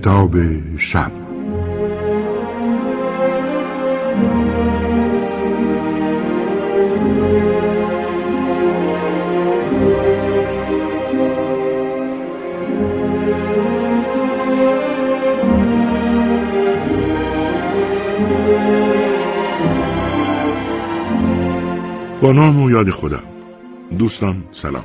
[0.00, 0.34] کتاب
[0.76, 1.12] شب.
[22.22, 23.22] با نام و یاد خودم.
[23.98, 24.84] دوستان سلام.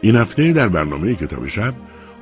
[0.00, 1.74] این هفته در برنامه کتاب شب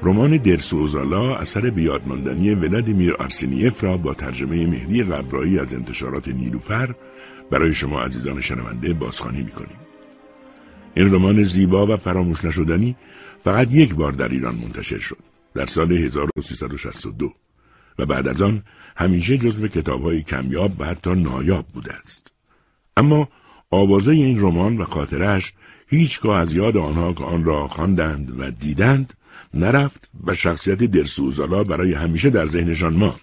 [0.03, 6.95] رمان درسوزالا اثر بیادماندنی ولادیمیر آرسینیف را با ترجمه مهدی قبرایی از انتشارات نیلوفر
[7.51, 9.77] برای شما عزیزان شنونده بازخوانی می‌کنیم.
[10.95, 12.97] این رمان زیبا و فراموش نشدنی
[13.39, 15.19] فقط یک بار در ایران منتشر شد
[15.55, 17.33] در سال 1362
[17.99, 18.63] و بعد از آن
[18.97, 22.33] همیشه جزو کتابهای کمیاب و حتی نایاب بوده است.
[22.97, 23.29] اما
[23.71, 25.53] آوازه این رمان و خاطرش
[25.87, 29.15] هیچگاه از یاد آنها که آن را خواندند و دیدند
[29.55, 33.21] نرفت و شخصیت درسوزالا برای همیشه در ذهنشان ماند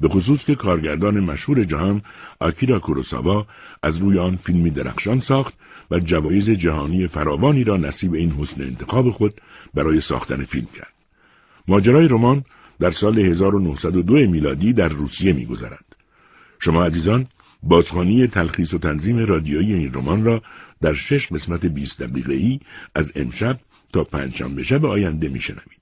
[0.00, 2.02] به خصوص که کارگردان مشهور جهان
[2.40, 3.46] آکیرا کوروساوا
[3.82, 5.54] از روی آن فیلمی درخشان ساخت
[5.90, 9.40] و جوایز جهانی فراوانی را نصیب این حسن انتخاب خود
[9.74, 10.92] برای ساختن فیلم کرد.
[11.68, 12.44] ماجرای رمان
[12.80, 15.96] در سال 1902 میلادی در روسیه میگذرد.
[16.60, 17.26] شما عزیزان
[17.62, 20.42] بازخوانی تلخیص و تنظیم رادیویی این رمان را
[20.80, 22.60] در شش قسمت 20 دقیقه ای
[22.94, 23.60] از امشب
[23.92, 25.78] تا پنجشنبه شب آینده میشنوید.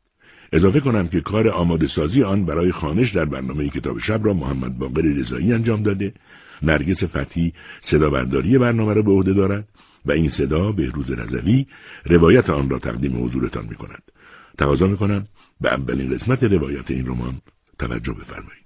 [0.53, 4.79] اضافه کنم که کار آماده سازی آن برای خانش در برنامه کتاب شب را محمد
[4.79, 6.15] باقر رضایی انجام داده
[6.63, 9.69] نرگس فتحی صدا برداری برنامه را به عهده دارد
[10.07, 11.67] و این صدا بهروز رضوی
[12.05, 14.03] روایت آن را تقدیم حضورتان می کند.
[14.59, 15.27] تقاضا می کنم
[15.61, 17.41] به اولین قسمت روایت این رمان
[17.79, 18.66] توجه بفرمایید.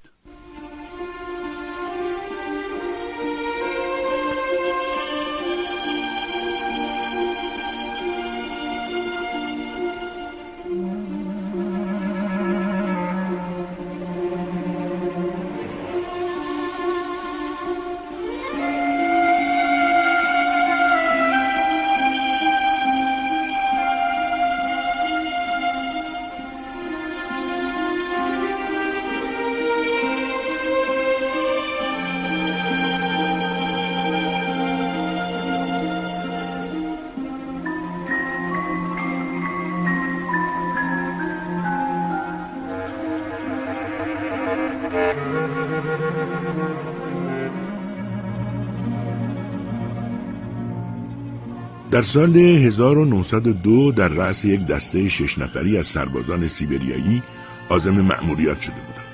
[52.00, 57.22] در سال 1902 در رأس یک دسته شش نفری از سربازان سیبریایی
[57.68, 59.04] آزم مأموریت شده بودم.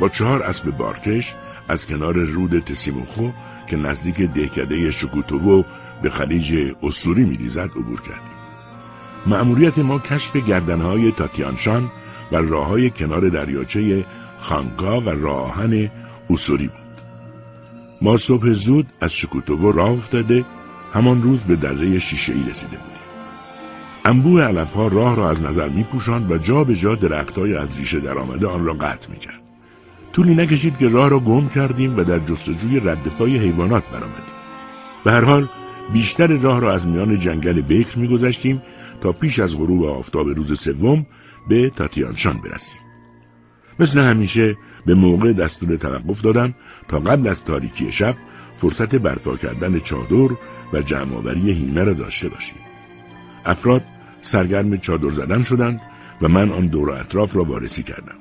[0.00, 1.34] با چهار اسب بارکش
[1.68, 3.30] از کنار رود تسیموخو
[3.66, 5.62] که نزدیک دهکده شکوتوو
[6.02, 8.36] به خلیج اسوری میریزد عبور کردیم.
[9.26, 11.90] مأموریت ما کشف گردنهای تاتیانشان
[12.32, 14.04] و راه های کنار دریاچه
[14.38, 15.90] خانکا و راهن
[16.30, 17.02] اسوری بود.
[18.02, 20.44] ما صبح زود از شکوتوو راه افتاده
[20.96, 23.06] همان روز به دره شیشه ای رسیده بودیم.
[24.04, 27.56] انبوه علف ها راه را از نظر می پوشاند و جا به جا درخت های
[27.56, 29.40] از ریشه در آمده آن را قطع می کرد.
[30.12, 34.36] طولی نکشید که راه را گم کردیم و در جستجوی رد پای حیوانات برآمدیم.
[35.04, 35.48] به هر حال
[35.92, 38.62] بیشتر راه را از میان جنگل بکر میگذشتیم
[39.00, 41.06] تا پیش از غروب آفتاب روز سوم
[41.48, 42.80] به تاتیانشان برسیم.
[43.78, 46.54] مثل همیشه به موقع دستور توقف دادم
[46.88, 48.14] تا قبل از تاریکی شب
[48.54, 50.28] فرصت برپا کردن چادر
[50.72, 52.58] و جمعآوری هیمه را داشته باشیم.
[53.44, 53.82] افراد
[54.22, 55.80] سرگرم چادر زدن شدند
[56.22, 58.16] و من آن دور اطراف را وارسی کردم.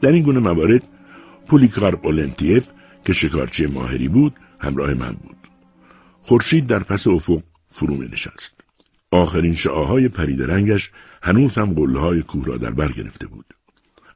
[0.00, 0.88] در این گونه موارد
[1.46, 2.70] پولیکار اولنتیف
[3.04, 5.36] که شکارچی ماهری بود همراه من بود.
[6.22, 8.60] خورشید در پس افق فرو نشست.
[9.10, 10.90] آخرین شعاهای پرید رنگش
[11.22, 13.46] هنوز هم قله کوه را در بر گرفته بود.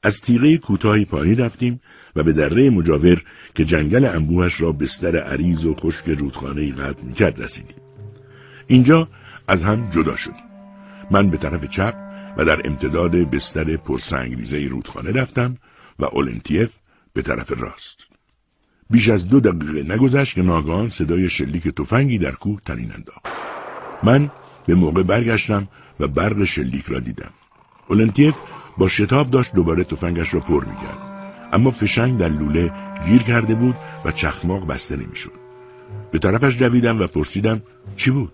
[0.03, 1.81] از تیغه کوتاهی پایین رفتیم
[2.17, 3.23] و به دره مجاور
[3.55, 7.77] که جنگل انبوهش را بستر عریض و خشک رودخانه قطع می‌کرد رسیدیم.
[8.67, 9.09] اینجا
[9.49, 10.45] از هم جدا شدیم.
[11.11, 11.95] من به طرف چپ
[12.37, 15.57] و در امتداد بستر پرسنگریزه رودخانه رفتم
[15.99, 16.77] و اولنتیف
[17.12, 18.07] به طرف راست.
[18.91, 23.27] بیش از دو دقیقه نگذشت که ناگهان صدای شلیک تفنگی در کوه تنین انداخت.
[24.03, 24.31] من
[24.67, 25.69] به موقع برگشتم
[26.01, 27.31] و برق شلیک را دیدم.
[27.89, 28.37] اولنتیف
[28.79, 31.10] با شتاب داشت دوباره تفنگش را پر می‌کرد
[31.52, 32.73] اما فشنگ در لوله
[33.06, 33.75] گیر کرده بود
[34.05, 35.32] و چخماق بسته نمی‌شد.
[36.11, 37.62] به طرفش دویدم و پرسیدم
[37.97, 38.32] چی بود؟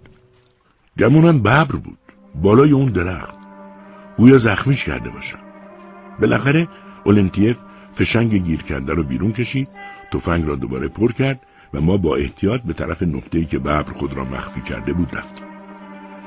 [0.98, 1.98] گمونم ببر بود
[2.34, 3.34] بالای اون درخت.
[4.16, 5.38] گویا زخمیش کرده باشم
[6.20, 6.68] بالاخره
[7.04, 7.58] اولنتیف
[7.94, 9.68] فشنگ گیر کرده رو بیرون کشید
[10.12, 11.40] تفنگ را دوباره پر کرد
[11.74, 15.44] و ما با احتیاط به طرف نقطه‌ای که ببر خود را مخفی کرده بود رفتیم.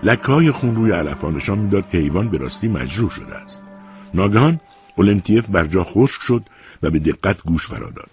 [0.03, 3.61] لکه های خون روی علفها نشان می‌داد که حیوان به راستی مجروح شده است.
[4.13, 4.59] ناگهان
[4.95, 6.43] اولنتیف بر جا خشک شد
[6.83, 8.09] و به دقت گوش فرا داد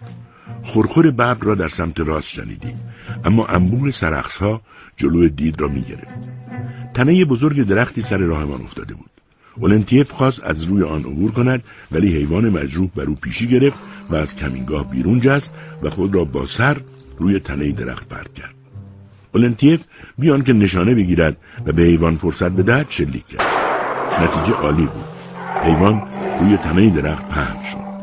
[0.62, 2.80] خورخور برق را در سمت راست شنیدیم
[3.24, 4.60] اما انبوه سرخص ها
[4.96, 6.18] جلو دید را می گرفت.
[6.94, 9.10] تنه بزرگ درختی سر راهمان افتاده بود.
[9.56, 13.78] اولنتیف خواست از روی آن عبور کند ولی حیوان مجروح بر او پیشی گرفت
[14.10, 16.80] و از کمینگاه بیرون جست و خود را با سر
[17.18, 18.54] روی تنه درخت پرت کرد.
[19.34, 19.84] اولنتیف
[20.18, 21.36] بیان که نشانه بگیرد
[21.66, 23.46] و به حیوان فرصت بدهد شلیک کرد.
[24.22, 25.04] نتیجه عالی بود.
[25.62, 26.02] حیوان
[26.40, 27.95] روی تنه درخت پهن شد.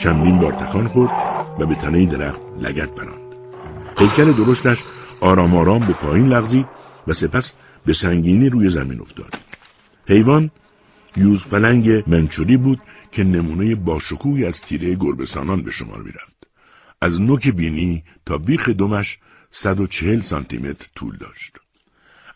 [0.00, 1.10] چندین بار تکان خورد
[1.58, 3.34] و به تنه درخت لگت براند.
[3.98, 4.84] هیکل درشتش
[5.20, 6.66] آرام آرام به پایین لغزید
[7.06, 7.52] و سپس
[7.86, 9.34] به سنگینی روی زمین افتاد.
[10.06, 10.50] حیوان
[11.16, 12.80] یوز پلنگ منچوری بود
[13.12, 16.46] که نمونه باشکوهی از تیره گربسانان به شمار می‌رفت.
[17.00, 19.18] از نوک بینی تا بیخ دمش
[19.50, 21.56] 140 سانتی متر طول داشت.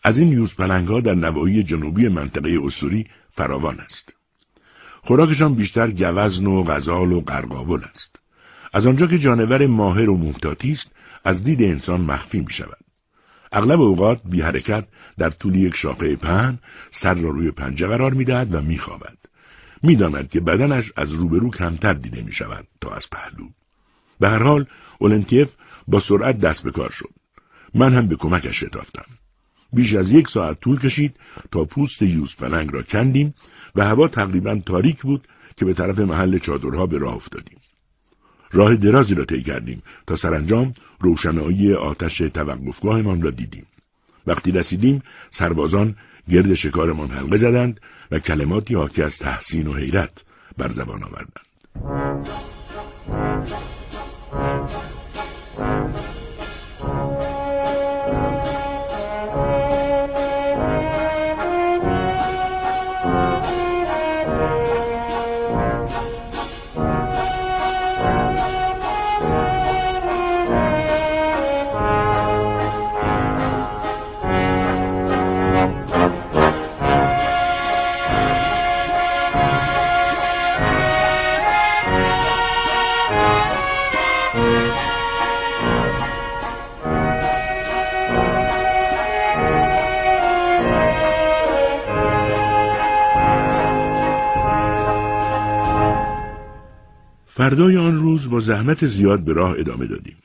[0.03, 4.14] از این یوز ها در نواحی جنوبی منطقه اسوری فراوان است.
[5.05, 8.19] خوراکشان بیشتر گوزن و غزال و قرقاول است.
[8.73, 10.91] از آنجا که جانور ماهر و محتاطی است،
[11.25, 12.77] از دید انسان مخفی می شود.
[13.51, 14.85] اغلب اوقات بی حرکت
[15.17, 16.59] در طول یک شاخه پهن
[16.91, 19.17] سر را روی پنجه قرار می دهد و می خوابد.
[19.83, 23.49] می داند که بدنش از روبرو کمتر دیده می شود تا از پهلو.
[24.19, 24.65] به هر حال
[24.99, 25.53] اولنتیف
[25.87, 27.13] با سرعت دست به کار شد.
[27.73, 29.05] من هم به کمکش شتافتم.
[29.73, 31.15] بیش از یک ساعت طول کشید
[31.51, 33.33] تا پوست یوز پلنگ را کندیم
[33.75, 35.27] و هوا تقریبا تاریک بود
[35.57, 37.57] که به طرف محل چادرها به راه افتادیم.
[38.51, 43.65] راه درازی را طی کردیم تا سرانجام روشنایی آتش توقفگاهمان را دیدیم.
[44.27, 45.95] وقتی رسیدیم سربازان
[46.29, 47.79] گرد شکارمان حلقه زدند
[48.11, 50.25] و کلماتی حاکی از تحسین و حیرت
[50.57, 51.45] بر زبان آوردند.
[97.35, 100.17] فردای آن روز با زحمت زیاد به راه ادامه دادیم.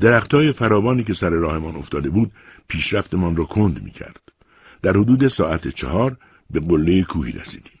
[0.00, 2.32] درختای فراوانی که سر راهمان افتاده بود
[2.68, 4.32] پیشرفتمان را کند می کرد.
[4.82, 6.16] در حدود ساعت چهار
[6.50, 7.78] به قله کوهی رسیدیم.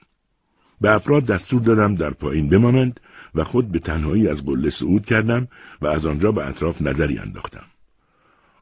[0.80, 3.00] به افراد دستور دادم در پایین بمانند
[3.34, 5.48] و خود به تنهایی از قله صعود کردم
[5.80, 7.66] و از آنجا به اطراف نظری انداختم.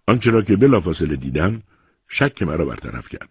[0.06, 1.62] آنچه را که بلافاصله دیدم
[2.08, 3.28] شک مرا برطرف کرد.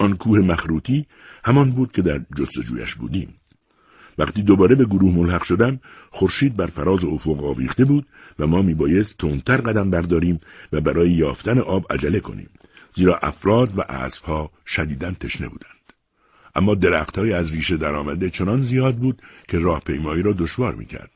[0.00, 1.06] آن کوه مخروطی
[1.44, 3.34] همان بود که در جستجویش بودیم.
[4.18, 5.80] وقتی دوباره به گروه ملحق شدم
[6.10, 8.06] خورشید بر فراز افق آویخته بود
[8.38, 10.40] و ما میبایست تندتر قدم برداریم
[10.72, 12.48] و برای یافتن آب عجله کنیم
[12.94, 15.92] زیرا افراد و اسبها شدیدا تشنه بودند.
[16.54, 21.10] اما درختهای از ریشه درآمده چنان زیاد بود که راهپیمایی را دشوار می‌کرد.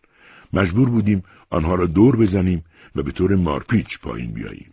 [0.52, 2.64] مجبور بودیم آنها را دور بزنیم
[2.97, 4.71] و به طور مارپیچ پایین بیاییم.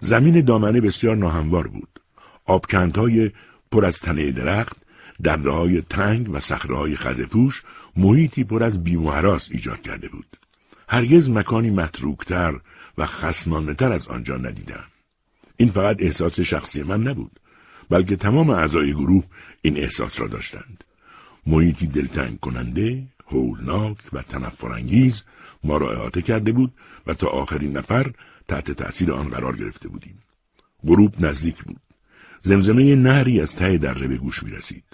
[0.00, 2.00] زمین دامنه بسیار ناهموار بود.
[2.44, 3.30] آبکندهای
[3.72, 4.76] پر از تنه درخت
[5.26, 7.62] های تنگ و صخرههای خزپوش
[7.96, 10.36] محیطی پر از بیم ایجاد کرده بود.
[10.88, 12.60] هرگز مکانی متروکتر
[12.98, 14.84] و خسمانتر از آنجا ندیدم.
[15.56, 17.40] این فقط احساس شخصی من نبود،
[17.90, 19.24] بلکه تمام اعضای گروه
[19.62, 20.84] این احساس را داشتند.
[21.46, 25.22] محیطی دلتنگ کننده، هولناک و تنفرانگیز
[25.64, 26.72] ما را احاطه کرده بود
[27.06, 28.10] و تا آخرین نفر
[28.48, 30.18] تحت تأثیر آن قرار گرفته بودیم.
[30.86, 31.80] غروب نزدیک بود.
[32.40, 34.84] زمزمه نهری از ته دره به گوش می رسید.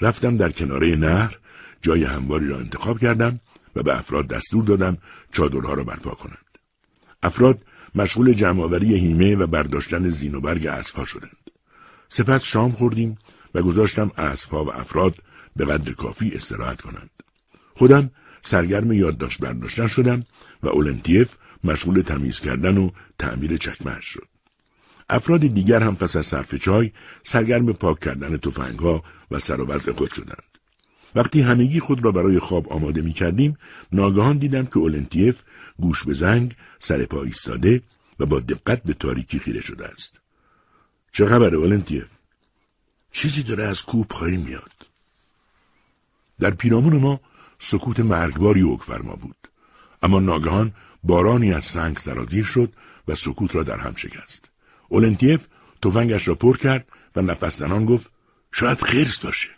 [0.00, 1.38] رفتم در کناره نهر
[1.82, 3.40] جای همواری را انتخاب کردم
[3.76, 4.98] و به افراد دستور دادم
[5.32, 6.58] چادرها را برپا کنند.
[7.22, 7.58] افراد
[7.94, 11.50] مشغول جمعآوری هیمه و برداشتن زین و برگ اسبها شدند.
[12.08, 13.18] سپس شام خوردیم
[13.54, 15.14] و گذاشتم اسبها و افراد
[15.56, 17.10] به قدر کافی استراحت کنند.
[17.74, 18.10] خودم
[18.42, 20.24] سرگرم یادداشت برداشتن شدم
[20.62, 21.34] و اولنتیف
[21.64, 24.35] مشغول تمیز کردن و تعمیر چکمهش شد.
[25.08, 29.92] افراد دیگر هم پس از صرف چای سرگرم پاک کردن تفنگها و سر و وضع
[29.92, 30.58] خود شدند.
[31.14, 33.58] وقتی همگی خود را برای خواب آماده می کردیم،
[33.92, 35.42] ناگهان دیدم که اولنتیف
[35.78, 37.82] گوش به زنگ سر پا ایستاده
[38.20, 40.20] و با دقت به تاریکی خیره شده است.
[41.12, 42.12] چه خبر اولنتیف؟
[43.12, 44.72] چیزی داره از کوه پایین میاد.
[46.40, 47.20] در پیرامون ما
[47.58, 49.36] سکوت مرگباری فرما بود.
[50.02, 50.72] اما ناگهان
[51.04, 52.72] بارانی از سنگ سرازیر شد
[53.08, 54.50] و سکوت را در هم شکست.
[54.88, 55.46] اولنتیف
[55.82, 58.10] تفنگش را پر کرد و نفس زنان گفت
[58.52, 59.50] شاید خرس باشه.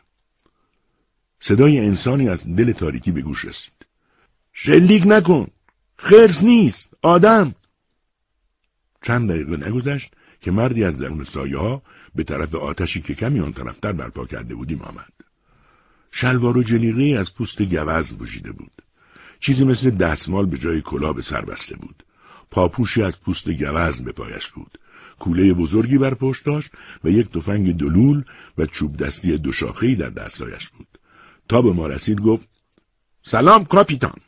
[1.40, 3.86] صدای انسانی از دل تاریکی به گوش رسید.
[4.52, 5.46] شلیک نکن.
[5.96, 6.90] خرس نیست.
[7.02, 7.54] آدم.
[9.02, 11.82] چند دقیقه نگذشت که مردی از درون سایه ها
[12.14, 15.12] به طرف آتشی که کمی آن طرفتر برپا کرده بودیم آمد.
[16.10, 18.82] شلوار و جلیقه از پوست گوز بوشیده بود.
[19.40, 22.02] چیزی مثل دستمال به جای کلاه به سر بسته بود.
[22.50, 24.78] پاپوشی از پوست گوزن به پایش بود.
[25.18, 26.70] کوله بزرگی بر پشت داشت
[27.04, 28.24] و یک تفنگ دلول
[28.58, 30.98] و چوب دستی دو شاخه‌ای در دستایش بود.
[31.48, 32.48] تا به ما رسید گفت
[33.22, 34.20] سلام کاپیتان.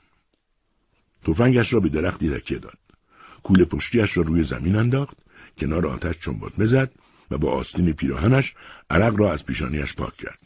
[1.24, 2.78] تفنگش را به درختی تکیه داد.
[3.42, 5.18] کوله پشتیش را روی زمین انداخت،
[5.58, 6.90] کنار آتش چنبات زد
[7.30, 8.54] و با آستین پیراهنش
[8.90, 10.40] عرق را از پیشانیش پاک کرد.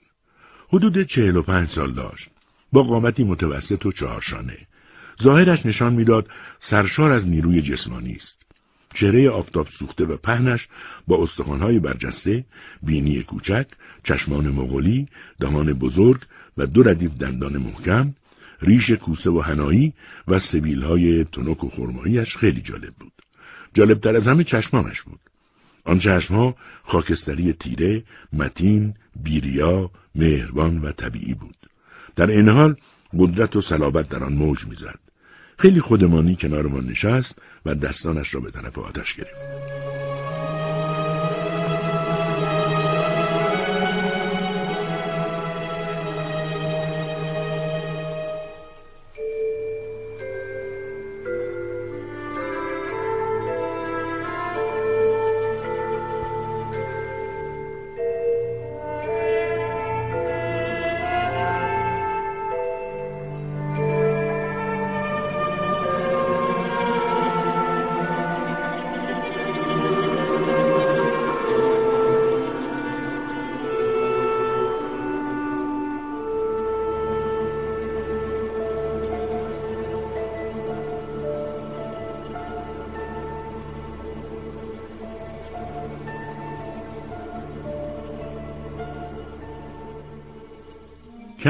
[0.69, 2.31] حدود چهل و پنج سال داشت.
[2.73, 4.59] با قامتی متوسط و چهارشانه.
[5.23, 6.29] ظاهرش نشان می‌داد
[6.61, 8.44] سرشار از نیروی جسمانی است.
[8.95, 10.69] چهره آفتاب سوخته و پهنش
[11.07, 12.45] با استخوانهای برجسته،
[12.83, 13.67] بینی کوچک،
[14.03, 15.09] چشمان مغولی،
[15.41, 16.21] دهان بزرگ
[16.57, 18.15] و دو ردیف دندان محکم،
[18.63, 19.93] ریش کوسه و هنایی
[20.29, 23.13] و سبیلهای تنک و خرماییش خیلی جالب بود.
[23.75, 25.21] جالبتر از همه چشمانش بود.
[25.85, 31.57] آن چشمها خاکستری تیره، متین، بیریا، مهربان و طبیعی بود.
[32.17, 32.77] در این حال
[33.19, 34.99] قدرت و صلابت در آن موج می‌زد.
[35.59, 39.45] خیلی خودمانی کنارمان نشست و دستانش را به طرف آتش گرفت.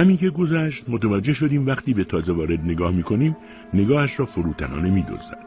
[0.04, 3.36] کمی که گذشت متوجه شدیم وقتی به تازه وارد نگاه می‌کنیم
[3.74, 5.46] نگاهش را فروتنانه میدزدد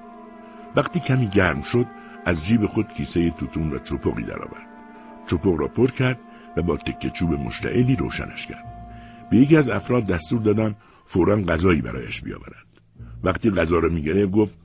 [0.76, 1.86] وقتی کمی گرم شد
[2.26, 4.68] از جیب خود کیسه توتون و چپقی درآورد.
[5.28, 6.20] چپق را پر کرد
[6.58, 8.66] و با تکه چوب مشتعلی روشنش کرد.
[9.32, 12.68] به یکی از افراد دستور دادم فورا غذایی برایش بیاورد
[13.24, 14.58] وقتی غذا را می‌گرفت گفت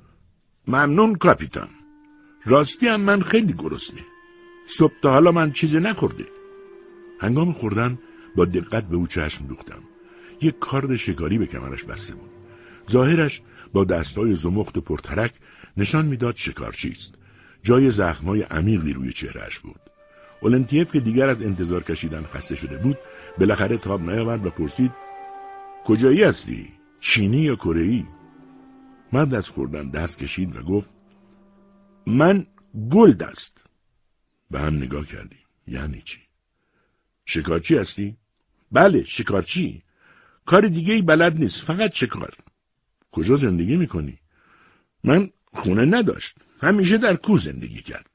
[0.69, 1.69] ممنون کاپیتان.
[2.45, 4.01] راستی هم من خیلی گرسنه.
[4.67, 6.25] صبح تا حالا من چیزی نخورده
[7.21, 7.99] هنگام خوردن
[8.37, 9.83] با دقت به او چشم دوختم.
[10.41, 12.31] یک کارد شکاری به کمرش بسته بود.
[12.91, 15.33] ظاهرش با دستای زمخت و پرترک
[15.77, 17.15] نشان می‌داد شکارچی است
[17.63, 19.81] جای زخمای عمیقی روی چهرهش بود.
[20.41, 22.99] اولنتیف که دیگر از انتظار کشیدن خسته شده بود
[23.39, 24.93] بالاخره تاب نیاورد و پرسید
[25.85, 26.69] کجایی هستی؟
[27.01, 28.05] چینی یا کره
[29.13, 30.91] مرد از خوردن دست کشید و گفت
[32.07, 32.47] من
[32.91, 33.67] گلد است.
[34.51, 35.39] به هم نگاه کردیم.
[35.67, 36.19] یعنی چی؟
[37.25, 38.17] شکارچی هستی؟
[38.73, 39.83] بله شکارچی
[40.47, 42.35] کار دیگه ای بلد نیست فقط شکار.
[43.13, 44.19] کجا زندگی می‌کنی؟
[45.05, 48.11] من خونه نداشت همیشه در کو زندگی کرد.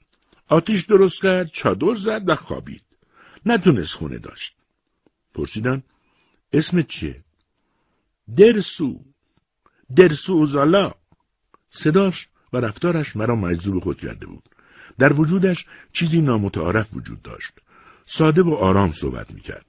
[0.48, 2.84] آتیش درست کرد چادر زد و خوابید.
[3.46, 4.56] نتونست خونه داشت.
[5.34, 5.84] پرسیدن
[6.54, 7.24] اسمت چیه؟
[8.38, 9.06] درسو.
[9.96, 10.94] درسو اوزالا.
[11.70, 14.50] صداش و رفتارش مرا مجذوب خود کرده بود.
[15.00, 17.54] در وجودش چیزی نامتعارف وجود داشت.
[18.06, 19.67] ساده و آرام صحبت می‌کرد.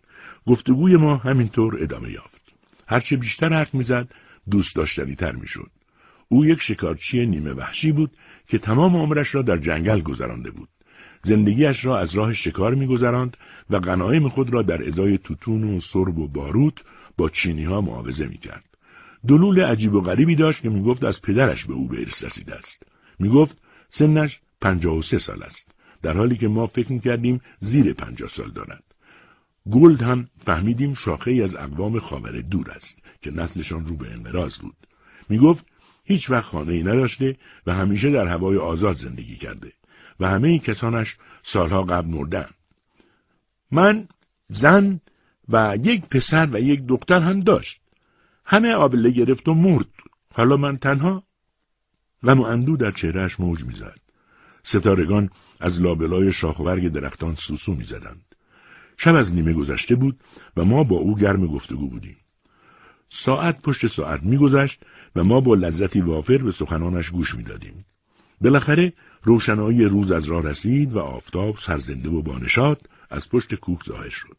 [0.48, 2.42] گفتگوی ما همینطور ادامه یافت.
[2.88, 4.08] هرچه بیشتر حرف می‌زد
[4.50, 5.70] دوست داشتنی تر می‌شد.
[6.28, 8.10] او یک شکارچی نیمه وحشی بود
[8.46, 10.68] که تمام عمرش را در جنگل گذرانده بود.
[11.22, 13.36] زندگیش را از راه شکار میگذراند
[13.70, 16.84] و غنایم خود را در ازای توتون و سرب و باروت
[17.16, 18.64] با چینی ها معاوضه می‌کرد.
[19.28, 22.82] دلول عجیب و غریبی داشت که می‌گفت از پدرش به او به ارث رسیده است.
[23.18, 23.58] می‌گفت
[23.90, 25.70] سنش پنجاه و سه سال است.
[26.02, 28.87] در حالی که ما فکر می‌کردیم زیر پنجاه سال دارد.
[29.72, 34.58] گلد هم فهمیدیم شاخه ای از اقوام خاور دور است که نسلشان رو به انقراض
[34.58, 34.76] بود.
[35.28, 35.66] می گفت
[36.04, 39.72] هیچ وقت خانه ای نداشته و همیشه در هوای آزاد زندگی کرده
[40.20, 42.48] و همه کسانش سالها قبل مردن.
[43.70, 44.08] من
[44.48, 45.00] زن
[45.48, 47.80] و یک پسر و یک دختر هم داشت.
[48.44, 49.88] همه آبله گرفت و مرد.
[50.34, 51.22] حالا من تنها
[52.22, 53.98] و اندو در چهرهش موج می‌زد.
[54.62, 58.27] ستارگان از لابلای شاخ و برگ درختان سوسو می‌زدند.
[58.98, 60.20] شب از نیمه گذشته بود
[60.56, 62.16] و ما با او گرم گفتگو بودیم.
[63.10, 64.80] ساعت پشت ساعت میگذشت
[65.16, 67.84] و ما با لذتی وافر به سخنانش گوش می‌دادیم.
[68.40, 74.08] بالاخره روشنایی روز از راه رسید و آفتاب سرزنده و بانشاد از پشت کوه ظاهر
[74.08, 74.36] شد.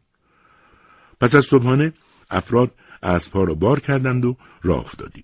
[1.20, 1.94] پس از صبحانه
[2.30, 5.24] افراد اسبها را بار کردند و راه افتادیم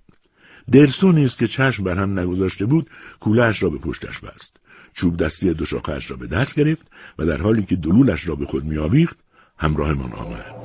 [0.72, 2.90] درسو نیست که چشم بر هم نگذاشته بود
[3.20, 4.58] کولهاش را به پشتش بست
[4.94, 8.46] چوب دستی دو شاخهاش را به دست گرفت و در حالی که دلولش را به
[8.46, 9.18] خود میآویخت
[9.58, 10.56] همراهمان آمد.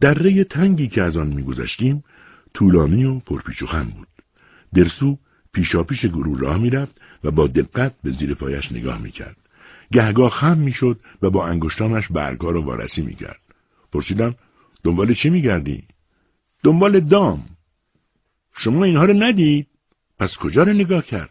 [0.00, 2.04] دره تنگی که از آن میگذشتیم
[2.54, 4.19] طولانی و پرپیچ و خم بود.
[4.74, 5.18] درسو
[5.52, 9.36] پیشاپیش گروه راه می‌رفت و با دقت به زیر پایش نگاه می‌کرد.
[9.92, 13.40] گهگاه خم می‌شد و با انگشتانش برگها را وارسی می‌کرد.
[13.92, 14.34] پرسیدم
[14.84, 15.84] دنبال چی میگردی؟
[16.62, 17.44] دنبال دام.
[18.56, 19.66] شما اینها رو ندید؟
[20.18, 21.30] پس کجا رو نگاه کرد؟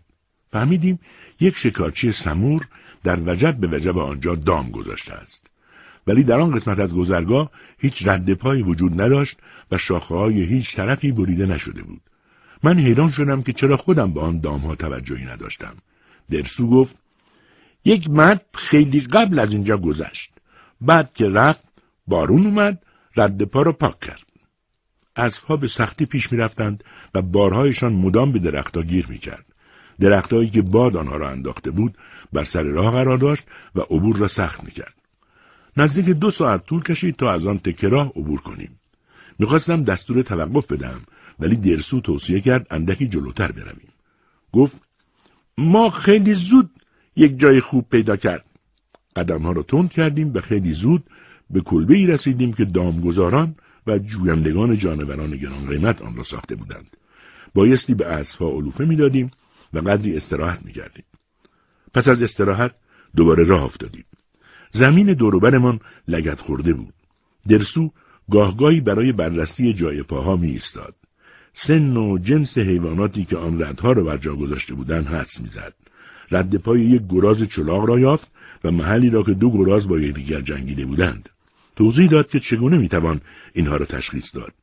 [0.52, 1.00] فهمیدیم
[1.40, 2.68] یک شکارچی سمور
[3.04, 5.48] در وجب به وجب آنجا دام گذاشته است.
[6.08, 9.38] ولی در آن قسمت از گذرگاه هیچ رد پایی وجود نداشت
[9.72, 12.02] و شاخه های هیچ طرفی بریده نشده بود.
[12.64, 15.76] من حیران شدم که چرا خودم به آن دامها توجهی نداشتم.
[16.30, 16.96] درسو گفت
[17.86, 20.32] یک مرد خیلی قبل از اینجا گذشت.
[20.82, 21.66] بعد که رفت
[22.08, 22.84] بارون اومد
[23.16, 24.26] رد پا را پاک کرد.
[25.16, 29.46] اسبها به سختی پیش می‌رفتند و بارهایشان مدام به درختها گیر می‌کرد.
[30.00, 31.98] درختهایی که باد آنها را انداخته بود
[32.34, 33.44] بر سر راه قرار داشت
[33.76, 34.96] و عبور را سخت می‌کرد.
[35.78, 38.80] نزدیک دو ساعت طول کشید تا از آن تکه راه عبور کنیم.
[39.40, 41.02] می‌خواستم دستور توقف بدم
[41.40, 43.94] ولی درسو توصیه کرد اندکی جلوتر برویم.
[44.54, 44.82] گفت
[45.58, 46.70] ما خیلی زود
[47.16, 48.46] یک جای خوب پیدا کرد.
[49.16, 51.04] قدم ها را تند کردیم و خیلی زود
[51.50, 53.56] به کلبه ای رسیدیم که دامگذاران
[53.88, 56.98] و جویندگان جانوران گران قیمت آن را ساخته بودند.
[57.54, 59.32] بایستی به اسبها علوفه می‌دادیم
[59.74, 61.04] و قدری استراحت می‌کردیم.
[61.94, 62.72] پس از استراحت
[63.16, 64.06] دوباره راه افتادیم.
[64.72, 66.94] زمین دوروبرمان لگت خورده بود.
[67.48, 67.92] درسو
[68.32, 70.96] گاهگاهی برای بررسی جای پاها می ایستاد.
[71.62, 75.74] سن و جنس حیواناتی که آن ردها را بر جا گذاشته بودند حدس می‌زد.
[76.32, 78.28] رد پای یک گراز چلاق را یافت
[78.64, 81.30] و محلی را که دو گراز با یکدیگر جنگیده بودند.
[81.76, 83.22] توضیح داد که چگونه می‌توان
[83.54, 84.54] اینها را تشخیص داد.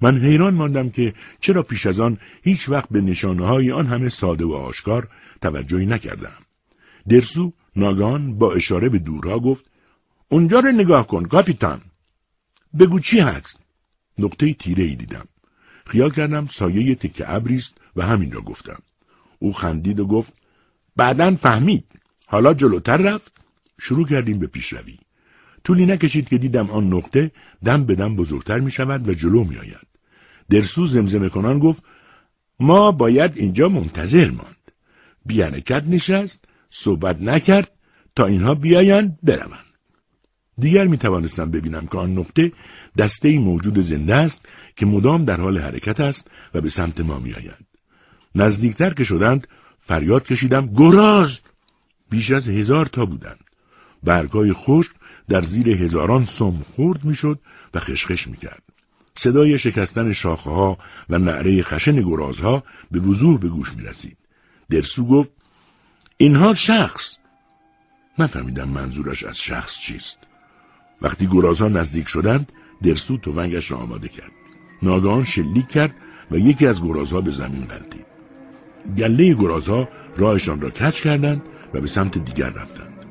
[0.00, 4.08] من حیران ماندم که چرا پیش از آن هیچ وقت به نشانه های آن همه
[4.08, 5.08] ساده و آشکار
[5.42, 6.40] توجهی نکردم.
[7.08, 9.64] درسو ناگان با اشاره به دورها گفت
[10.28, 11.80] اونجا رو نگاه کن کاپیتان
[12.78, 13.60] بگو چی هست
[14.18, 15.24] نقطه تیره ای دیدم
[15.90, 18.82] خیال کردم سایه تکه ابریست و همین را گفتم
[19.38, 20.32] او خندید و گفت
[20.96, 21.84] بعدا فهمید
[22.26, 23.32] حالا جلوتر رفت
[23.78, 24.98] شروع کردیم به پیشروی
[25.64, 27.30] طولی نکشید که دیدم آن نقطه
[27.64, 29.86] دم به دم بزرگتر می شود و جلو می آید.
[30.50, 31.84] درسو زمزمه کنان گفت
[32.60, 34.56] ما باید اینجا منتظر ماند.
[35.26, 35.44] بی
[35.88, 37.70] نشست صحبت نکرد
[38.16, 39.70] تا اینها بیایند بروند.
[40.58, 42.52] دیگر می توانستم ببینم که آن نقطه
[42.98, 44.48] دسته موجود زنده است
[44.80, 47.66] که مدام در حال حرکت است و به سمت ما می آید.
[48.34, 49.46] نزدیکتر که شدند
[49.80, 51.40] فریاد کشیدم گراز
[52.10, 53.44] بیش از هزار تا بودند.
[54.02, 54.90] برگای خشک
[55.28, 57.38] در زیر هزاران سم خورد می‌شد
[57.74, 58.62] و خشخش کرد.
[59.14, 60.78] صدای شکستن شاخه ها
[61.10, 64.16] و نعره خشن گرازها به وضوح به گوش می رسید.
[64.70, 65.30] درسو گفت
[66.16, 67.18] اینها شخص
[68.18, 70.18] نفهمیدم منظورش از شخص چیست
[71.02, 74.39] وقتی گرازها نزدیک شدند درسو توفنگش را آماده کرد
[74.82, 75.94] ناگهان شلیک کرد
[76.30, 78.06] و یکی از گرازها به زمین غلطید
[78.98, 81.42] گله گرازها راهشان را کچ کردند
[81.74, 83.04] و به سمت دیگر رفتند.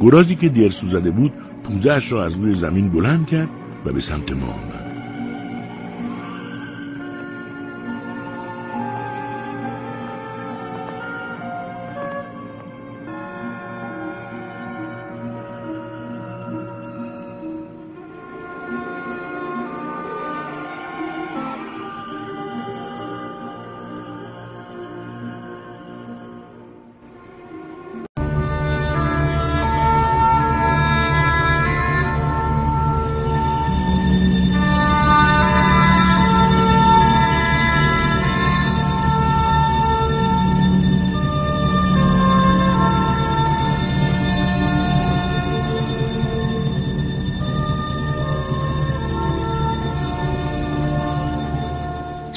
[0.00, 1.32] گرازی که درسو زده بود
[1.64, 3.48] پوزهاش را از روی زمین بلند کرد
[3.84, 4.95] و به سمت ما آمد.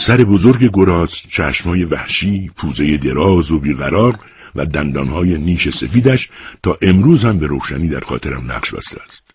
[0.09, 4.19] سر بزرگ گراز، چشمای وحشی، پوزه دراز و بیقرار
[4.55, 6.29] و دندانهای نیش سفیدش
[6.63, 9.31] تا امروز هم به روشنی در خاطرم نقش بسته است.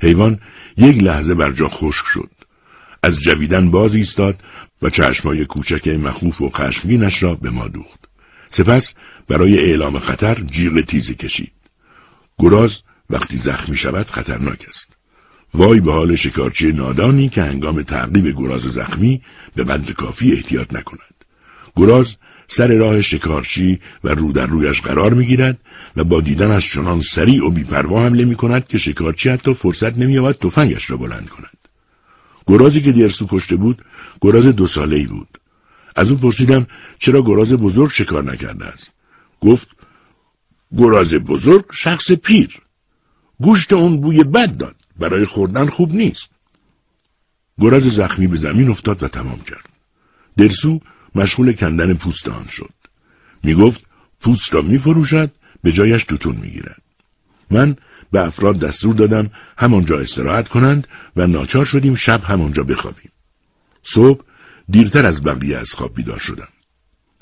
[0.00, 0.40] حیوان
[0.76, 2.30] یک لحظه بر جا خشک شد.
[3.02, 4.40] از جویدن باز ایستاد
[4.82, 8.00] و چشمای کوچک مخوف و خشمگینش را به ما دوخت.
[8.48, 8.94] سپس
[9.28, 11.52] برای اعلام خطر جیغ تیزی کشید.
[12.38, 14.93] گراز وقتی زخمی شود خطرناک است.
[15.54, 19.22] وای به حال شکارچی نادانی که هنگام تعقیب گراز زخمی
[19.54, 21.24] به قدر کافی احتیاط نکند.
[21.76, 22.14] گراز
[22.48, 25.58] سر راه شکارچی و رو در رویش قرار می‌گیرد
[25.96, 29.98] و با دیدن از چنان سریع و بیپروا حمله می کند که شکارچی حتی فرصت
[29.98, 31.58] نمییابد تفنگش را بلند کند.
[32.46, 33.84] گرازی که دیرسو کشته بود
[34.20, 35.28] گراز دو ساله ای بود.
[35.96, 36.66] از او پرسیدم
[36.98, 38.92] چرا گراز بزرگ شکار نکرده است.
[39.40, 39.68] گفت
[40.76, 42.58] گراز بزرگ شخص پیر.
[43.40, 44.76] گوشت اون بوی بد داد.
[44.98, 46.28] برای خوردن خوب نیست.
[47.58, 49.68] گراز زخمی به زمین افتاد و تمام کرد.
[50.36, 50.80] درسو
[51.14, 52.74] مشغول کندن پوست آن شد.
[53.42, 53.84] می گفت
[54.20, 55.30] پوست را می فروشد
[55.62, 56.82] به جایش توتون می گیرد.
[57.50, 57.76] من
[58.10, 63.10] به افراد دستور دادم همانجا استراحت کنند و ناچار شدیم شب همانجا بخوابیم.
[63.82, 64.24] صبح
[64.70, 66.48] دیرتر از بقیه از خواب بیدار شدم.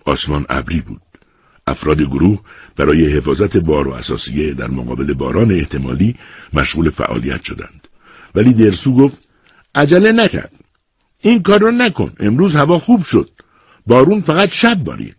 [0.04, 1.02] آسمان ابری بود.
[1.66, 2.40] افراد گروه
[2.76, 6.16] برای حفاظت بار و اساسیه در مقابل باران احتمالی
[6.52, 7.88] مشغول فعالیت شدند.
[8.34, 9.28] ولی درسو گفت
[9.74, 10.52] عجله نکرد.
[11.20, 12.12] این کار را نکن.
[12.20, 13.30] امروز هوا خوب شد.
[13.86, 15.16] بارون فقط شب بارید.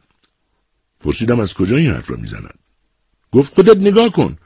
[0.99, 2.59] پرسیدم از کجا این حرف را می‌زند.
[3.31, 4.37] گفت خودت نگاه کن.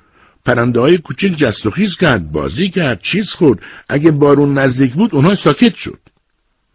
[0.46, 3.60] پرنده های کوچک جست و خیز کرد، بازی کرد، چیز خورد.
[3.90, 6.00] اگه بارون نزدیک بود اونها ساکت شد.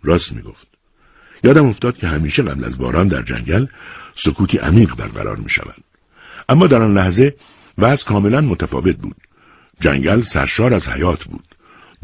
[0.03, 0.67] راست می‌گفت.
[1.45, 3.67] یادم افتاد که همیشه قبل از باران در جنگل
[4.15, 5.82] سکوتی عمیق برقرار می شود.
[6.49, 7.35] اما در آن لحظه
[7.79, 9.17] وضع کاملا متفاوت بود.
[9.81, 11.45] جنگل سرشار از حیات بود.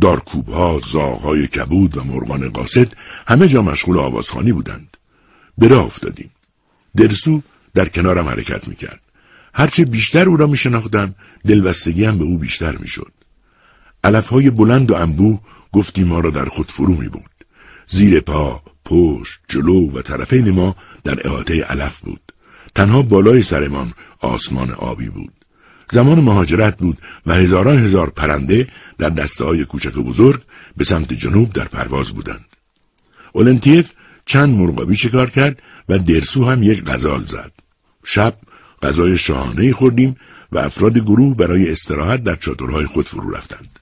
[0.01, 2.89] دارکوبها، زاغهای کبود و مرغان قاصد
[3.27, 4.97] همه جا مشغول آوازخانی بودند.
[5.59, 6.31] به راه افتادیم.
[6.97, 7.43] درسو
[7.75, 9.01] در کنارم حرکت می‌کرد.
[9.55, 11.15] هرچه بیشتر او را میشناختم
[11.47, 13.13] دلبستگی به او بیشتر می‌شد.
[14.05, 15.41] علفهای بلند و انبوه
[15.73, 17.31] گفتی ما را در خود فرو می بود.
[17.87, 22.21] زیر پا، پشت، جلو و طرفین ما در احاطه علف بود.
[22.75, 25.33] تنها بالای سرمان آسمان آبی بود.
[25.91, 30.43] زمان مهاجرت بود و هزاران هزار پرنده در دسته های کوچک و بزرگ
[30.77, 32.45] به سمت جنوب در پرواز بودند.
[33.33, 33.93] اولنتیف
[34.27, 37.53] چند مرغابی شکار کرد و درسو هم یک غزال زد.
[38.05, 38.35] شب
[38.83, 40.17] غذای شاهانه خوردیم
[40.53, 43.79] و افراد گروه برای استراحت در چادرهای خود فرو رفتند.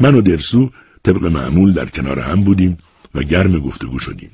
[0.00, 0.70] من و درسو
[1.02, 2.78] طبق معمول در کنار هم بودیم
[3.14, 4.30] و گرم گفتگو شدیم.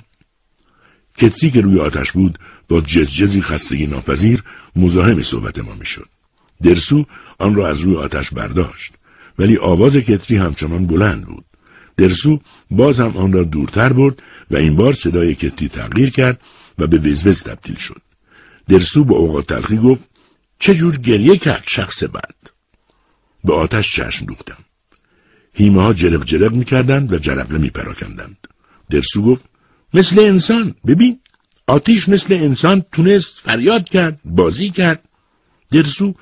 [1.17, 4.43] کتری که روی آتش بود با جزجزی خستگی ناپذیر
[4.77, 6.09] مزاحم صحبت ما می‌شد.
[6.63, 7.07] درسو
[7.39, 8.93] آن را از روی آتش برداشت
[9.39, 11.45] ولی آواز کتری همچنان بلند بود.
[11.97, 16.41] درسو باز هم آن را دورتر برد و این بار صدای کتری تغییر کرد
[16.79, 18.03] و به وزوز تبدیل شد.
[18.69, 20.09] درسو با اوقات تلخی گفت
[20.59, 22.35] چه جور گریه کرد شخص بد.
[23.45, 24.65] به آتش چشم دوختم.
[25.53, 28.49] هیمه ها جرق جرق می‌کردند و جرقه میپراکندند.
[28.91, 29.45] درسو گفت
[29.95, 31.21] مثل انسان ببین
[31.69, 35.09] آتیش مثل انسان تونست فریاد کرد بازی کرد.
[35.71, 36.15] درسو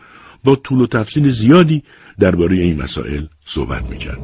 [0.45, 1.83] با طول و تفصیل زیادی
[2.19, 4.19] درباره این مسائل صحبت می‌کرد.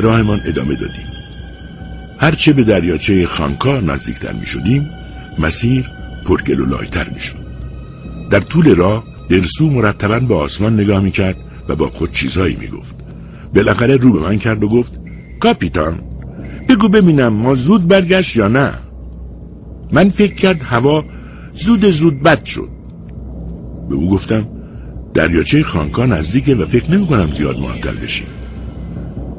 [0.00, 1.06] به راهمان ادامه دادیم.
[2.18, 4.90] هرچه به دریاچه خانکا نزدیکتر می شدیم
[5.38, 5.86] مسیر
[6.24, 7.36] پرگل و لایتر می شد
[8.30, 11.36] در طول راه درسو مرتبا به آسمان نگاه می کرد
[11.68, 12.96] و با خود چیزهایی می گفت
[13.54, 14.92] بالاخره رو به من کرد و گفت
[15.40, 16.00] کاپیتان
[16.68, 18.72] بگو ببینم ما زود برگشت یا نه.
[19.92, 21.04] من فکر کرد هوا
[21.54, 22.68] زود زود بد شد.
[23.88, 24.48] به او گفتم
[25.14, 28.39] دریاچه خانکا نزدیکه و فکر نمی کنم زیاد معطل بشیم.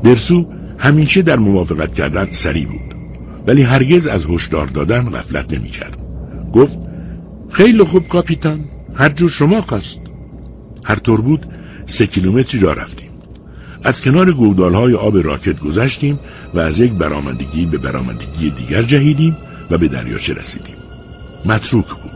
[0.04, 0.46] درسو
[0.78, 2.96] همیشه در موافقت کردن سری بود.
[3.48, 5.98] ولی هرگز از هشدار دادن غفلت نمی کرد.
[6.54, 6.78] گفت
[7.50, 10.00] خیلی خوب کاپیتان هر جور شما خواست.
[10.86, 11.46] هر طور بود
[11.86, 13.10] سه کیلومتری را رفتیم.
[13.84, 14.32] از کنار
[14.76, 16.20] های آب راکت گذشتیم
[16.54, 19.38] و از یک برآمدگی به برآمدگی دیگر جهیدیم
[19.72, 20.76] و به دریاچه رسیدیم.
[21.46, 22.12] متروک بود.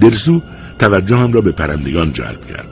[0.00, 0.42] درسو
[0.78, 2.68] توجه هم را به پرندگان جلب کرد.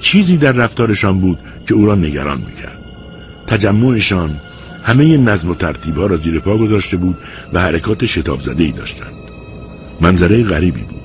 [0.00, 2.77] چیزی در رفتارشان بود که او را نگران می‌کرد.
[3.48, 4.40] تجمعشان
[4.82, 7.16] همه نظم و ترتیب ها را زیر پا گذاشته بود
[7.52, 9.12] و حرکات شتاب زده ای داشتند.
[10.00, 11.02] منظره غریبی بود.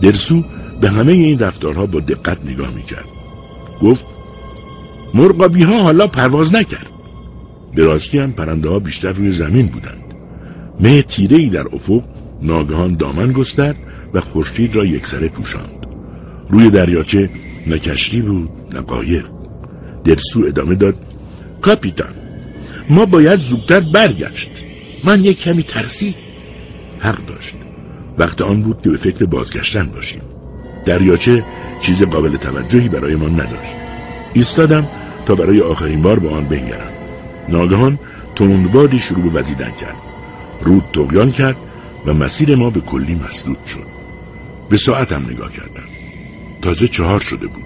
[0.00, 0.44] درسو
[0.80, 3.04] به همه این رفتارها با دقت نگاه می‌کرد.
[3.82, 4.04] گفت
[5.14, 6.90] مرغابی ها حالا پرواز نکرد
[7.74, 10.14] به راستی هم پرنده ها بیشتر روی زمین بودند
[10.80, 12.02] مه تیره ای در افق
[12.42, 13.76] ناگهان دامن گسترد
[14.14, 15.86] و خورشید را یکسره پوشاند
[16.50, 17.30] روی دریاچه
[17.66, 19.26] نه کشتی بود نه قایق
[20.04, 21.09] درسو ادامه داد
[21.62, 22.14] کاپیتان
[22.88, 24.50] ما باید زودتر برگشت.
[25.04, 26.14] من یک کمی ترسی.
[26.98, 27.54] حق داشت.
[28.18, 30.22] وقت آن بود که به فکر بازگشتن باشیم.
[30.84, 31.44] دریاچه
[31.80, 33.74] چیز قابل توجهی برای ما نداشت.
[34.34, 34.88] ایستادم
[35.26, 36.90] تا برای آخرین بار با آن بنگرم.
[37.48, 37.98] ناگهان
[38.36, 39.96] تندبادی شروع به وزیدن کرد.
[40.62, 41.56] رود تغیان کرد
[42.06, 43.86] و مسیر ما به کلی مسدود شد.
[44.68, 45.88] به ساعتم نگاه کردم.
[46.62, 47.64] تازه چهار شده بود.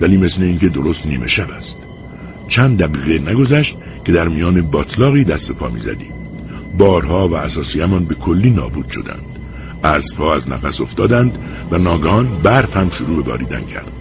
[0.00, 1.78] ولی مثل اینکه درست نیمه شب است.
[2.48, 6.12] چند دقیقه نگذشت که در میان باطلاقی دست پا می‌زدیم.
[6.78, 9.24] بارها و اساسیمان به کلی نابود شدند.
[9.84, 11.38] اسبها از نفس افتادند
[11.70, 13.92] و ناگهان برف هم شروع به باریدن کرد.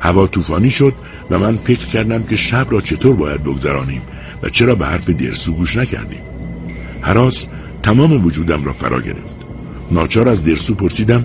[0.00, 0.94] هوا طوفانی شد
[1.30, 4.02] و من فکر کردم که شب را چطور باید بگذرانیم
[4.42, 6.20] و چرا به حرف درسو گوش نکردیم.
[7.00, 7.46] حراس
[7.82, 9.36] تمام وجودم را فرا گرفت.
[9.90, 11.24] ناچار از درسو پرسیدم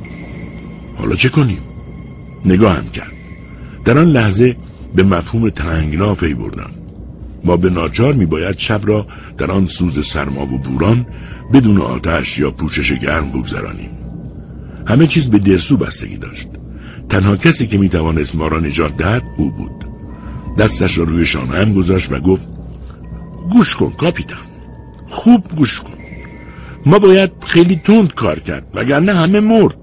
[0.97, 1.61] حالا چه کنیم؟
[2.45, 3.11] نگاهم کرد.
[3.85, 4.55] در آن لحظه
[4.95, 6.71] به مفهوم تنگنا پی بردم
[7.43, 11.05] ما به ناچار می باید شب را در آن سوز سرما و بوران
[11.53, 13.89] بدون آتش یا پوشش گرم بگذرانیم.
[14.87, 16.47] همه چیز به درسو بستگی داشت.
[17.09, 19.85] تنها کسی که می توانست ما را نجات دهد او بود.
[20.57, 22.47] دستش را روی شانه گذاشت و گفت
[23.51, 24.37] گوش کن کاپیتان
[25.09, 25.93] خوب گوش کن.
[26.85, 29.77] ما باید خیلی تند کار کرد وگرنه همه مرد.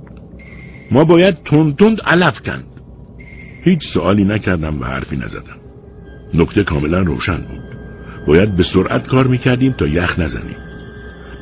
[0.91, 2.65] ما باید تند تند علف کند.
[3.69, 5.59] هیچ سوالی نکردم و حرفی نزدم.
[6.35, 7.63] نکته کاملا روشن بود.
[8.27, 10.57] باید به سرعت کار می‌کردیم تا یخ نزنیم.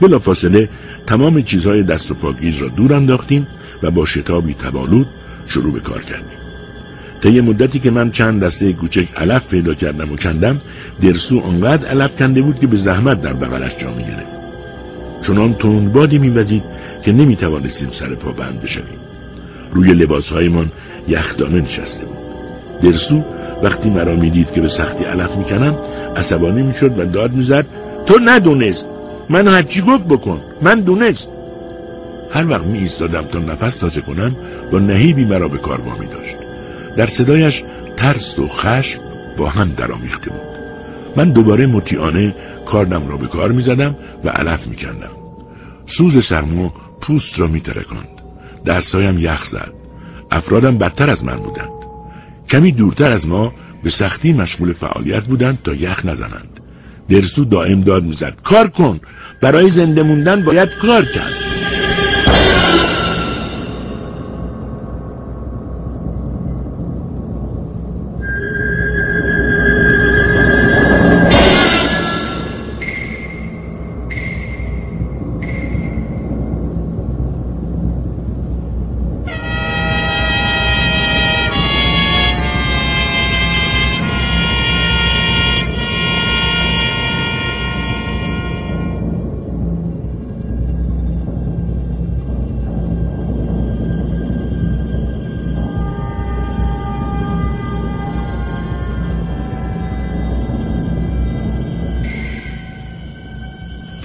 [0.00, 0.68] بلا فاصله
[1.06, 3.46] تمام چیزهای دست و پاگیز را دور انداختیم
[3.82, 5.06] و با شتابی تبالود
[5.46, 6.38] شروع به کار کردیم.
[7.22, 10.60] طی مدتی که من چند دسته کوچک علف پیدا کردم و کندم
[11.00, 14.36] درسو آنقدر علف کنده بود که به زحمت در بغلش جا گرفت
[15.22, 16.62] چنان تندبادی میوزید
[17.02, 19.00] که نمی‌توانستیم سر پا بند بشویم.
[19.72, 20.72] روی لباسهایمان
[21.08, 22.16] یخدانه نشسته بود
[22.80, 23.22] درسو
[23.62, 25.76] وقتی مرا می‌دید که به سختی علف می‌کنم
[26.16, 27.66] عصبانی می‌شد و داد می‌زد
[28.06, 28.86] تو ندونست
[29.28, 31.28] من هرچی گفت بکن من دونست
[32.30, 34.36] هر وقت می ایستادم تا نفس تازه کنم
[34.72, 36.36] با نهیبی مرا به کار وامی داشت
[36.96, 37.64] در صدایش
[37.96, 39.00] ترس و خشم
[39.36, 40.56] با هم درآمیخته بود
[41.16, 42.34] من دوباره مطیعانه
[42.66, 45.10] کاردم را به کار می زدم و علف می کندم.
[45.86, 48.08] سوز سرما پوست را می ترکند.
[48.66, 49.85] دستهایم یخ زد.
[50.30, 51.70] افرادم بدتر از من بودند.
[52.48, 56.60] کمی دورتر از ما به سختی مشغول فعالیت بودند تا یخ نزنند.
[57.08, 59.00] درسو دائم داد می‌زد کار کن
[59.42, 61.32] برای زنده موندن باید کار کرد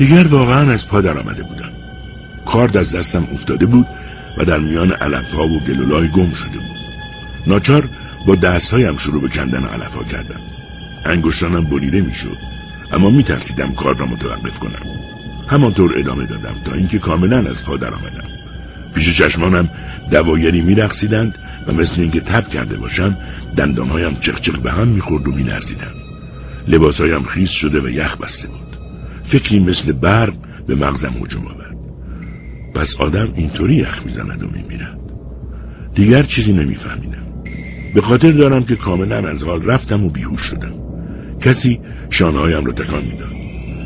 [0.02, 1.70] دیگر واقعا از پا در آمده بودم.
[2.46, 3.88] کارد از دستم افتاده بود
[4.38, 6.78] و در میان علفها و گلولای گم شده بود.
[7.48, 7.90] ناچار
[8.28, 10.40] با دستهایم شروع به کندن علفها کردم.
[11.06, 12.38] انگشتانم بریده می‌شد
[12.94, 14.86] اما میترسیدم کار را متوقف کنم.
[15.48, 18.28] همانطور ادامه دادم تا اینکه کاملا از پا در آمدم.
[18.96, 19.70] پیش چشمانم
[20.12, 21.36] دوایری میرقصیدند
[21.68, 23.18] و مثل اینکه تب کرده باشم
[23.58, 25.94] دندانهایم چخچخ به هم می‌خورد و مینرزیدم
[26.68, 28.71] لباسهایم خیس شده و یخ بسته بود.
[29.24, 30.34] فکری مثل برق
[30.68, 31.78] به مغزم هجوم آورد.
[32.74, 35.00] پس آدم اینطوری یخ می‌زند و میمیرد.
[35.96, 37.24] دیگر چیزی نمیفهمیدم.
[37.94, 40.74] به خاطر دارم که کاملا از حال رفتم و بیهوش شدم.
[41.40, 41.80] کسی
[42.10, 43.32] شانهایم را تکان می‌داد.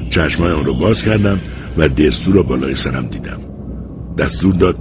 [0.09, 1.39] چشمهایم را باز کردم
[1.77, 3.39] و درسو را بالای سرم دیدم.
[4.17, 4.77] دستور داد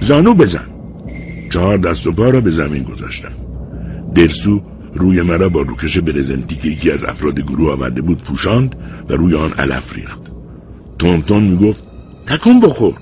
[0.00, 0.66] زانو بزن.
[1.50, 3.32] چهار دست و پا را به زمین گذاشتم.
[4.14, 4.62] درسو
[4.96, 8.76] روی مرا با روکش برزنتی که یکی از افراد گروه آورده بود پوشاند
[9.08, 10.20] و روی آن علف ریخت.
[10.98, 11.82] تون می‌گفت
[12.26, 12.94] تکون بخور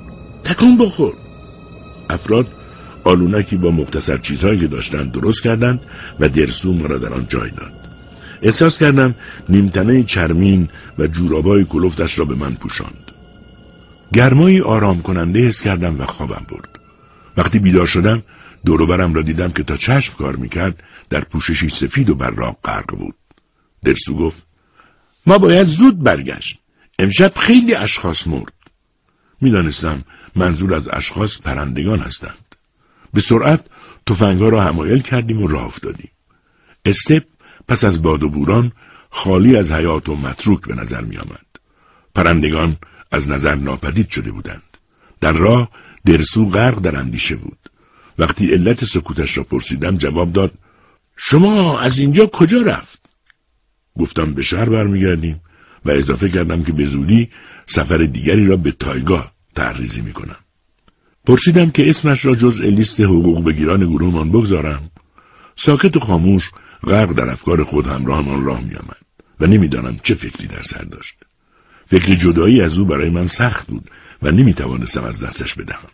[0.44, 1.12] تکون بخور.
[2.10, 2.46] افراد
[3.04, 5.80] آلونکی با مختصر چیزهایی که داشتند درست کردند
[6.20, 7.72] و درسو مرا در آن جای داد.
[8.42, 9.14] احساس کردم
[9.48, 13.10] نیمتنه چرمین و جورابای کلفتش را به من پوشاند.
[14.12, 16.68] گرمایی آرام کننده حس کردم و خوابم برد.
[17.36, 18.22] وقتی بیدار شدم
[18.64, 23.14] دوروبرم را دیدم که تا چشم کار می‌کرد در پوششی سفید و براق غرق بود
[23.84, 24.42] درسو گفت
[25.26, 26.58] ما باید زود برگشت
[26.98, 28.52] امشب خیلی اشخاص مرد
[29.40, 32.56] می‌دانستم منظور از اشخاص پرندگان هستند
[33.14, 33.66] به سرعت
[34.06, 36.10] تفنگها را همایل کردیم و راه افتادیم
[36.84, 37.24] استپ
[37.68, 38.72] پس از باد و بوران
[39.10, 41.46] خالی از حیات و متروک به نظر می آمد.
[42.14, 42.76] پرندگان
[43.12, 44.62] از نظر ناپدید شده بودند.
[45.20, 45.70] در راه
[46.06, 47.58] درسو غرق در اندیشه بود.
[48.18, 50.54] وقتی علت سکوتش را پرسیدم جواب داد
[51.16, 53.00] شما از اینجا کجا رفت؟
[53.98, 55.40] گفتم به شهر برمیگردیم
[55.84, 57.28] و اضافه کردم که به زودی
[57.66, 60.36] سفر دیگری را به تایگاه تعریزی می کنم.
[61.26, 64.90] پرسیدم که اسمش را جز لیست حقوق بگیران گروهمان بگذارم.
[65.56, 66.50] ساکت و خاموش
[66.86, 68.96] غرق در افکار خود همراهمان راه می آمد
[69.40, 71.14] و نمی‌دانم چه فکری در سر داشت.
[71.86, 73.90] فکر جدایی از او برای من سخت بود
[74.22, 75.88] و نمی توانستم از دستش بدهم.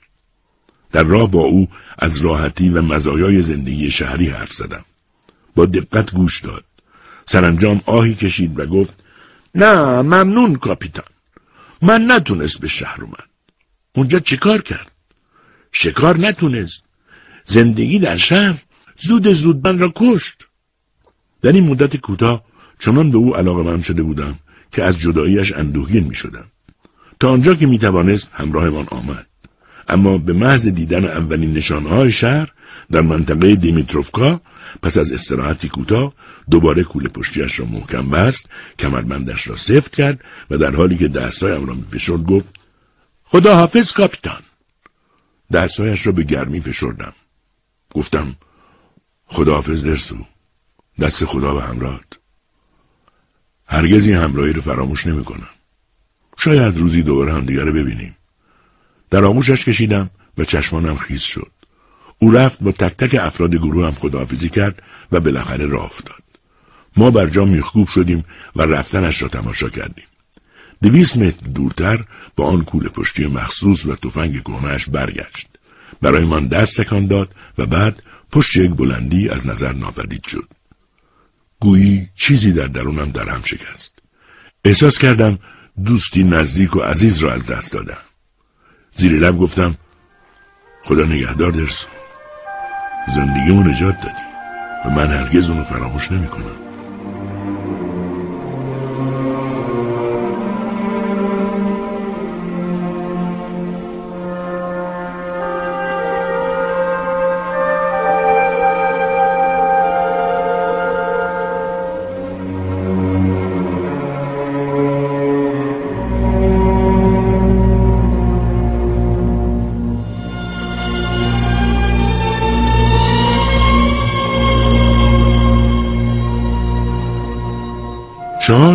[0.92, 4.84] در راه با او از راحتی و مزایای زندگی شهری حرف زدم.
[5.54, 6.64] با دقت گوش داد.
[7.24, 9.04] سرانجام آهی کشید و گفت
[9.54, 11.04] نه ممنون کاپیتان.
[11.82, 13.28] من نتونست به شهر اومد.
[13.94, 14.90] اونجا چیکار کرد؟
[15.72, 16.84] شکار نتونست.
[17.44, 18.62] زندگی در شهر
[18.98, 20.46] زود زود من را کشت.
[21.42, 22.44] در این مدت کوتاه
[22.78, 24.38] چنان به او علاقه من شده بودم
[24.72, 26.44] که از جداییش اندوهگین می شدم.
[27.20, 29.26] تا آنجا که می توانست همراهمان آمد.
[29.88, 32.52] اما به محض دیدن اولین نشانهای شهر
[32.90, 34.40] در منطقه دیمیتروفکا
[34.82, 36.14] پس از استراحتی کوتاه
[36.50, 41.66] دوباره کوله پشتیش را محکم بست کمربندش را سفت کرد و در حالی که دستهایم
[41.66, 42.54] را میفشرد گفت
[43.24, 44.42] خدا حافظ کاپیتان.
[45.52, 47.12] دستهایش را به گرمی فشردم.
[47.94, 48.36] گفتم
[49.26, 50.26] خدا حافظ درسو.
[51.00, 52.18] دست خدا به همراهت.
[53.66, 55.48] هرگز این همراهی رو فراموش نمی‌کنم.
[56.38, 58.16] شاید روزی دوباره همدیگه رو ببینیم.
[59.10, 61.52] در آغوشش کشیدم و چشمانم خیز شد.
[62.22, 66.22] او رفت با تک تک افراد گروه هم خداحافظی کرد و بالاخره راه افتاد.
[66.96, 68.24] ما بر جا میخکوب شدیم
[68.56, 70.04] و رفتنش را تماشا کردیم.
[70.82, 72.04] دویست متر دورتر
[72.36, 75.48] با آن کوله پشتی مخصوص و تفنگ کهنهاش برگشت.
[76.02, 78.02] برای من دست تکان داد و بعد
[78.32, 80.48] پشت یک بلندی از نظر ناپدید شد.
[81.60, 83.98] گویی چیزی در درونم در هم شکست.
[84.64, 85.38] احساس کردم
[85.84, 88.02] دوستی نزدیک و عزیز را از دست دادم.
[88.96, 89.76] زیر لب گفتم
[90.82, 91.99] خدا نگهدار درسو.
[93.06, 94.30] زندگی اون نجات دادی.
[94.84, 96.26] و من هرگز اونو فراموش نمی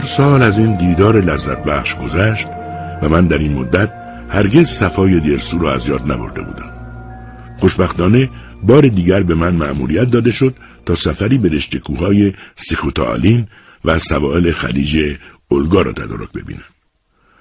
[0.06, 2.48] سال از این دیدار لذت بخش گذشت
[3.02, 3.94] و من در این مدت
[4.30, 6.72] هرگز صفای دیرسو را از یاد نبرده بودم.
[7.60, 8.30] خوشبختانه
[8.64, 13.48] بار دیگر به من مأموریت داده شد تا سفری به رشته کوههای سیخوتالین
[13.86, 16.64] و سوائل خلیج اولگا را تدارک ببینم.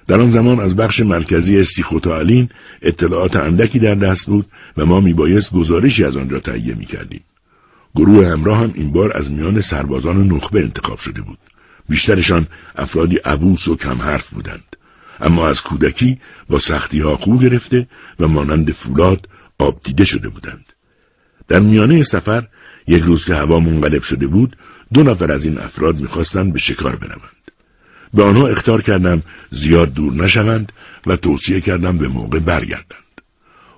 [0.07, 2.49] در آن زمان از بخش مرکزی سیخوتالین
[2.81, 4.45] اطلاعات اندکی در دست بود
[4.77, 7.21] و ما میبایست گزارشی از آنجا تهیه می‌کردیم.
[7.95, 11.37] گروه همراه هم این بار از میان سربازان نخبه انتخاب شده بود.
[11.89, 14.75] بیشترشان افرادی عبوس و کم حرف بودند.
[15.21, 16.19] اما از کودکی
[16.49, 17.87] با سختی ها خو گرفته
[18.19, 20.73] و مانند فولاد آب دیده شده بودند.
[21.47, 22.47] در میانه سفر
[22.87, 24.55] یک روز که هوا منقلب شده بود
[24.93, 27.51] دو نفر از این افراد می‌خواستند به شکار بروند.
[28.13, 29.21] به آنها اختار کردم
[29.51, 30.71] زیاد دور نشوند
[31.07, 33.04] و توصیه کردم به موقع برگردند.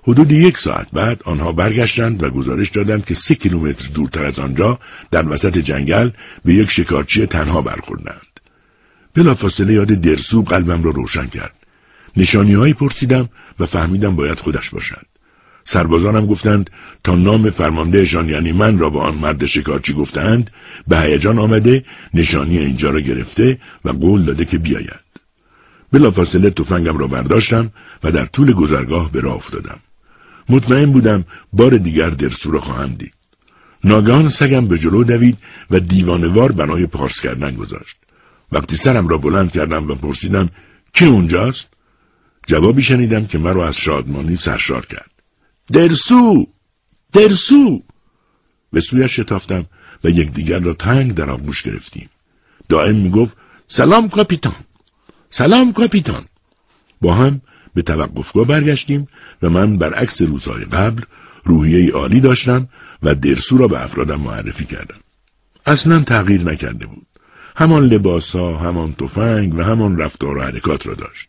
[0.08, 4.78] حدود یک ساعت بعد آنها برگشتند و گزارش دادند که سه کیلومتر دورتر از آنجا
[5.10, 6.10] در وسط جنگل
[6.44, 8.40] به یک شکارچی تنها برخوردند.
[9.14, 11.54] بلافاصله یاد درسو قلبم را روشن کرد.
[12.16, 13.28] نشانیهایی پرسیدم
[13.60, 15.06] و فهمیدم باید خودش باشد.
[15.64, 16.70] سربازانم گفتند
[17.04, 20.50] تا نام فرماندهشان یعنی من را به آن مرد شکارچی گفتند
[20.86, 25.08] به هیجان آمده نشانی اینجا را گرفته و قول داده که بیاید.
[25.92, 27.72] بلافاصله تفنگم را برداشتم
[28.04, 29.80] و در طول گذرگاه به راه افتادم.
[30.48, 33.14] مطمئن بودم بار دیگر درسو را خواهم دید.
[33.84, 35.38] ناگهان سگم به جلو دوید
[35.70, 37.96] و دیوانوار بنای پارس کردن گذاشت.
[38.52, 40.50] وقتی سرم را بلند کردم و پرسیدم
[40.92, 41.68] کی اونجاست؟
[42.46, 45.10] جوابی شنیدم که مرا از شادمانی سرشار کرد.
[45.72, 46.46] درسو!
[47.12, 47.82] درسو!
[48.72, 49.66] به سویش شتافتم
[50.04, 52.08] و یکدیگر را تنگ در آغوش گرفتیم.
[52.68, 53.36] دائم می‌گفت
[53.68, 54.64] سلام کاپیتان
[55.30, 56.24] سلام کاپیتان
[57.00, 57.40] با هم
[57.74, 59.08] به توقفگاه برگشتیم
[59.42, 61.02] و من برعکس روزهای قبل
[61.44, 62.68] روحیه عالی داشتم
[63.02, 64.98] و درسو را به افرادم معرفی کردم.
[65.66, 67.06] اصلا تغییر نکرده بود.
[67.56, 71.28] همان لباس ها، همان تفنگ و همان رفتار و حرکات را داشت.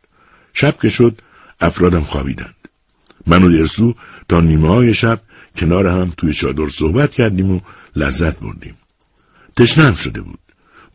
[0.54, 1.22] شب که شد
[1.62, 2.56] افرادم خوابیدند.
[3.28, 3.96] من و درسو
[4.30, 5.20] تا نیمه های شب
[5.56, 7.60] کنار هم توی چادر صحبت کردیم و
[7.96, 8.76] لذت بردیم.
[9.58, 10.40] تشنم شده بود.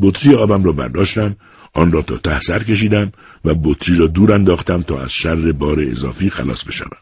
[0.01, 1.37] بطری آبم را برداشتم
[1.73, 3.13] آن را تا ته سر کشیدم
[3.45, 6.97] و بطری را دور انداختم تا از شر بار اضافی خلاص بشوم.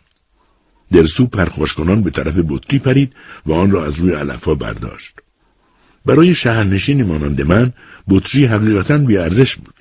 [0.92, 3.12] درسو پرخوش به طرف بطری پرید
[3.46, 5.14] و آن را از روی علفها برداشت.
[6.06, 7.72] برای شهرنشینی مانند من
[8.08, 9.74] بطری حقیقتا بیارزش بود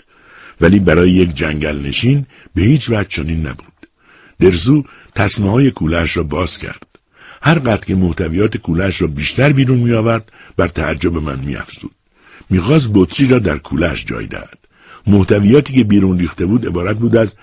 [0.62, 3.88] ولی برای یک جنگل نشین به هیچ وجه چنین نبود.
[4.40, 4.84] درزو
[5.16, 6.88] تصمه های کولش را باز کرد.
[7.42, 11.96] هر قد که محتویات کولش را بیشتر بیرون می آورد بر تعجب من می افزود.
[12.50, 14.61] می‌خواست بطری را در کولش جای دهد.
[15.08, 17.36] محتویاتی که بیرون ریخته بود عبارت بود از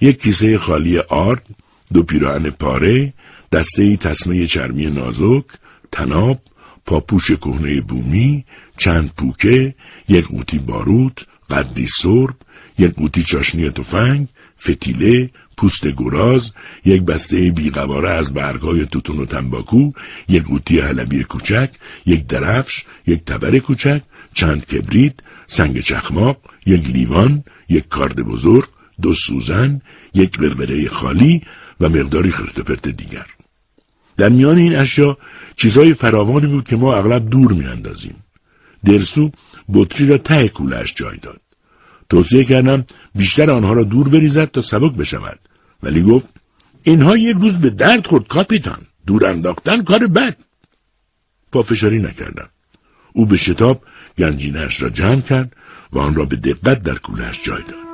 [0.00, 1.46] یک کیسه خالی آرد،
[1.92, 3.12] دو پیراهن پاره،
[3.52, 5.44] دسته تسمه چرمی نازک،
[5.92, 6.40] تناب،
[6.86, 8.44] پاپوش کهنه بومی،
[8.78, 9.74] چند پوکه،
[10.08, 12.34] یک قوطی باروت، قدی سرب،
[12.78, 14.28] یک قوطی چاشنی تفنگ،
[14.60, 16.52] فتیله، پوست گراز،
[16.84, 19.90] یک بسته بیقواره از برگهای توتون و تنباکو،
[20.28, 21.70] یک قوطی حلبی کوچک،
[22.06, 24.02] یک درفش، یک تبر کوچک،
[24.34, 25.14] چند کبریت،
[25.46, 28.68] سنگ چخماق، یک لیوان، یک کارد بزرگ،
[29.02, 29.80] دو سوزن،
[30.14, 31.42] یک قرقره خالی
[31.80, 33.26] و مقداری خرتپرت دیگر.
[34.16, 35.18] در میان این اشیا
[35.56, 38.14] چیزهای فراوانی بود که ما اغلب دور میاندازیم.
[38.84, 39.30] درسو
[39.72, 41.40] بطری را ته کولش جای داد.
[42.12, 42.84] توصیه کردم
[43.14, 45.38] بیشتر آنها را دور بریزد تا سبک بشود
[45.82, 46.26] ولی گفت
[46.82, 50.36] اینها یک روز به درد خورد کاپیتان دور انداختن کار بد
[51.52, 52.48] پافشاری نکردم
[53.12, 53.82] او به شتاب
[54.18, 55.56] گنجینش را جمع کرد
[55.92, 57.91] و آن را به دقت در کولش جای داد.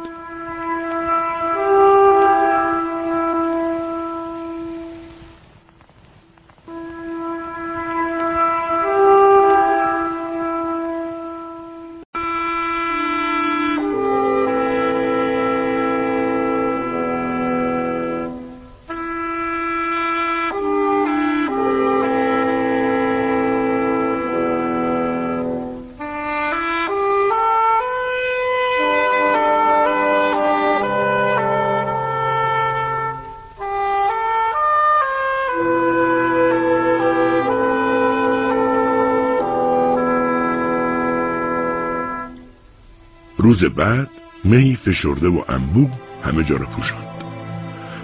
[43.49, 44.11] روز بعد
[44.45, 45.91] مهی فشرده و انبوه
[46.23, 47.25] همه جا را پوشاند.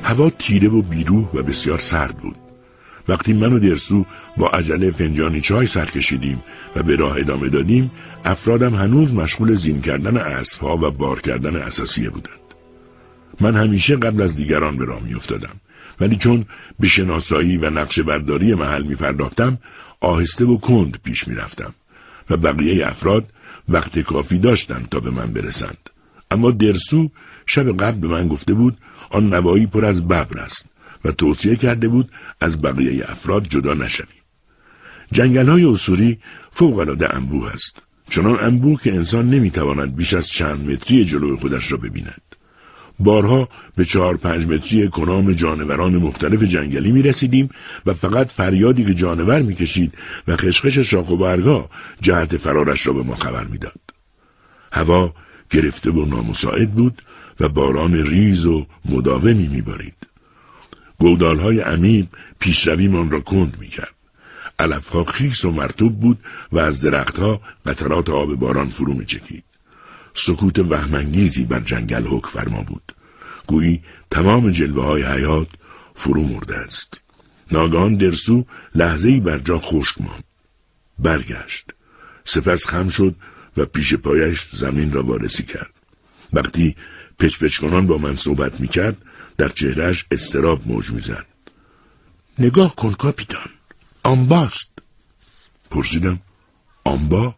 [0.02, 2.36] هوا تیره و بیروح و بسیار سرد بود.
[3.08, 4.04] وقتی من و درسو
[4.36, 6.42] با عجله فنجانی چای سر کشیدیم
[6.76, 7.90] و به راه ادامه دادیم
[8.24, 12.40] افرادم هنوز مشغول زین کردن اسبها و بار کردن اساسیه بودند.
[13.40, 15.56] من همیشه قبل از دیگران به راه میافتادم.
[16.00, 16.44] ولی چون
[16.80, 19.58] به شناسایی و نقشه برداری محل می پرداختم
[20.00, 21.74] آهسته و کند پیش می رفتم
[22.30, 23.33] و بقیه افراد
[23.68, 25.90] وقت کافی داشتند تا به من برسند.
[26.30, 27.10] اما درسو
[27.46, 28.78] شب قبل به من گفته بود
[29.10, 30.66] آن نوایی پر از ببر است
[31.04, 32.10] و توصیه کرده بود
[32.40, 34.08] از بقیه افراد جدا نشویم.
[35.12, 36.18] جنگل های اصوری
[36.50, 37.82] فوقالعاده انبوه است.
[38.10, 42.20] چنان انبوه که انسان نمی‌تواند بیش از چند متری جلوی خودش را ببیند.
[42.98, 47.50] بارها به چهار پنج متری کنام جانوران مختلف جنگلی می رسیدیم
[47.86, 49.94] و فقط فریادی که جانور می کشید
[50.28, 51.70] و خشخش شاخ و برگا
[52.00, 53.80] جهت فرارش را به ما خبر می‌داد.
[54.72, 55.14] هوا
[55.50, 57.02] گرفته و نامساعد بود
[57.40, 59.96] و باران ریز و مداومی میبارید.
[60.98, 62.06] گودالهای عمیق
[62.38, 63.94] پیشرویمان را کند می‌کرد.
[64.58, 66.18] علفها خیس و مرتوب بود
[66.52, 69.44] و از درختها قطرات آب باران فرو میچکید.
[70.14, 72.94] سکوت وهمانگیزی بر جنگل حک فرما بود.
[73.46, 75.48] گویی تمام جلوه های حیات
[75.94, 77.00] فرو مرده است.
[77.52, 78.44] ناگان درسو
[78.74, 80.24] لحظه ای بر جا خشک ماند.
[80.98, 81.70] برگشت.
[82.24, 83.16] سپس خم شد
[83.56, 85.70] و پیش پایش زمین را وارسی کرد.
[86.32, 86.76] وقتی
[87.18, 88.96] پچپچکنان با من صحبت می کرد
[89.38, 91.26] در چهرش استراب موج می‌زد.
[92.38, 93.50] نگاه کن کاپیتان.
[94.02, 94.70] آنباست.
[95.70, 96.20] پرسیدم
[96.84, 97.34] آنبا؟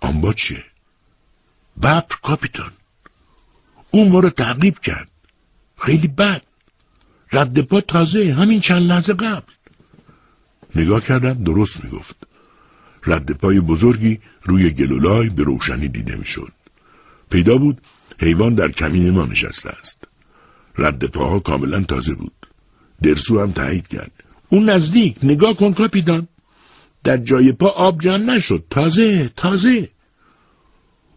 [0.00, 0.64] آنبا چیه؟
[1.78, 2.72] ببر کاپیتان.
[3.90, 5.08] اون ما رو تعقیب کرد.
[5.78, 6.42] خیلی بد.
[7.32, 9.52] رد پا تازه همین چند لحظه قبل.
[10.74, 12.16] نگاه کردم درست می‌گفت.
[13.06, 16.52] رد پای بزرگی روی گلولای به روشنی دیده می‌شد.
[17.30, 17.80] پیدا بود
[18.18, 20.04] حیوان در کمین ما نشسته است.
[20.78, 22.46] رد پاها کاملا تازه بود.
[23.02, 24.12] درسو هم تایید کرد.
[24.48, 26.28] اون نزدیک نگاه کن کاپیتان.
[27.04, 28.64] در جای پا آب جمع نشد.
[28.70, 29.88] تازه تازه.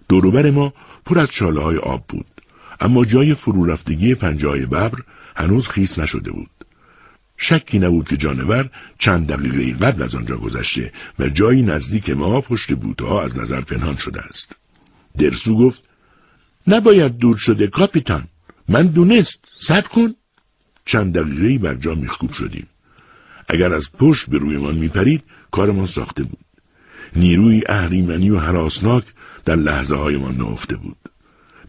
[0.09, 0.73] دوروبر ما
[1.05, 2.25] پر از چاله های آب بود.
[2.79, 4.99] اما جای فرو رفتگی پنجه ببر
[5.35, 6.49] هنوز خیس نشده بود.
[7.37, 12.73] شکی نبود که جانور چند دقیقه قبل از آنجا گذشته و جایی نزدیک ما پشت
[12.73, 14.55] بوتها از نظر پنهان شده است.
[15.17, 15.83] درسو گفت
[16.67, 18.23] نباید دور شده کاپیتان
[18.69, 20.15] من دونست صبر کن.
[20.85, 22.67] چند دقیقه بر جا میخکوب شدیم.
[23.49, 26.45] اگر از پشت به رویمان میپرید کارمان ساخته بود.
[27.15, 29.03] نیروی اهریمنی و حراسناک
[29.45, 30.97] در لحظه هایمان نهفته بود.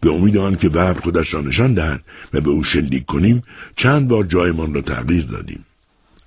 [0.01, 2.03] به امید آن که ببر خودش را نشان دهد
[2.33, 3.43] و به او شلیک کنیم
[3.77, 5.65] چند بار جایمان را تغییر دادیم.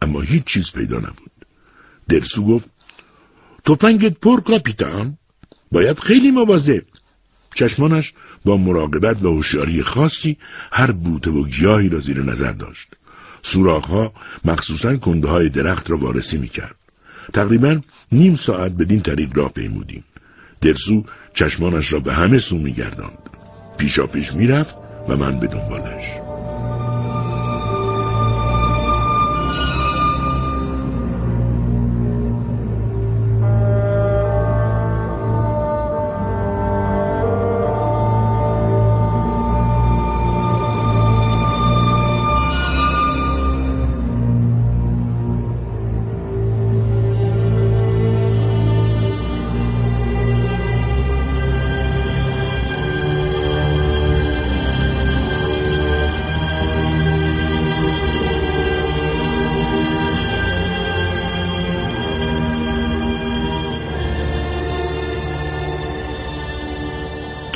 [0.02, 1.32] اما هیچ چیز پیدا نبود.
[2.10, 2.70] درسو گفت
[3.66, 5.18] تفنگت پر کاپیتان
[5.72, 6.84] باید خیلی مواظب.
[7.56, 8.14] چشمانش
[8.45, 10.38] با مراقبت و هوشیاری خاصی
[10.72, 12.88] هر بوته و گیاهی را زیر نظر داشت.
[13.41, 14.14] سوراخها
[14.45, 16.76] مخصوصا کنده های درخت را وارسی می‌کرد.
[17.34, 17.82] تقریبا
[18.12, 20.04] نیم ساعت بدین طریق راه پیمودیم.
[20.62, 21.06] درسو
[21.39, 23.29] چشمانش را به همه سو میگرداند.
[23.77, 24.75] پیشا پیش می‌رفت
[25.07, 26.28] و من به دنبالش.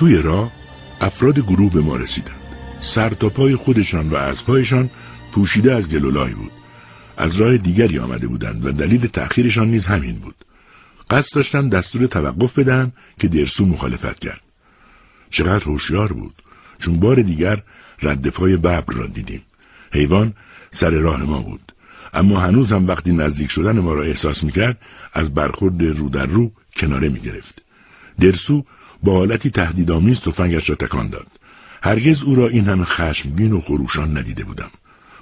[0.04, 0.52] توی راه
[1.02, 2.42] افراد گروه به ما رسیدند.
[2.82, 4.90] سر تا پای خودشان و اسبهایشان
[5.32, 6.52] پوشیده از گلولای بود.
[7.18, 10.36] از راه دیگری آمده بودند و دلیل تأخیرشان نیز همین بود.
[11.10, 14.42] قصد داشتند دستور توقف بدن که درسو مخالفت کرد.
[15.30, 16.44] چقدر هوشیار بود.
[16.80, 17.64] چون بار دیگر
[18.02, 19.42] رد پای ببر را دیدیم.
[19.92, 20.34] حیوان
[20.72, 21.74] سر راه ما بود.
[22.14, 24.78] اما هنوز هم وقتی نزدیک شدن ما را احساس می‌کرد
[25.14, 27.62] از برخورد رو در رو کناره می‌گرفت.
[28.20, 28.66] درسو
[29.04, 31.28] با حالتی تهدیدآمیز تفنگش را تکان داد.
[31.84, 34.72] هرگز او را این همه خشمگین و خروشان ندیده بودم.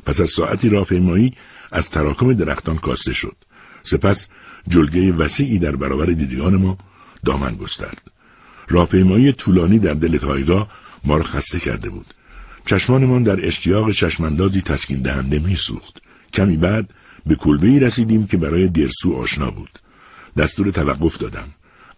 [0.05, 1.33] پس از ساعتی راهپیمایی
[1.71, 3.35] از تراکم درختان کاسته شد.
[3.83, 4.29] سپس
[4.67, 6.77] جلگه وسیعی در برابر دیدگان ما
[7.25, 8.11] دامن گسترد.
[8.69, 10.67] راهپیمایی طولانی در دل تایگاه
[11.03, 12.13] ما را خسته کرده بود.
[12.65, 16.01] چشمانمان در اشتیاق چشماندازی تسکین دهنده میسوخت
[16.33, 16.93] کمی بعد
[17.25, 19.79] به کلبه ای رسیدیم که برای درسو آشنا بود.
[20.37, 21.47] دستور توقف دادم.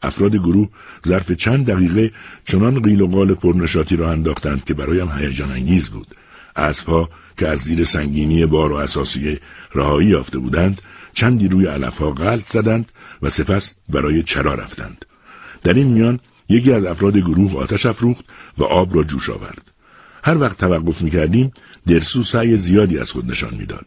[0.03, 0.69] افراد گروه
[1.07, 2.11] ظرف چند دقیقه
[2.45, 6.07] چنان قیل و قال پرنشاطی را انداختند که برایم هیجان انگیز بود.
[6.55, 9.39] اسبها که از زیر سنگینی بار و اساسیه
[9.75, 10.81] رهایی یافته بودند
[11.13, 12.91] چندی روی علفها غلط زدند
[13.21, 15.05] و سپس برای چرا رفتند.
[15.63, 18.25] در این میان یکی از افراد گروه آتش افروخت
[18.57, 19.71] و آب را جوش آورد.
[20.23, 21.51] هر وقت توقف می‌کردیم
[21.87, 23.85] درسو سعی زیادی از خود نشان می‌داد.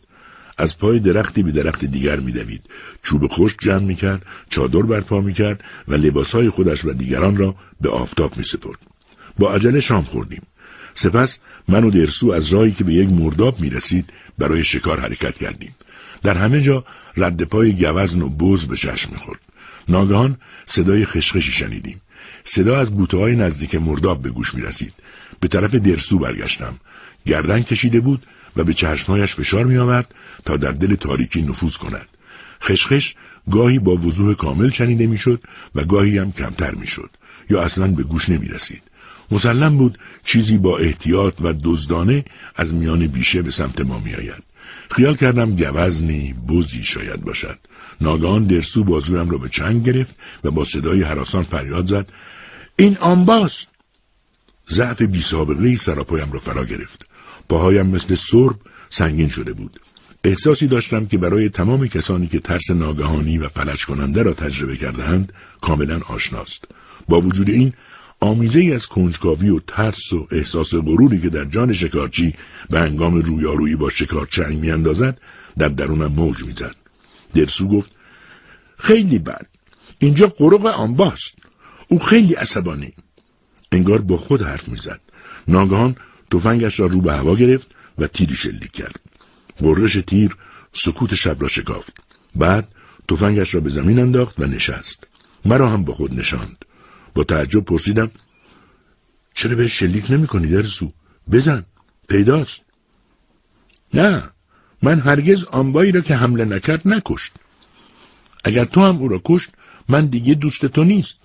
[0.57, 2.63] از پای درختی به درخت دیگر میدوید.
[3.03, 8.37] چوب خشک جمع می‌کرد چادر برپا می‌کرد و لباسهای خودش و دیگران را به آفتاب
[8.37, 8.79] میسپرد.
[9.39, 10.43] با عجله شام خوردیم.
[10.95, 11.39] سپس
[11.69, 15.75] من و درسو از راهی که به یک مرداب می‌رسید برای شکار حرکت کردیم.
[16.23, 16.85] در همه جا
[17.17, 19.41] رد پای گوزن و بز به چشم می‌خورد.
[19.89, 20.37] ناگهان
[20.67, 22.01] صدای خشخشی شنیدیم.
[22.45, 24.95] صدا از بوته های نزدیک مرداب به گوش می رسید.
[25.41, 26.75] به طرف درسو برگشتم.
[27.27, 28.23] گردن کشیده بود.
[28.57, 32.09] و به چشمهایش فشار می آورد تا در دل تاریکی نفوذ کند.
[32.63, 33.15] خشخش
[33.51, 35.43] گاهی با وضوح کامل شنیده می‌شد
[35.75, 37.11] و گاهی هم کمتر می‌شد
[37.51, 38.83] یا اصلا به گوش نمی رسید.
[39.31, 42.25] مسلم بود چیزی با احتیاط و دزدانه
[42.57, 44.43] از میان بیشه به سمت ما می آید.
[44.91, 47.59] خیال کردم گوزنی بزی شاید باشد.
[48.01, 52.09] ناگهان درسو بازویم را به چنگ گرفت و با صدای حراسان فریاد زد
[52.77, 53.69] این آنباست
[54.71, 57.06] ضعف بی سابقه سراپایم را فرا گرفت
[57.49, 58.57] پاهایم مثل سرب
[58.89, 59.81] سنگین شده بود.
[60.25, 65.33] احساسی داشتم که برای تمام کسانی که ترس ناگهانی و فلج کننده را تجربه کردهاند
[65.61, 66.65] کاملا آشناست.
[67.09, 67.73] با وجود این
[68.21, 72.35] آمیزه ای از کنجکاوی و ترس و احساس غروری که در جان شکارچی
[72.71, 75.21] به هنگام رویارویی با شکار چنگ میاندازد
[75.59, 76.77] در درونم موج می‌زد.
[77.35, 77.91] درسو گفت
[78.79, 79.47] خیلی بد.
[79.99, 81.35] اینجا قرق آنباست.
[81.89, 82.93] او خیلی عصبانی.
[83.73, 85.01] انگار با خود حرف می‌زد.
[85.49, 85.97] ناگهان
[86.31, 89.01] تفنگش را رو به هوا گرفت و تیری شلیک کرد.
[89.59, 90.37] قررش تیر
[90.73, 91.97] سکوت شب را شکافت.
[92.35, 92.69] بعد
[93.09, 95.07] تفنگش را به زمین انداخت و نشست.
[95.45, 96.65] مرا هم با خود نشاند.
[97.15, 98.11] با تعجب پرسیدم
[99.35, 100.93] چرا به شلیک نمی کنی درسو؟
[101.31, 101.67] بزن
[102.09, 102.63] پیداست.
[103.95, 104.23] نه
[104.83, 107.33] من هرگز آنبایی را که حمله نکرد نکشت.
[108.45, 109.51] اگر تو هم او را کشت
[109.89, 111.21] من دیگه دوست تو نیست.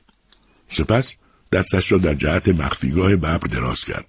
[0.69, 1.13] سپس
[1.51, 4.05] دستش را در جهت مخفیگاه ببر دراز کرد.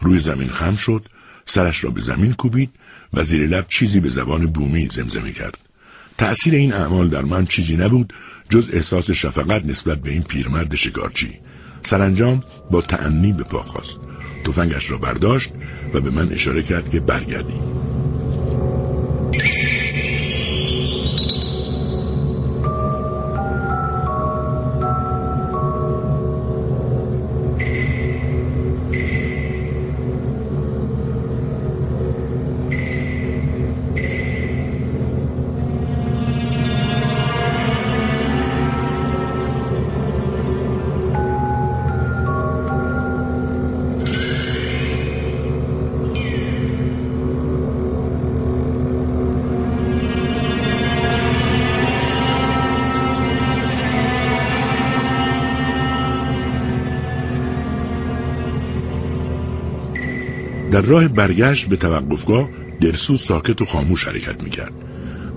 [0.00, 1.06] روی زمین خم شد
[1.46, 2.70] سرش را به زمین کوبید
[3.14, 5.58] و زیر لب چیزی به زبان بومی زمزمه کرد.
[6.18, 8.12] تأثیر این اعمال در من چیزی نبود
[8.48, 11.38] جز احساس شفقت نسبت به این پیرمرد شکارچی.
[11.82, 14.00] سرانجام با تعنی به پا خواست
[14.44, 15.50] تفنگش را برداشت
[15.94, 17.62] و به من اشاره کرد که برگردیم.
[60.70, 62.48] در راه برگشت به توقفگاه
[62.80, 64.72] درسو ساکت و خاموش حرکت می‌کرد.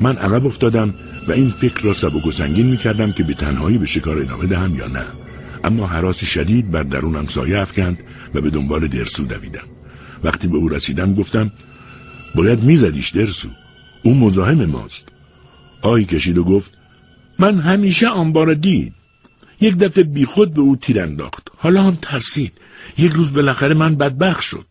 [0.01, 0.93] من عقب افتادم
[1.27, 4.75] و این فکر را سبک و سنگین می‌کردم که به تنهایی به شکار ادامه دهم
[4.75, 5.05] یا نه.
[5.63, 8.03] اما حراسی شدید بر درونم سایه افکند
[8.33, 9.67] و به دنبال درسو دویدم.
[10.23, 11.51] وقتی به او رسیدم گفتم
[12.35, 13.47] باید میزدیش درسو.
[14.03, 15.05] او مزاحم ماست.
[15.81, 16.71] آهی کشید و گفت
[17.39, 18.93] من همیشه آنبار دید
[19.61, 21.47] یک دفعه بیخود به او تیر انداخت.
[21.57, 22.53] حالا هم ترسید.
[22.97, 24.65] یک روز بالاخره من بدبخ شد.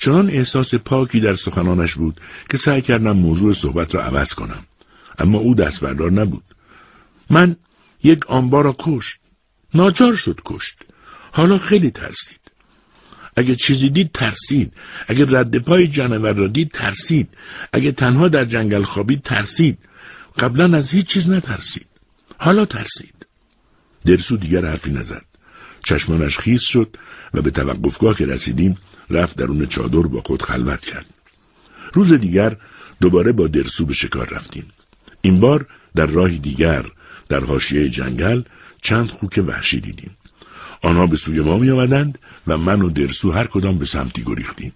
[0.00, 2.20] چنان احساس پاکی در سخنانش بود
[2.50, 4.64] که سعی کردم موضوع صحبت را عوض کنم.
[5.18, 6.42] اما او دست بردار نبود.
[7.30, 7.56] من
[8.02, 9.20] یک آنبار را کشت.
[9.74, 10.78] ناچار شد کشت.
[11.32, 12.40] حالا خیلی ترسید.
[13.36, 14.72] اگه چیزی دید ترسید.
[15.08, 17.28] اگه رد پای جانور را دید ترسید.
[17.72, 19.78] اگه تنها در جنگل خوابید ترسید.
[20.38, 21.86] قبلا از هیچ چیز نترسید.
[22.38, 23.26] حالا ترسید.
[24.04, 25.24] درسو دیگر حرفی نزد.
[25.84, 26.96] چشمانش خیس شد
[27.34, 28.78] و به توقفگاه که رسیدیم
[29.10, 31.06] رفت درون چادر با خود خلوت کرد.
[31.92, 32.56] روز دیگر
[33.00, 34.66] دوباره با درسو به شکار رفتیم.
[35.22, 36.84] این بار در راهی دیگر
[37.28, 38.42] در حاشیه جنگل
[38.82, 40.10] چند خوک وحشی دیدیم.
[40.82, 44.72] آنها به سوی ما می آمدند و من و درسو هر کدام به سمتی گریختیم.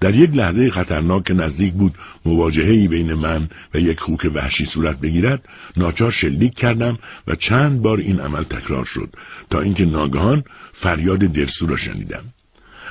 [0.00, 5.00] در یک لحظه خطرناک که نزدیک بود مواجهه بین من و یک خوک وحشی صورت
[5.00, 9.14] بگیرد ناچار شلیک کردم و چند بار این عمل تکرار شد
[9.50, 12.24] تا اینکه ناگهان فریاد درسو را شنیدم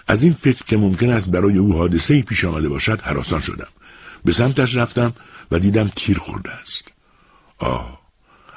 [0.10, 3.68] از این فکر که ممکن است برای او حادثه پیش آمده باشد حراسان شدم.
[4.26, 5.14] به سمتش رفتم
[5.52, 6.88] و دیدم تیر خورده است.
[7.58, 8.00] آه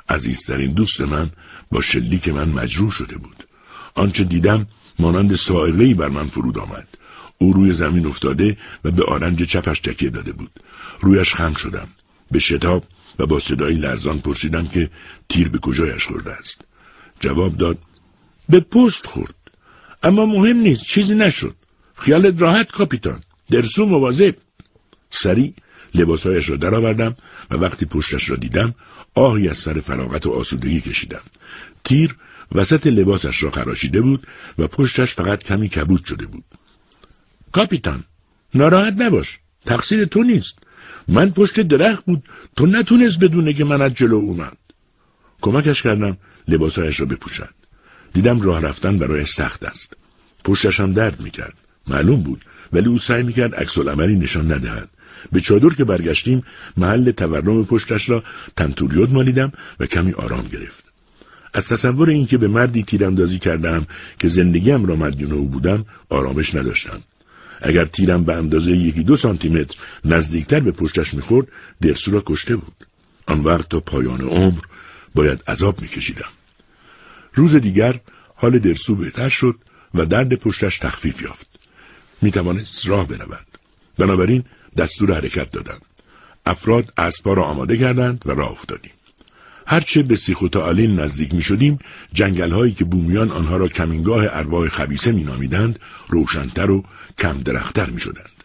[0.08, 1.30] عزیزترین دوست من
[1.70, 3.46] با شلیک من مجروح شده بود.
[3.94, 4.66] آنچه دیدم
[4.98, 6.88] مانند سائقهای بر من فرود آمد.
[7.38, 10.50] او روی زمین افتاده و به آرنج چپش تکیه داده بود.
[11.00, 11.88] رویش خم شدم.
[12.30, 12.84] به شتاب
[13.18, 14.90] و با صدایی لرزان پرسیدم که
[15.28, 16.64] تیر به کجایش خورده است.
[17.20, 17.78] جواب داد
[18.48, 19.41] به پشت خورد.
[20.02, 21.56] اما مهم نیست چیزی نشد.
[21.94, 23.20] خیالت راحت کاپیتان.
[23.48, 24.34] درسو مواظب.
[25.10, 25.52] سریع
[25.94, 27.16] لباسهایش را درآوردم
[27.50, 28.74] و وقتی پشتش را دیدم
[29.14, 31.20] آهی از سر فراغت و آسودگی کشیدم.
[31.84, 32.16] تیر
[32.52, 34.26] وسط لباسش را خراشیده بود
[34.58, 36.44] و پشتش فقط کمی کبود شده بود.
[37.52, 38.04] کاپیتان
[38.54, 39.38] ناراحت نباش.
[39.66, 40.58] تقصیر تو نیست.
[41.08, 42.22] من پشت درخت بود.
[42.56, 44.56] تو نتونست بدونه که من از جلو اومد.
[45.40, 46.16] کمکش کردم
[46.48, 47.61] لباسهایش را بپوشد
[48.12, 49.96] دیدم راه رفتن برای سخت است.
[50.44, 51.54] پشتش هم درد می‌کرد.
[51.86, 54.88] معلوم بود ولی او سعی می‌کرد عکس عملی نشان ندهد.
[55.32, 56.42] به چادر که برگشتیم
[56.76, 58.24] محل تورم پشتش را
[58.56, 60.92] تنتوریود مالیدم و کمی آرام گرفت.
[61.54, 63.86] از تصور اینکه به مردی تیراندازی کردم
[64.18, 67.00] که زندگیم را مدیون او بودم آرامش نداشتم.
[67.62, 71.46] اگر تیرم به اندازه یکی دو سانتی متر نزدیکتر به پشتش می‌خورد
[71.80, 72.74] درسو را کشته بود.
[73.26, 74.60] آن وقت تا پایان عمر
[75.14, 76.32] باید عذاب میکشیدم.
[77.34, 78.00] روز دیگر
[78.34, 79.58] حال درسو بهتر شد
[79.94, 81.50] و درد پشتش تخفیف یافت.
[82.22, 83.46] می توانست راه برود.
[83.98, 84.44] بنابراین
[84.76, 85.78] دستور حرکت دادم.
[86.46, 88.92] افراد اسبها را آماده کردند و راه افتادیم.
[89.66, 90.16] هرچه به
[90.56, 91.78] آلین نزدیک می شدیم
[92.12, 95.78] جنگل هایی که بومیان آنها را کمینگاه ارواح خبیسه می نامیدند
[96.08, 96.84] روشنتر و
[97.18, 98.44] کم درختر می شدند.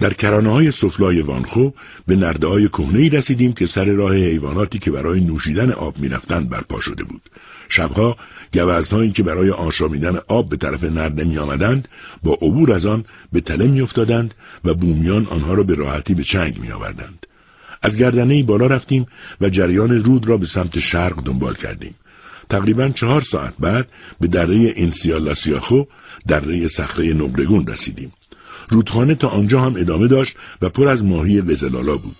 [0.00, 1.70] در کرانه های سفلای وانخو
[2.06, 2.68] به نرده های
[3.08, 7.22] رسیدیم که سر راه حیواناتی که برای نوشیدن آب می رفتند برپا شده بود.
[7.68, 8.16] شبها
[8.54, 11.88] گوزهایی که برای آشامیدن آب به طرف نرده می آمدند
[12.22, 14.34] با عبور از آن به تله می افتادند
[14.64, 17.26] و بومیان آنها را به راحتی به چنگ می آوردند.
[17.82, 19.06] از گردنه بالا رفتیم
[19.40, 21.94] و جریان رود را به سمت شرق دنبال کردیم.
[22.48, 23.88] تقریبا چهار ساعت بعد
[24.20, 25.82] به دره انسیالاسیاخو
[26.28, 28.12] دره صخره نبرگون رسیدیم.
[28.68, 32.16] رودخانه تا آنجا هم ادامه داشت و پر از ماهی وزلالا بود.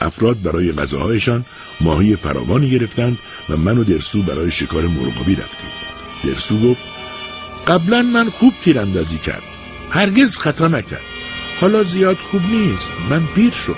[0.00, 1.44] افراد برای غذاهایشان
[1.80, 3.18] ماهی فراوانی گرفتند
[3.48, 5.70] و من و درسو برای شکار مرغابی رفتیم.
[6.24, 6.82] درسو گفت
[7.66, 9.42] قبلا من خوب تیراندازی کرد
[9.90, 11.00] هرگز خطا نکرد.
[11.60, 12.92] حالا زیاد خوب نیست.
[13.10, 13.76] من پیر شد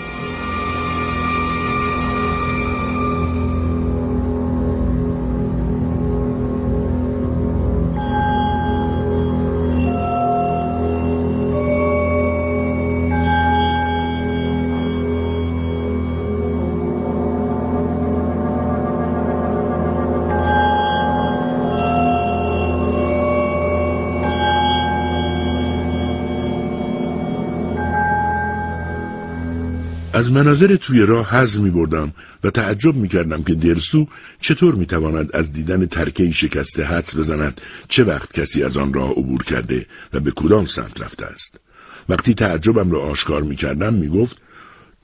[30.41, 32.13] مناظر توی راه حز می بردم
[32.45, 34.09] و تعجب می کردم که درسو
[34.41, 39.11] چطور می تواند از دیدن ترکه شکسته حدس بزند چه وقت کسی از آن راه
[39.11, 41.61] عبور کرده و به کدام سمت رفته است.
[42.09, 44.37] وقتی تعجبم را آشکار می کردم می گفت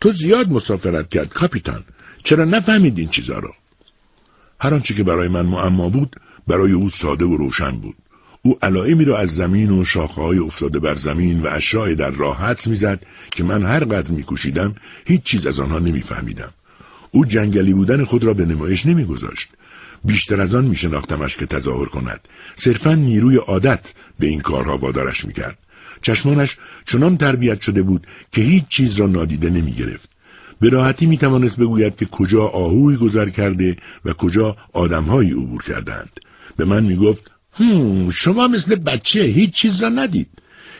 [0.01, 1.85] تو زیاد مسافرت کرد کاپیتان
[2.23, 3.55] چرا نفهمید این چیزا را؟
[4.61, 6.17] هر آنچه که برای من معما بود
[6.47, 7.97] برای او ساده و روشن بود.
[8.47, 9.85] او علائمی را از زمین و
[10.17, 14.75] های افتاده بر زمین و اشیاء در راه حدس می‌زد که من هر قدر میکوشیدم
[15.05, 16.53] هیچ چیز از آنها نمیفهمیدم.
[17.11, 19.49] او جنگلی بودن خود را به نمایش نمیگذاشت.
[20.05, 22.21] بیشتر از آن میشناختمش که تظاهر کند.
[22.57, 25.59] صرفا نیروی عادت به این کارها وادارش می‌کرد.
[26.03, 30.11] چشمانش چنان تربیت شده بود که هیچ چیز را نادیده نمی‌گرفت.
[30.61, 36.21] به راحتی می توانست بگوید که کجا آهوی گذر کرده و کجا آدمهایی عبور کردند.
[36.57, 40.29] به من می گفت هم شما مثل بچه هیچ چیز را ندید.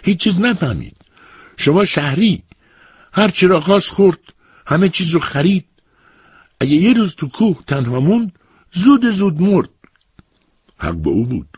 [0.03, 0.97] هیچ چیز نفهمید.
[1.57, 2.43] شما شهری.
[3.13, 4.19] هر چی را خواست خورد
[4.67, 5.65] همه چیز رو خرید.
[6.61, 8.33] اگه یه روز تو کوه تنها موند
[8.73, 9.69] زود زود مرد.
[10.79, 11.49] حق به او بود.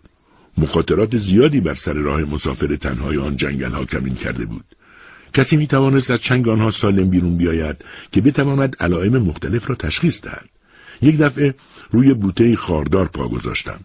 [0.59, 4.65] مخاطرات زیادی بر سر راه مسافر تنهای آن جنگل ها کمین کرده بود.
[5.35, 10.23] کسی می توانست از چنگ آنها سالم بیرون بیاید که بتواند علائم مختلف را تشخیص
[10.23, 10.49] دهد.
[11.03, 11.55] یک دفعه
[11.91, 13.81] روی بوته خاردار پا گذاشتم.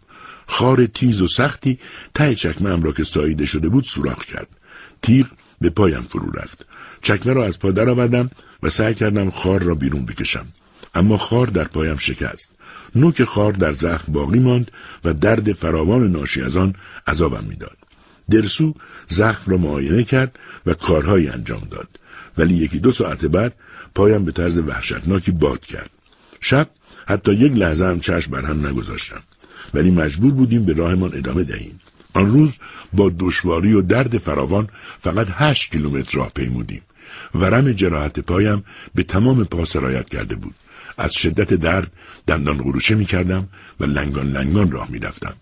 [0.47, 1.79] خار تیز و سختی
[2.15, 4.47] ته چکمه را که ساییده شده بود سوراخ کرد.
[5.01, 5.27] تیغ
[5.61, 6.65] به پایم فرو رفت.
[7.01, 8.29] چکمه را از پا درآوردم
[8.63, 10.45] و سعی کردم خار را بیرون بکشم.
[10.95, 12.51] اما خار در پایم شکست.
[12.95, 14.71] نوک خار در زخم باقی ماند
[15.05, 16.75] و درد فراوان ناشی از آن
[17.07, 17.77] عذابم می‌داد.
[18.29, 18.73] درسو
[19.07, 21.99] زخم را معاینه کرد و کارهایی انجام داد.
[22.37, 23.53] ولی یکی دو ساعت بعد
[23.95, 25.89] پایم به طرز وحشتناکی باد کرد.
[26.39, 26.69] شب
[27.07, 29.23] حتی یک لحظه هم چشم بر هم نگذاشتم.
[29.73, 31.79] ولی مجبور بودیم به راهمان ادامه دهیم
[32.13, 32.57] آن روز
[32.93, 34.67] با دشواری و درد فراوان
[34.99, 36.81] فقط هشت کیلومتر راه پیمودیم
[37.35, 38.63] ورم جراحت پایم
[38.95, 40.55] به تمام پا سرایت کرده بود
[40.97, 41.91] از شدت درد
[42.27, 43.47] دندان قروشه می کردم
[43.79, 45.33] و لنگان لنگان راه می رفتم.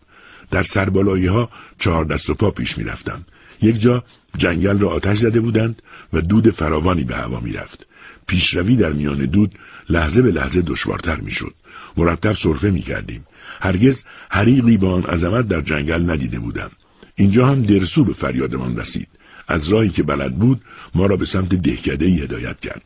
[0.51, 3.25] در سربالایی ها چهار دست و پا پیش می رفتم.
[3.61, 4.03] یک جا
[4.37, 5.81] جنگل را آتش زده بودند
[6.13, 7.85] و دود فراوانی به هوا می رفت.
[8.27, 9.55] پیشروی در میان دود
[9.89, 11.53] لحظه به لحظه دشوارتر می شد.
[11.97, 13.25] مرتب صرفه می کردیم.
[13.61, 16.71] هرگز حریقی با آن عظمت در جنگل ندیده بودم
[17.15, 19.07] اینجا هم درسو به فریادمان رسید.
[19.47, 20.61] از راهی که بلد بود
[20.95, 22.85] ما را به سمت دهکده ای هدایت کرد.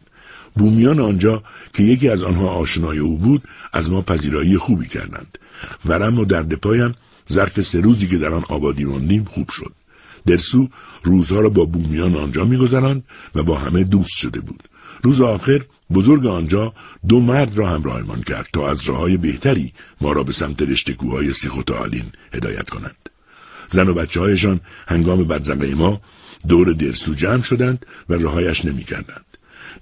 [0.55, 5.37] بومیان آنجا که یکی از آنها آشنای او بود از ما پذیرایی خوبی کردند.
[5.85, 6.95] ورم و درد پایم
[7.31, 9.71] ظرف سه روزی که در آن آبادی ماندیم خوب شد.
[10.25, 10.69] درسو
[11.03, 13.03] روزها را با بومیان آنجا میگذراند
[13.35, 14.63] و با همه دوست شده بود.
[15.03, 15.61] روز آخر
[15.93, 16.73] بزرگ آنجا
[17.07, 21.33] دو مرد را همراهمان کرد تا از راه بهتری ما را به سمت رشته کوههای
[21.33, 23.09] سیخوتالین هدایت کنند.
[23.67, 26.01] زن و بچه هایشان هنگام بدرقه ما
[26.47, 29.25] دور درسو جمع شدند و راهایش نمی کردند.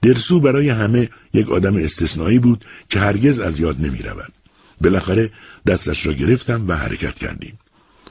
[0.01, 4.33] درسو برای همه یک آدم استثنایی بود که هرگز از یاد نمی رود.
[4.81, 5.31] بالاخره
[5.67, 7.59] دستش را گرفتم و حرکت کردیم.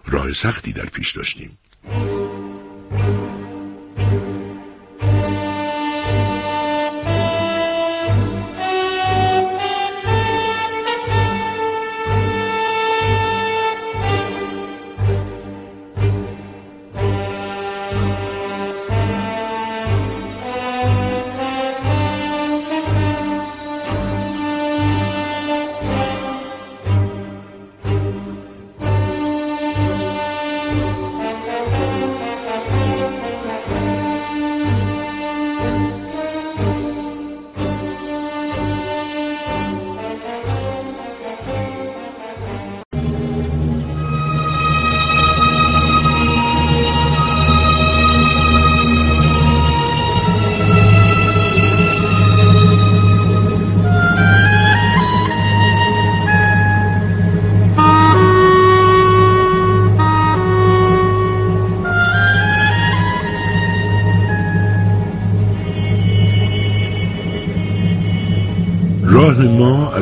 [0.07, 1.59] راه سختی در پیش داشتیم.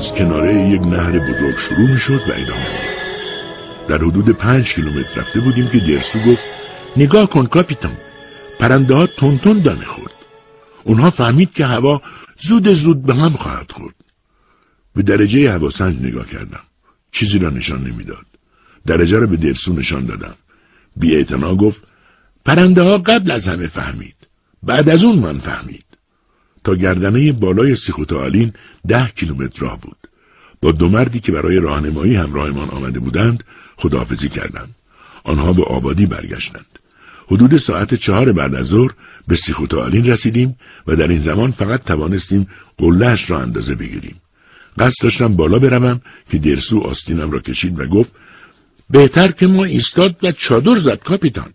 [0.01, 2.67] از کناره یک نهر بزرگ شروع می شد و ادامه
[3.89, 6.45] در حدود پنج کیلومتر رفته بودیم که درسو گفت
[6.97, 7.97] نگاه کن کاپیتان
[8.61, 10.13] پرنده ها تون دانه خورد
[10.85, 12.03] اونها فهمید که هوا
[12.39, 13.95] زود زود به هم خواهد خورد.
[14.95, 16.65] به درجه هواسنج نگاه کردم.
[17.13, 18.27] چیزی را نشان نمی‌داد.
[18.87, 20.35] درجه را به درسو نشان دادم.
[20.97, 21.25] بی
[21.59, 21.83] گفت
[22.45, 24.17] پرنده ها قبل از همه فهمید.
[24.63, 25.90] بعد از اون من فهمید.
[26.65, 28.53] تا گردنه بالای سیخوتالین
[28.89, 29.97] ده کیلومتر راه بود.
[30.63, 33.45] با دو مردی که برای راهنمایی همراهمان آمده بودند
[33.77, 34.75] خداحافظی کردند.
[35.25, 36.79] آنها به آبادی برگشتند.
[37.27, 38.91] حدود ساعت چهار بعد از ظهر
[39.29, 40.57] به سیخوتالین رسیدیم
[40.87, 42.47] و در این زمان فقط توانستیم
[42.79, 44.21] قلهش را اندازه بگیریم.
[44.79, 46.01] قصد داشتم بالا بروم
[46.31, 48.13] که درسو آستینم را کشید و گفت
[48.91, 51.53] بهتر که ما ایستاد و چادر زد کاپیتان.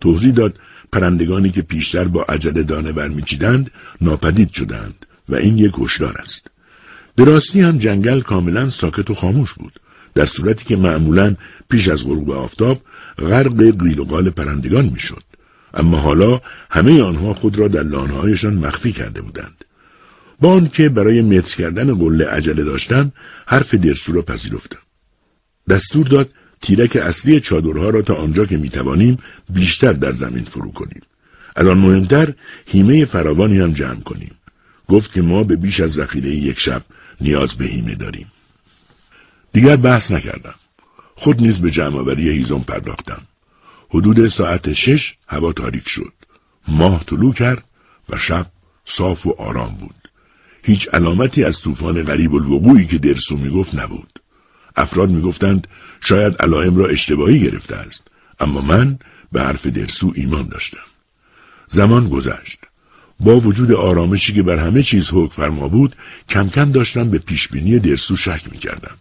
[0.00, 0.58] توضیح داد
[0.92, 3.70] پرندگانی که پیشتر با عجله دانه برمیچیدند
[4.00, 6.46] ناپدید شدند و این یک هشدار است.
[7.16, 9.80] دراستی هم جنگل کاملا ساکت و خاموش بود
[10.14, 11.36] در صورتی که معمولا
[11.70, 12.82] پیش از غروب آفتاب
[13.18, 15.22] غرق قیل و پرندگان می‌شد.
[15.74, 19.64] اما حالا همه آنها خود را در لانهایشان مخفی کرده بودند.
[20.40, 23.12] با آنکه برای متر کردن قله عجله داشتم
[23.46, 24.78] حرف درسو را پذیرفتم.
[25.68, 26.30] دستور داد
[26.60, 29.18] تیرک اصلی چادرها را تا آنجا که می‌توانیم
[29.50, 31.02] بیشتر در زمین فرو کنیم.
[31.56, 32.34] الان مهمتر
[32.66, 34.34] هیمه فراوانی هم جمع کنیم.
[34.88, 36.82] گفت که ما به بیش از ذخیره یک شب
[37.20, 38.26] نیاز به هیمه داریم.
[39.52, 40.54] دیگر بحث نکردم.
[41.14, 43.22] خود نیز به جمعآوری هیزم پرداختم.
[43.90, 46.12] حدود ساعت شش هوا تاریک شد.
[46.68, 47.64] ماه طلوع کرد
[48.08, 48.46] و شب
[48.84, 49.94] صاف و آرام بود.
[50.62, 54.20] هیچ علامتی از طوفان غریب الوقوعی که درسو می‌گفت نبود.
[54.76, 55.68] افراد می‌گفتند
[56.00, 58.08] شاید علائم را اشتباهی گرفته است.
[58.40, 58.98] اما من
[59.32, 60.86] به حرف درسو ایمان داشتم.
[61.68, 62.58] زمان گذشت.
[63.20, 65.96] با وجود آرامشی که بر همه چیز حکم فرما بود
[66.28, 68.96] کم کم داشتم به پیشبینی درسو شک می‌کردم.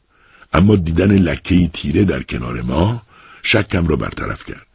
[0.53, 3.01] اما دیدن لکه تیره در کنار ما
[3.43, 4.67] شکم را برطرف کرد.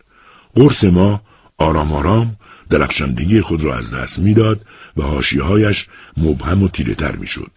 [0.54, 1.22] قرص ما
[1.58, 2.36] آرام آرام
[2.70, 4.66] درخشندگی خود را از دست می‌داد
[4.96, 7.50] و هاشیهایش مبهم و تیره تر می‌شد.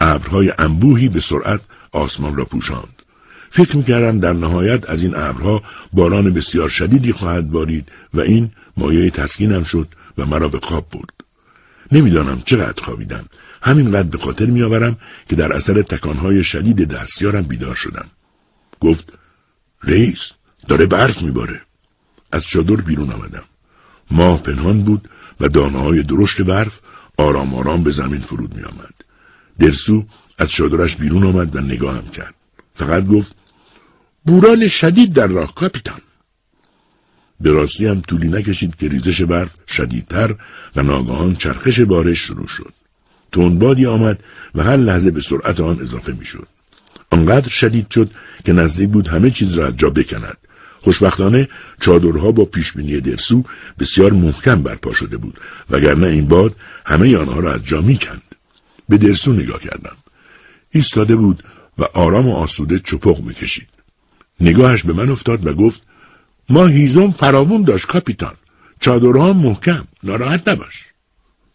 [0.00, 1.60] ابرهای انبوهی به سرعت
[1.92, 3.01] آسمان را پوشاند.
[3.54, 9.10] فکر می‌کردم در نهایت از این ابرها باران بسیار شدیدی خواهد بارید و این مایه
[9.10, 9.88] تسکینم شد
[10.18, 11.14] و مرا به خواب برد.
[11.92, 13.24] نمی‌دانم چقدر خوابیدم.
[13.62, 14.96] همینقدر به خاطر میآورم
[15.28, 18.06] که در اثر تکانهای شدید دستیارم بیدار شدم.
[18.80, 19.12] گفت
[19.84, 20.32] رئیس
[20.68, 21.60] داره برف میباره.
[22.32, 23.44] از چادر بیرون آمدم.
[24.10, 25.08] ماه پنهان بود
[25.40, 26.80] و دانه های درشت برف
[27.16, 28.94] آرام آرام به زمین فرود می آمد.
[29.58, 30.04] درسو
[30.38, 32.34] از چادرش بیرون آمد و نگاهم کرد.
[32.74, 33.41] فقط گفت
[34.24, 36.00] بوران شدید در راه کاپیتان.
[37.40, 40.34] به راستی هم طولی نکشید که ریزش برف شدیدتر
[40.76, 42.72] و ناگهان چرخش بارش شروع شد.
[43.32, 44.18] تندبادی آمد
[44.54, 46.46] و هر لحظه به سرعت آن اضافه می‌شد.
[47.10, 48.10] آنقدر شدید شد
[48.44, 50.36] که نزدیک بود همه چیز را از جا بکند.
[50.80, 51.48] خوشبختانه
[51.80, 53.44] چادرها با پیشبینی درسو
[53.78, 56.56] بسیار محکم برپا شده بود وگرنه این باد
[56.86, 58.22] همه آنها را از جا می‌کند.
[58.88, 59.96] به درسو نگاه کردم.
[60.70, 61.42] ایستاده بود
[61.78, 63.68] و آرام و آسوده چپق می‌کشید.
[64.42, 65.82] نگاهش به من افتاد و گفت
[66.48, 68.34] ما هیزم فراوون داشت کاپیتان.
[68.80, 69.84] چادرها محکم.
[70.02, 70.86] ناراحت نباش.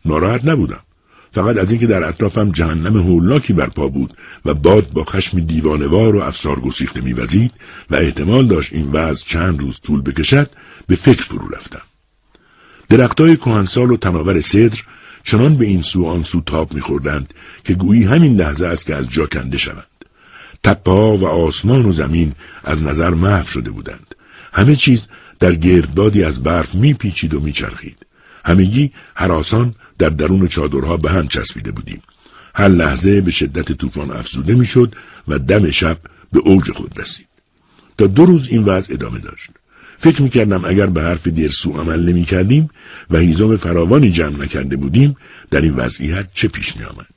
[0.06, 0.80] ناراحت نبودم.
[1.32, 4.14] فقط از اینکه در اطرافم جهنم هولناکی برپا بود
[4.46, 7.52] و باد با خشم دیوانوار و افسار گسیخته میوزید
[7.90, 10.50] و احتمال داشت این وضع چند روز طول بکشد
[10.88, 11.82] به فکر فرو رفتم
[12.90, 14.80] درختای کهنسال و تناور صدر
[15.24, 17.34] چنان به این سو آن سو تاب میخوردند
[17.64, 19.97] که گویی همین لحظه است که از جا کنده شوند
[20.68, 22.32] تپه و آسمان و زمین
[22.64, 24.16] از نظر محو شده بودند
[24.54, 25.08] همه چیز
[25.40, 28.06] در گردبادی از برف میپیچید و میچرخید
[28.46, 32.02] همگی حراسان در درون چادرها به هم چسبیده بودیم.
[32.56, 34.96] هر لحظه به شدت طوفان افزوده می‌شد
[35.28, 35.98] و دم شب
[36.32, 37.28] به اوج خود رسید.
[37.98, 39.50] تا دو روز این وضع ادامه داشت.
[39.98, 42.70] فکر می کردم اگر به حرف درسو عمل نمی کردیم
[43.10, 45.16] و هیزم فراوانی جمع نکرده بودیم
[45.52, 47.17] در این وضعیت چه پیش می آمد.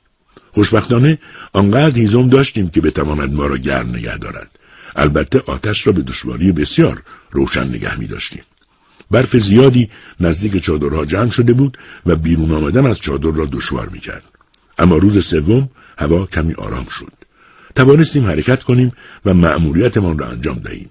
[0.53, 1.17] خوشبختانه
[1.53, 4.49] آنقدر هیزم داشتیم که بتواند ما را گرم نگه دارد.
[4.95, 8.43] البته آتش را به دشواری بسیار روشن نگه می داشتیم.
[9.11, 9.89] برف زیادی
[10.19, 14.23] نزدیک چادرها جمع شده بود و بیرون آمدن از چادر را دشوار می‌کرد.
[14.79, 17.13] اما روز سوم هوا کمی آرام شد.
[17.75, 18.91] توانستیم حرکت کنیم
[19.25, 20.89] و مأموریتمان را انجام دهیم.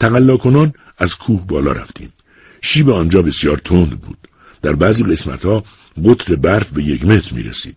[0.00, 2.12] تقلا کنان از کوه بالا رفتیم.
[2.62, 4.18] شیب آنجا بسیار تند بود.
[4.62, 5.64] در بعضی قسمتها
[6.04, 7.76] قطر برف به یک متر می رسید.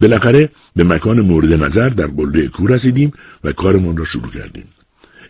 [0.00, 3.12] بالاخره به مکان مورد نظر در قله کوه رسیدیم
[3.44, 4.64] و کارمان را شروع کردیم.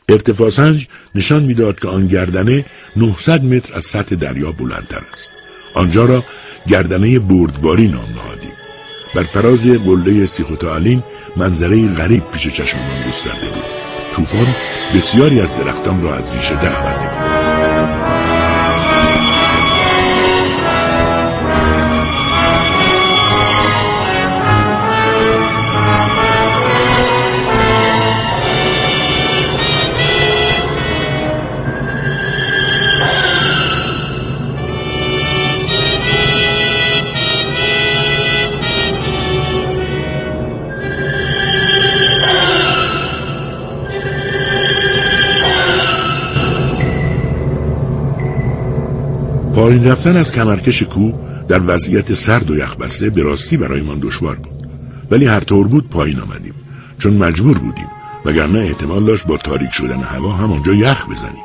[0.09, 2.65] ارتفاع سنج نشان می‌داد که آن گردنه
[2.97, 5.29] 900 متر از سطح دریا بلندتر است.
[5.75, 6.25] آنجا را
[6.69, 8.51] گردنه بردباری نام نهادیم.
[9.15, 11.03] بر فراز قله سیخوتالین
[11.37, 13.65] منظره غریب پیش چشممان گسترده بود.
[14.17, 14.47] طوفان
[14.95, 17.30] بسیاری از درختان را از ریشه درآورده بود.
[49.61, 51.15] پایین رفتن از کمرکش کوه
[51.49, 54.69] در وضعیت سرد و یخبسته به راستی برایمان دشوار بود.
[55.11, 56.55] ولی هر طور بود پایین آمدیم.
[56.99, 57.89] چون مجبور بودیم
[58.25, 61.45] وگرنه احتمال داشت با تاریک شدن هوا همانجا یخ بزنیم.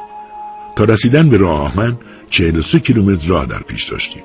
[0.76, 1.98] تا رسیدن به راه آهن
[2.30, 4.24] 43 کیلومتر راه در پیش داشتیم.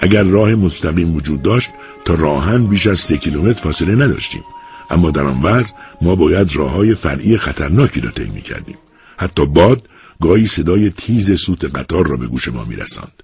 [0.00, 1.70] اگر راه مستقیم وجود داشت
[2.04, 4.42] تا راهن بیش از سه کیلومتر فاصله نداشتیم.
[4.90, 8.76] اما در آن وضع ما باید راه های فرعی خطرناکی را طی کردیم
[9.16, 9.88] حتی باد
[10.22, 13.22] گاهی صدای تیز سوت قطار را به گوش ما میرساند.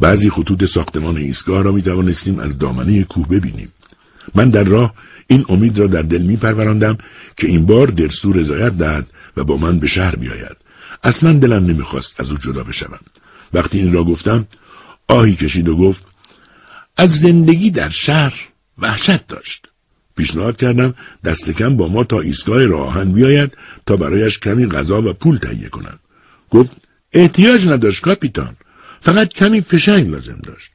[0.00, 3.72] بعضی خطوط ساختمان ایستگاه را می توانستیم از دامنه کوه ببینیم.
[4.34, 4.94] من در راه
[5.26, 6.98] این امید را در دل می پروراندم
[7.36, 10.56] که این بار درسو رضایت دهد و با من به شهر بیاید.
[11.04, 13.00] اصلا دلم نمی‌خواست از او جدا بشوم.
[13.52, 14.46] وقتی این را گفتم
[15.08, 16.04] آهی کشید و گفت
[16.96, 18.34] از زندگی در شهر
[18.78, 19.66] وحشت داشت.
[20.16, 23.52] پیشنهاد کردم دست کم با ما تا ایستگاه راهن بیاید
[23.86, 25.98] تا برایش کمی غذا و پول تهیه کنم
[26.50, 26.70] گفت
[27.12, 28.56] احتیاج نداشت کاپیتان.
[29.00, 30.70] فقط کمی فشنگ لازم داشت.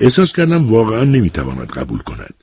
[0.00, 2.34] احساس کردم واقعا نمی‌تواند قبول کند.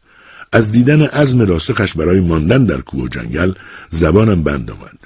[0.51, 3.51] از دیدن عزم راسخش برای ماندن در کوه و جنگل
[3.89, 4.97] زبانم بند آمد.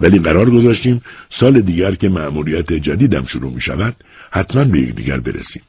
[0.00, 3.96] ولی قرار گذاشتیم سال دیگر که مأموریت جدیدم شروع می شود
[4.30, 5.62] حتما به یکدیگر برسیم.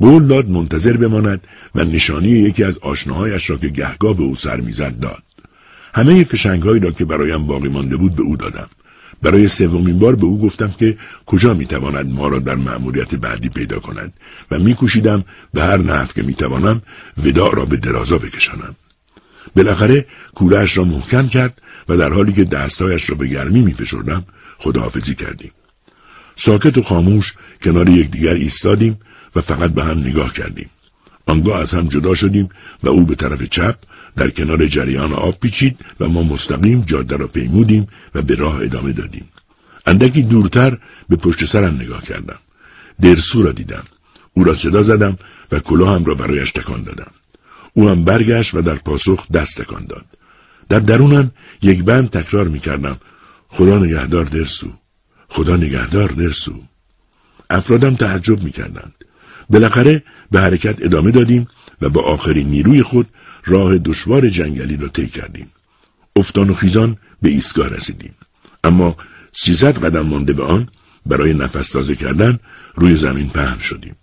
[0.00, 1.40] قول داد منتظر بماند
[1.74, 5.22] و نشانی یکی از آشناهایش را که گهگاه به او سر می‌زد داد.
[5.94, 8.70] همه فشنگهایی را که برایم باقی مانده بود به او دادم.
[9.22, 13.78] برای سومین بار به او گفتم که کجا می‌تواند ما را در مأموریت بعدی پیدا
[13.78, 14.12] کند
[14.50, 16.82] و میکوشیدم به هر نحو که می‌توانم
[17.24, 18.76] وداع را به درازا بکشانم.
[19.56, 24.24] بالاخره کولهاش را محکم کرد و در حالی که دستهایش را به گرمی میفشردم
[24.58, 25.52] خداحافظی کردیم.
[26.36, 28.98] ساکت و خاموش کنار یکدیگر ایستادیم
[29.36, 30.70] و فقط به هم نگاه کردیم.
[31.26, 32.48] آنگاه از هم جدا شدیم
[32.82, 33.76] و او به طرف چپ
[34.16, 38.92] در کنار جریان آب پیچید و ما مستقیم جاده را پیمودیم و به راه ادامه
[38.92, 39.28] دادیم.
[39.86, 42.38] اندکی دورتر به پشت سرم نگاه کردم.
[43.00, 43.84] درسو را دیدم.
[44.34, 45.18] او را صدا زدم
[45.52, 47.10] و کلاهم را برایش تکان دادم.
[47.74, 50.04] او هم برگشت و در پاسخ دست تکان داد.
[50.68, 51.30] در درونم
[51.62, 52.96] یک بند تکرار می کردم
[53.48, 54.72] خدا نگهدار درسو
[55.28, 56.54] خدا نگهدار درسو
[57.50, 58.94] افرادم تعجب می کردند
[59.50, 61.48] بالاخره به حرکت ادامه دادیم
[61.80, 63.06] و با آخرین نیروی خود
[63.44, 65.46] راه دشوار جنگلی را طی کردیم.
[66.16, 68.14] افتان و خیزان به ایستگاه رسیدیم.
[68.64, 68.96] اما
[69.32, 70.68] سیصد قدم مانده به آن
[71.06, 72.38] برای نفس تازه کردن
[72.74, 73.96] روی زمین پهن شدیم.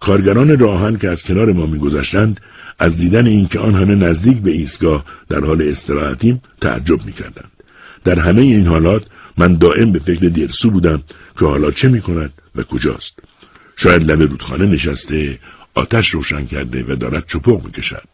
[0.00, 2.40] کارگران راهن که از کنار ما میگذشتند
[2.78, 7.50] از دیدن اینکه آن همه نزدیک به ایستگاه در حال استراحتیم تعجب می‌کردند.
[8.04, 9.06] در همه این حالات
[9.36, 11.02] من دائم به فکر درسو بودم
[11.38, 13.18] که حالا چه می‌کند و کجاست.
[13.76, 15.38] شاید لب رودخانه نشسته
[15.74, 18.13] آتش روشن کرده و دارد چپق می‌کشد.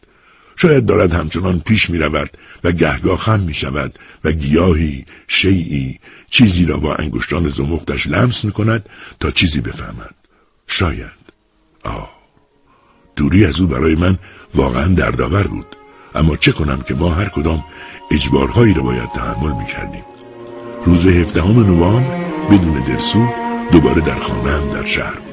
[0.61, 2.31] شاید دارد همچنان پیش می رود
[2.65, 5.99] و گهگاه خم می شود و گیاهی، شیعی،
[6.31, 8.89] چیزی را با انگشتان زمختش لمس می کند
[9.21, 10.15] تا چیزی بفهمد.
[10.67, 11.21] شاید.
[11.85, 12.11] آه.
[13.17, 14.19] دوری از او برای من
[14.55, 15.77] واقعا دردآور بود.
[16.15, 17.65] اما چه کنم که ما هر کدام
[18.11, 20.05] اجبارهایی را باید تحمل می کردیم.
[20.85, 22.17] روز هفدهم نوامبر
[22.51, 23.29] بدون درسو
[23.73, 25.30] دوباره در خانه هم در شهر بود.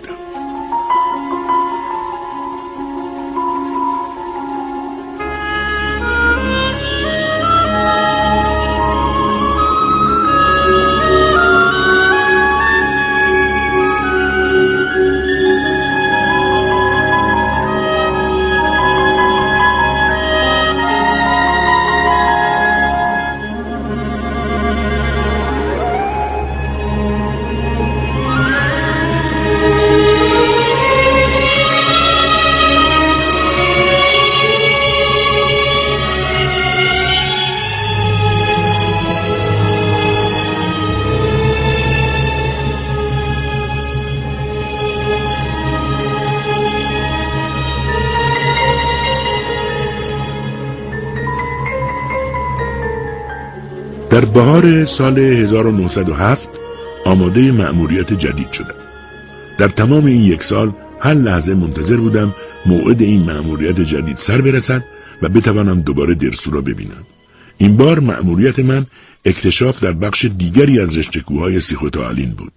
[54.18, 56.50] در بهار سال 1907
[57.06, 58.76] آماده مأموریت جدید شدم.
[59.58, 64.84] در تمام این یک سال هر لحظه منتظر بودم موعد این مأموریت جدید سر برسد
[65.22, 67.06] و بتوانم دوباره درسو را ببینم.
[67.58, 68.86] این بار مأموریت من
[69.26, 72.54] اکتشاف در بخش دیگری از رشته کوههای سیخوتالین بود.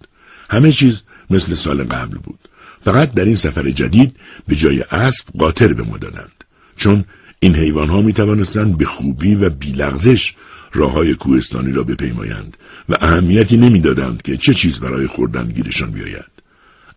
[0.49, 2.39] همه چیز مثل سال قبل بود.
[2.79, 4.15] فقط در این سفر جدید
[4.47, 6.43] به جای اسب قاطر به ما دادند.
[6.77, 7.05] چون
[7.39, 10.35] این حیوان ها می توانستند به خوبی و بیلغزش
[10.73, 12.57] راه های کوهستانی را بپیمایند
[12.89, 16.31] و اهمیتی نمی‌دادند که چه چیز برای خوردن گیرشان بیاید.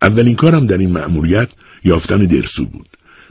[0.01, 1.49] اولین کارم در این مأموریت
[1.83, 2.87] یافتن درسو بود.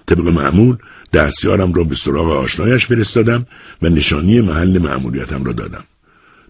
[0.07, 0.77] طبق معمول
[1.13, 3.47] دستیارم را به سراغ آشنایش فرستادم
[3.83, 5.85] و نشانی محل مأموریتم را دادم.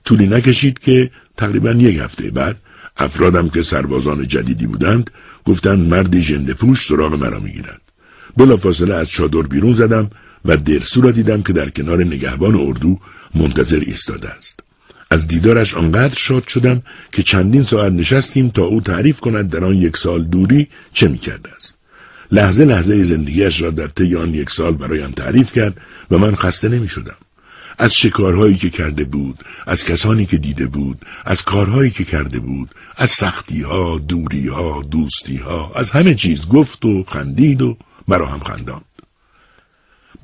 [0.05, 2.57] طولی نکشید که تقریبا یک هفته بعد
[2.97, 5.11] افرادم که سربازان جدیدی بودند
[5.45, 7.81] گفتند مرد ژنده پوش سراغ مرا می‌گیرد
[8.37, 10.11] بلافاصله از چادر بیرون زدم
[10.45, 12.99] و درسو را دیدم که در کنار نگهبان اردو
[13.35, 14.61] منتظر ایستاده است
[15.11, 16.83] از دیدارش آنقدر شاد شدم
[17.13, 21.51] که چندین ساعت نشستیم تا او تعریف کند در آن یک سال دوری چه می‌کرده
[21.57, 21.79] است
[22.33, 25.81] لحظه لحظه زندگیش را در طی آن یک سال برایم تعریف کرد
[26.11, 27.17] و من خسته نمی شدم.
[27.79, 32.71] از شکارهایی که کرده بود، از کسانی که دیده بود، از کارهایی که کرده بود،
[32.97, 37.77] از سختیها، دوریها، دوستیها، از همه چیز گفت و خندید و
[38.09, 38.94] مرا هم خنداند.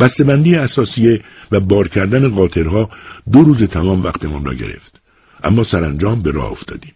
[0.00, 1.20] بسته‌بندی اساسیه
[1.50, 2.90] و بار کردن قاطرها
[3.32, 5.00] دو روز تمام وقتمان را گرفت.
[5.44, 6.94] اما سرانجام به راه افتادیم.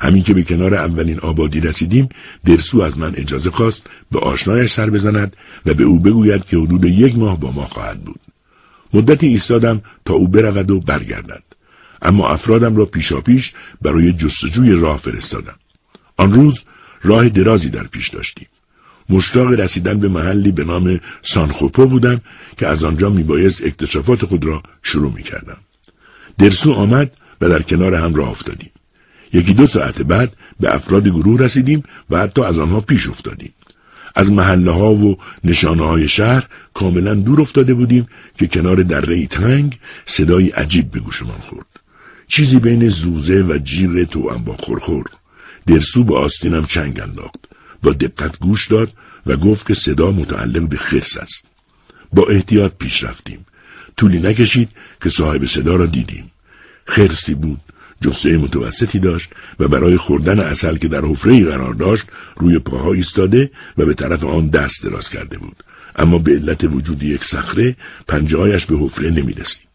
[0.00, 2.08] همین که به کنار اولین آبادی رسیدیم
[2.44, 5.36] درسو از من اجازه خواست به آشنایش سر بزند
[5.66, 8.20] و به او بگوید که حدود یک ماه با ما خواهد بود
[8.94, 11.42] مدتی ایستادم تا او برود و برگردد
[12.02, 15.56] اما افرادم را پیشاپیش برای جستجوی راه فرستادم
[16.16, 16.64] آن روز
[17.02, 18.46] راه درازی در پیش داشتیم
[19.08, 22.20] مشتاق رسیدن به محلی به نام سانخوپو بودم
[22.56, 25.56] که از آنجا میبایست اکتشافات خود را شروع می‌کردم
[26.38, 28.70] درسو آمد و در کنار هم راه افتادیم
[29.32, 33.52] یکی دو ساعت بعد به افراد گروه رسیدیم و حتی از آنها پیش افتادیم.
[34.14, 38.06] از محله ها و نشانه های شهر کاملا دور افتاده بودیم
[38.38, 41.66] که کنار دره تنگ صدای عجیب به گوشمان خورد.
[42.28, 45.04] چیزی بین زوزه و جیغ تو با خورخور.
[45.66, 47.53] درسو به آستینم چنگ انداخت.
[47.84, 48.90] با دقت گوش داد
[49.26, 51.44] و گفت که صدا متعلق به خرس است.
[52.12, 53.46] با احتیاط پیش رفتیم.
[53.96, 54.68] طولی نکشید
[55.02, 56.30] که صاحب صدا را دیدیم.
[56.86, 57.60] خرسی بود
[58.00, 62.04] جسه متوسطی داشت و برای خوردن اصل که در حفره قرار داشت
[62.36, 65.64] روی پاها ایستاده و به طرف آن دست دراز کرده بود
[65.96, 67.76] اما به علت وجود یک صخره
[68.08, 69.68] پنجههایش به حفره نمی رسید.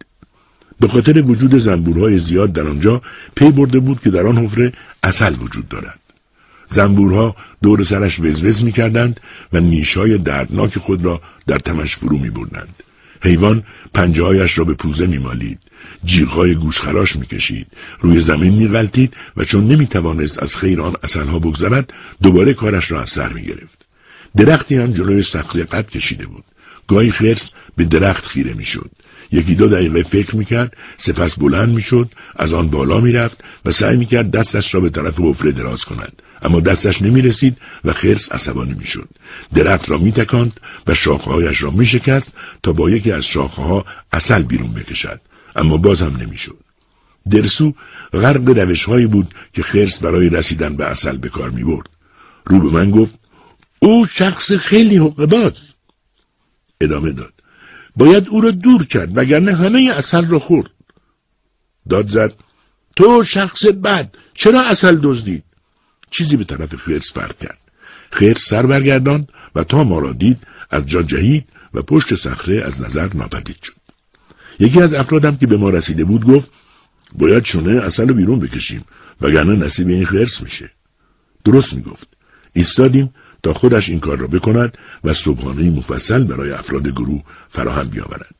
[0.80, 3.02] به خاطر وجود زنبورهای زیاد در آنجا
[3.36, 5.99] پی برده بود که در آن حفره اصل وجود دارد
[6.70, 9.20] زنبورها دور سرش وزوز می کردند
[9.54, 12.76] و نیشای دردناک خود را در تمش فرو می بردند.
[13.22, 13.64] حیوان
[13.94, 15.60] پنجههایش را به پوزه می مالید
[16.06, 17.68] جیغهای گوشخراش می‌کشید.
[18.00, 23.10] روی زمین میغلطید و چون نمی‌توانست از خیر آن اصلها بگذرد دوباره کارش را از
[23.10, 23.86] سر می‌گرفت.
[24.38, 26.44] درختی هم جلوی صخره قد کشیده بود.
[26.88, 28.92] گاهی خرس به درخت خیره می‌شد.
[29.32, 34.32] یکی دو دقیقه فکر می‌کرد سپس بلند می‌شد از آن بالا می‌رفت و سعی می‌کرد
[34.32, 36.22] دستش را به طرف حفره دراز کند.
[36.42, 39.10] اما دستش نمی‌رسید و خرس عصبانی می‌شد
[39.54, 42.34] درخت را میتکاند و شاخههایش را میشکست
[42.64, 45.22] تا با یکی از شاخهها اصل بیرون بکشد
[45.56, 46.58] اما باز هم نمی‌شد.
[47.30, 47.74] درسو
[48.14, 51.90] غرق روش هایی بود که خرس برای رسیدن به اصل به کار می برد.
[52.46, 53.20] رو به من گفت
[53.80, 55.54] او شخص خیلی حقه باز.
[56.82, 57.34] ادامه داد.
[57.96, 60.72] باید او را دور کرد وگرنه همه اصل را خورد.
[61.90, 62.34] داد زد.
[62.96, 65.44] تو شخص بد چرا اصل دزدید؟
[66.10, 67.58] چیزی به طرف خرس پرت کرد.
[68.12, 70.38] خرس سر برگرداند و تا ما را دید
[70.70, 73.74] از جا جهید و پشت صخره از نظر ناپدید شد.
[74.60, 76.52] یکی از افرادم که به ما رسیده بود گفت
[77.16, 78.86] باید شونه اصل رو بیرون بکشیم
[79.22, 80.72] وگرنه نصیب این خرس میشه
[81.46, 82.08] درست می‌گفت
[82.54, 83.14] ایستادیم
[83.44, 88.36] تا خودش این کار را بکند و صبحانه مفصل برای افراد گروه فراهم بیاورد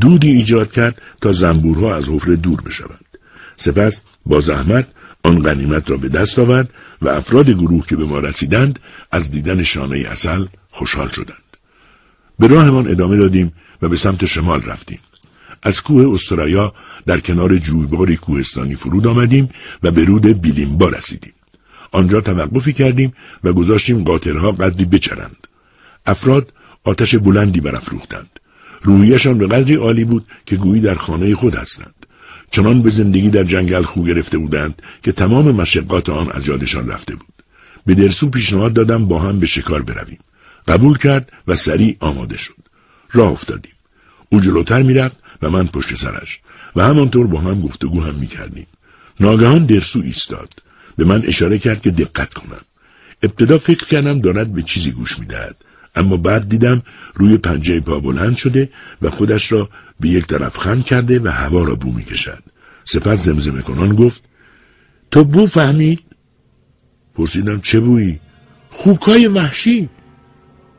[0.00, 3.04] دودی ایجاد کرد تا زنبورها از حفره دور بشوند
[3.56, 4.86] سپس با زحمت
[5.28, 6.70] آن غنیمت را به دست آورد
[7.02, 8.78] و افراد گروه که به ما رسیدند
[9.10, 11.48] از دیدن شانه اصل خوشحال شدند
[12.38, 13.52] به راهمان ادامه دادیم
[13.82, 14.98] و به سمت شمال رفتیم
[15.62, 16.74] از کوه استرایا
[17.06, 19.50] در کنار جویباری کوهستانی فرود آمدیم
[19.82, 21.32] و به رود بیلیمبا رسیدیم.
[21.92, 23.12] آنجا توقفی کردیم
[23.44, 25.46] و گذاشتیم قاطرها قدری بچرند.
[26.06, 26.52] افراد
[26.84, 28.40] آتش بلندی برافروختند.
[28.82, 31.97] رویشان به قدری عالی بود که گویی در خانه خود هستند.
[32.50, 37.14] چنان به زندگی در جنگل خو گرفته بودند که تمام مشقات آن از یادشان رفته
[37.14, 37.34] بود.
[37.86, 40.18] به درسو پیشنهاد دادم با هم به شکار برویم.
[40.68, 42.54] قبول کرد و سریع آماده شد.
[43.12, 43.72] راه افتادیم.
[44.28, 46.40] او جلوتر می‌رفت و من پشت سرش
[46.76, 48.66] و همانطور با هم گفتگو هم می‌کردیم
[49.20, 50.54] ناگهان درسو ایستاد
[50.96, 52.60] به من اشاره کرد که دقت کنم
[53.22, 55.56] ابتدا فکر کردم دارد به چیزی گوش می‌دهد
[55.94, 56.82] اما بعد دیدم
[57.14, 58.70] روی پنجه پا بلند شده
[59.02, 59.68] و خودش را
[60.00, 62.42] به یک طرف خم کرده و هوا را بو می‌کشد.
[62.84, 64.20] سپس زمزمه کنان گفت
[65.10, 66.00] تو بو فهمید؟
[67.14, 68.20] پرسیدم چه بویی؟
[68.70, 69.88] خوکای وحشی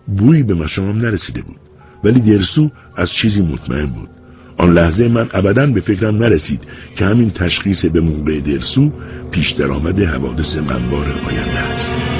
[0.07, 1.59] بویی به مشامم نرسیده بود
[2.03, 4.09] ولی درسو از چیزی مطمئن بود.
[4.57, 6.63] آن لحظه من ابدا به فکرم نرسید
[6.95, 8.91] که همین تشخیص به موقع درسو
[9.31, 12.18] پیش درآمد حوادث منبار آینده است.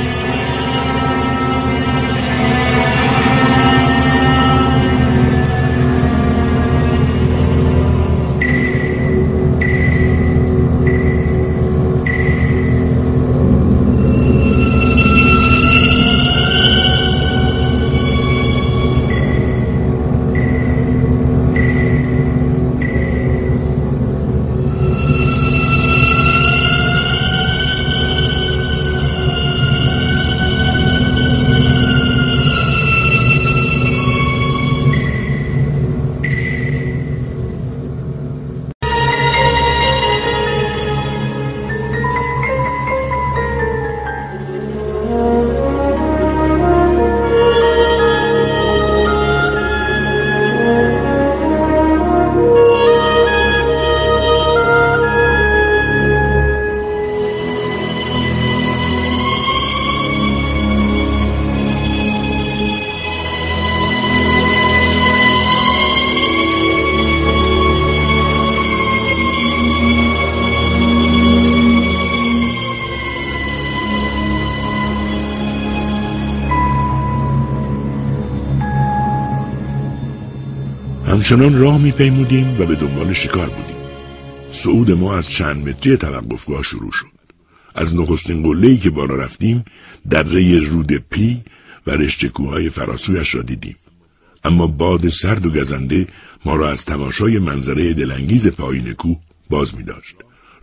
[81.30, 83.76] همچنان راه میپیمودیم و به دنبال شکار بودیم
[84.52, 87.06] صعود ما از چند متری توقفگاه شروع شد
[87.76, 89.66] از نخستین قله‌ای که بالا رفتیم
[90.10, 91.42] دره رود پی
[91.88, 93.76] و رشته کوههای فراسویش را دیدیم
[94.44, 96.08] اما باد سرد و گزنده
[96.46, 99.18] ما را از تماشای منظره دلانگیز پایین کوه
[99.50, 100.16] باز می داشت.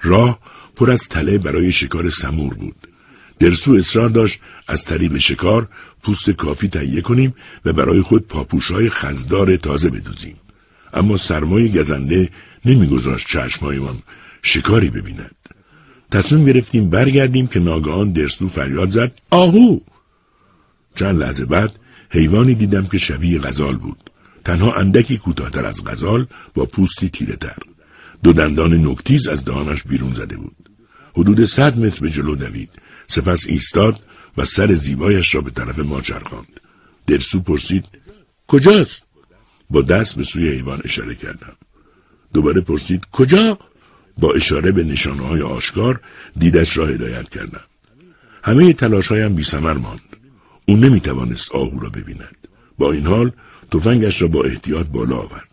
[0.03, 0.39] راه
[0.77, 2.89] پر از تله برای شکار سمور بود.
[3.39, 5.69] درسو اصرار داشت از طریق شکار
[6.03, 7.35] پوست کافی تهیه کنیم
[7.65, 10.37] و برای خود پاپوشهای خزدار تازه بدوزیم.
[10.95, 12.31] اما سرمای گزنده
[12.65, 13.99] نمیگذاشت چشمهایمان
[14.43, 15.35] شکاری ببیند.
[16.11, 19.79] تصمیم گرفتیم برگردیم که ناگهان درسو فریاد زد آهو!
[20.95, 21.79] چند لحظه بعد
[22.11, 24.11] حیوانی دیدم که شبیه غزال بود.
[24.45, 27.57] تنها اندکی کوتاهتر از غزال با پوستی تیره تر
[28.23, 30.71] دو دندان نکتیز از دهانش بیرون زده بود.
[31.17, 32.71] حدود صد متر به جلو دوید.
[33.09, 34.01] سپس ایستاد
[34.37, 36.61] و سر زیبایش را به طرف ما چرخاند.
[37.07, 37.85] درسو پرسید
[38.47, 39.06] کجاست؟
[39.71, 41.57] با دست به سوی حیوان اشاره کردم.
[42.35, 43.59] دوباره پرسید کجا؟
[44.19, 46.01] با اشاره به نشانه های آشکار
[46.39, 47.65] دیدش را هدایت کردم.
[48.45, 50.17] همه تلاش هایم بی ماند.
[50.67, 52.49] او نمی توانست آهو را ببیند.
[52.79, 53.33] با این حال
[53.71, 55.49] تفنگش را با احتیاط بالا آورد.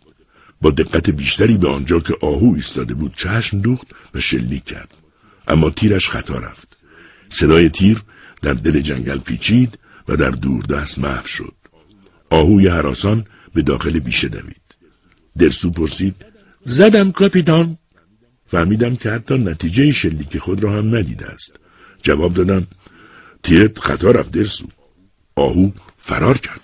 [0.60, 4.94] با دقت بیشتری به آنجا که آهو ایستاده بود چشم دوخت و شلیک کرد.
[5.48, 6.76] اما تیرش خطا رفت.
[7.28, 8.02] صدای تیر
[8.42, 9.78] در دل جنگل پیچید
[10.08, 11.54] و در دوردست محو شد.
[12.30, 13.24] آهوی حراسان
[13.54, 14.64] به داخل بیشه دوید.
[15.38, 16.14] درسو پرسید
[16.64, 17.78] زدم کاپیتان.
[18.46, 21.52] فهمیدم که حتی نتیجه شلیک خود را هم ندیده است.
[22.02, 22.66] جواب دادم
[23.42, 24.66] تیرت خطا رفت درسو.
[25.36, 26.60] آهو فرار کرد.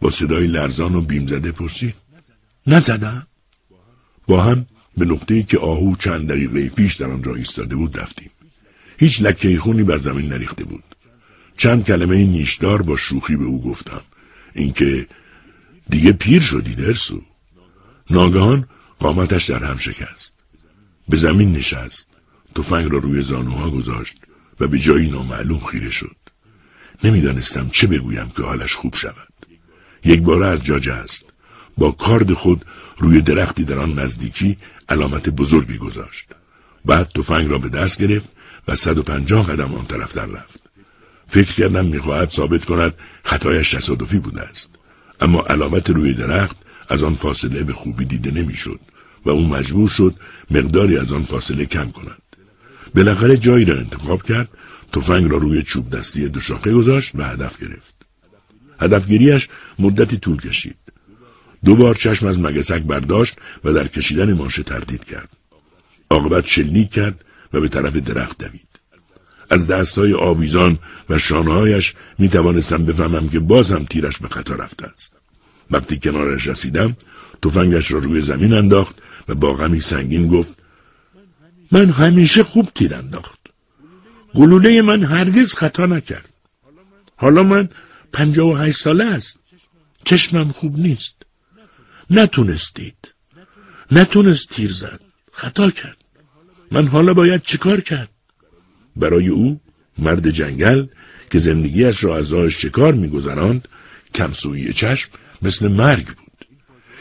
[0.00, 1.94] با صدای لرزان و بیم زده پرسید
[2.66, 3.26] نزدم.
[4.26, 4.66] با هم
[4.96, 8.30] به نقطه‌ای که آهو چند دقیقه پیش در آنجا ایستاده بود رفتیم.
[8.98, 10.84] هیچ لکه خونی بر زمین نریخته بود.
[11.56, 14.02] چند کلمه نیشدار با شوخی به او گفتم.
[14.54, 15.06] اینکه
[15.90, 17.22] دیگه پیر شدی درسو؟
[18.10, 20.32] ناگهان قامتش در هم شکست.
[21.08, 22.08] به زمین نشست
[22.54, 24.16] تفنگ را روی زانوها گذاشت
[24.60, 26.16] و به جایی نامعلوم خیره شد.
[27.04, 29.46] نمی‌دانستم چه بگویم که حالش خوب شود.
[30.04, 31.24] یک بار از جا است
[31.78, 32.64] با کارد خود
[32.98, 34.58] روی درختی در آن نزدیکی
[34.88, 36.26] علامت بزرگی گذاشت.
[36.84, 38.28] بعد تفنگ را به دست گرفت
[38.68, 40.62] و صد و پنجاه قدم آن طرف در رفت.
[41.26, 42.94] فکر کردم می‌خواهد ثابت کند
[43.24, 44.70] خطایش تصادفی بوده است.
[45.20, 46.56] اما علامت روی درخت
[46.88, 48.80] از آن فاصله به خوبی دیده نمی‌شد
[49.24, 50.14] و او مجبور شد
[50.50, 52.22] مقداری از آن فاصله کم کند.
[52.94, 54.48] بالاخره جایی را انتخاب کرد
[54.92, 57.94] تفنگ را روی چوب دستی دوشاخه گذاشت و هدف گرفت.
[58.80, 60.76] هدفگیریش مدتی طول کشید.
[61.64, 65.28] دو بار چشم از مگسک برداشت و در کشیدن ماشه تردید کرد.
[66.10, 68.73] عاقبت شلیک کرد و به طرف درخت دوید.
[69.50, 70.78] از دستهای آویزان
[71.10, 75.12] و شانههایش می توانستم بفهمم که باز هم تیرش به خطا رفته است.
[75.70, 76.96] وقتی کنارش رسیدم
[77.42, 78.96] تفنگش را روی زمین انداخت
[79.28, 80.54] و با غمی سنگین گفت
[81.72, 83.38] من همیشه خوب تیر انداخت.
[84.34, 86.30] گلوله من هرگز خطا نکرد.
[87.16, 87.68] حالا من
[88.12, 89.38] پنجاه و هشت ساله است.
[90.04, 91.16] چشمم خوب نیست.
[92.10, 93.14] نتونستید.
[93.92, 95.00] نتونست تیر زد.
[95.32, 95.96] خطا کرد.
[96.70, 98.08] من حالا باید چیکار کرد؟
[98.96, 99.60] برای او
[99.98, 100.86] مرد جنگل
[101.30, 103.68] که زندگیش را از راه شکار میگذراند
[104.14, 105.10] کمسویی چشم
[105.42, 106.46] مثل مرگ بود.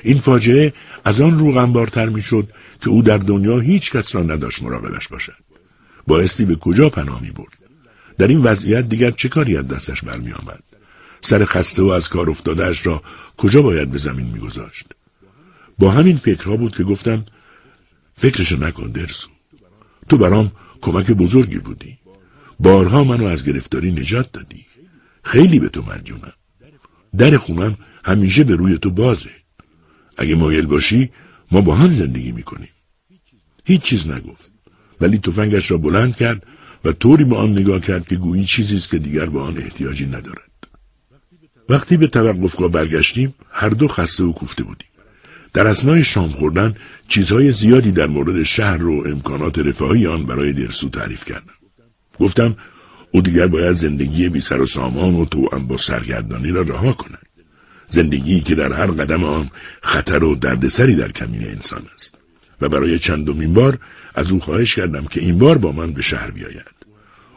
[0.04, 0.74] این فاجعه
[1.06, 2.48] از آن رو غمبارتر می‌شد
[2.82, 5.44] که او در دنیا هیچ کس را نداشت مراقبش باشد.
[6.08, 7.58] بایستی به کجا پناه می برد
[8.18, 10.64] در این وضعیت دیگر چه کاری از دستش برمی آمد
[11.22, 13.02] سر خسته و از کار افتادهش را
[13.38, 14.88] کجا باید به زمین میگذاشت؟
[15.80, 17.26] با همین فکرها بود که گفتم
[18.16, 19.30] فکرش نکن درسو.
[20.10, 20.52] تو برام
[20.86, 21.94] کمک بزرگی بودی.
[22.60, 24.66] بارها منو از گرفتاری نجات دادی.
[25.24, 26.34] خیلی به تو مدیونم
[27.22, 27.78] در خونم
[28.10, 29.36] همیشه به روی تو بازه.
[30.18, 31.10] اگه مایل باشی
[31.52, 32.74] ما با هم زندگی می‌کنیم.
[33.66, 34.52] هیچ چیز نگفت.
[35.02, 36.40] ولی تفنگش را بلند کرد
[36.86, 40.06] و طوری به آن نگاه کرد که گویی چیزی است که دیگر به آن احتیاجی
[40.06, 40.52] ندارد.
[41.70, 44.93] وقتی به توقفگاه برگشتیم هر دو خسته و کوفته بودیم.
[45.54, 46.76] در اسنای شام خوردن
[47.08, 51.54] چیزهای زیادی در مورد شهر و امکانات رفاهی آن برای درسو تعریف کردم.
[52.20, 52.56] گفتم
[53.12, 57.28] او دیگر باید زندگی بی سر و سامان و توأم با سرگردانی را رها کند.
[57.90, 59.50] زندگی که در هر قدم آن
[59.82, 62.16] خطر و دردسری در کمین انسان است.
[62.62, 63.78] و برای چندمین بار
[64.16, 66.74] از او خواهش کردم که این بار با من به شهر بیاید.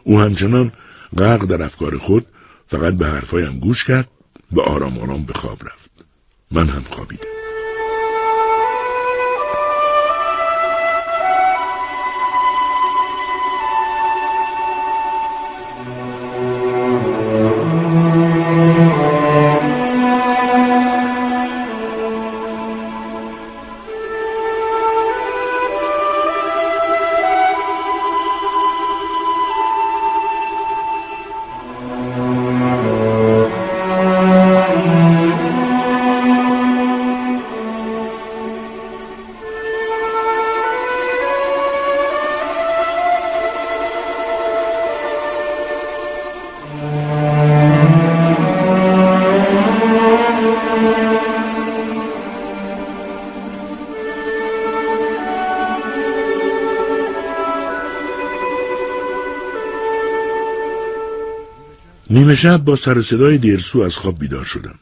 [0.03, 0.71] او همچنان
[1.17, 2.25] غرق در افکار خود
[2.67, 4.07] فقط به حرفایم گوش کرد
[4.51, 5.91] و آرام آرام به خواب رفت.
[6.51, 7.36] من هم خوابیدم.
[62.27, 64.75] نیمه شب با سر صدای دیرسو از خواب بیدار شدم.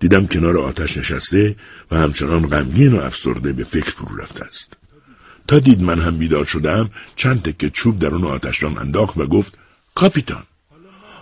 [0.00, 1.56] دیدم کنار آتش نشسته
[1.90, 4.76] و همچنان غمگین و افسرده به فکر فرو رفته است.
[5.48, 9.26] تا دید من هم بیدار شدم چند تکه چوب در اون آتش را انداخت و
[9.26, 9.58] گفت
[9.94, 10.42] کاپیتان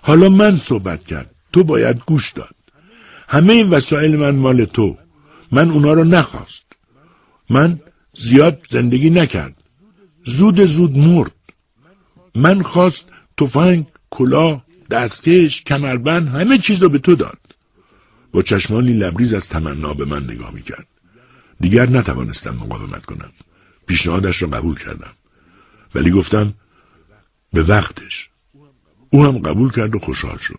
[0.03, 1.31] حالا من صحبت کرد.
[1.53, 2.55] تو باید گوش داد.
[3.29, 4.97] همه این وسایل من مال تو.
[5.53, 6.67] من اونا رو نخواست.
[7.51, 7.81] من
[8.19, 9.57] زیاد زندگی نکرد.
[10.25, 11.33] زود زود مرد.
[12.35, 13.07] من خواست
[13.37, 17.39] تفنگ کلاه دستکش کمربند همه چیز رو به تو داد.
[18.32, 20.86] با چشمانی لبریز از تمنا به من نگاه می‌کرد.
[21.60, 23.32] دیگر نتوانستم مقاومت کنم.
[23.86, 25.12] پیشنهادش را قبول کردم.
[25.94, 26.55] ولی گفتم
[27.52, 28.28] به وقتش.
[29.10, 30.59] او هم قبول کرد و خوشحال شد.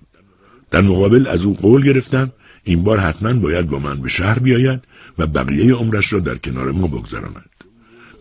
[0.71, 2.31] در مقابل از او قول گرفتم
[2.63, 4.81] این بار حتما باید با من به شهر بیاید
[5.17, 7.49] و بقیه عمرش را در کنار ما بگذراند.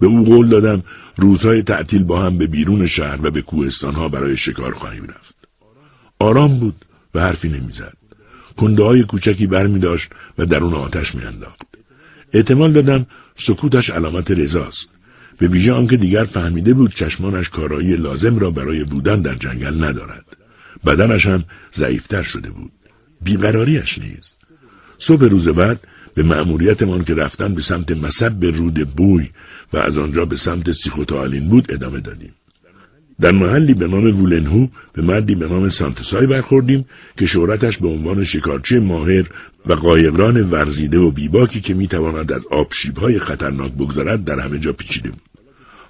[0.01, 0.83] به او قول دادم
[1.17, 5.42] روزهای تعطیل با هم به بیرون شهر و به کوهستانها برای شکار خواهیم رفت.
[6.23, 6.85] آرام بود
[7.15, 7.97] و حرفی نمی‌زد.
[8.57, 11.67] کنده های کوچکی بر می داشت و درون آتش می انداخت.
[12.33, 14.89] احتمال دادم سکوتش علامت رضاست.
[15.39, 20.25] به ویژه آنکه دیگر فهمیده بود چشمانش کارایی لازم را برای بودن در جنگل ندارد.
[20.87, 21.45] بدنش هم
[21.75, 22.73] ضعیفتر شده بود.
[23.21, 24.37] بیقراریش نیز.
[24.99, 25.81] صبح روز بعد
[26.15, 29.31] به مأموریتمان که رفتن به سمت مصب رود بوی
[29.73, 32.33] و از آنجا به سمت سیخوتالین بود ادامه دادیم.
[33.21, 36.85] در محلی به نام وولنهو به مردی به نام سانتسای برخوردیم
[37.17, 39.25] که شهرتش به عنوان شکارچی ماهر
[39.67, 45.11] و قایقران ورزیده و بیباکی که می‌تواند از آبشیبهای خطرناک بگذارد در همه جا پیچیده
[45.11, 45.21] بود.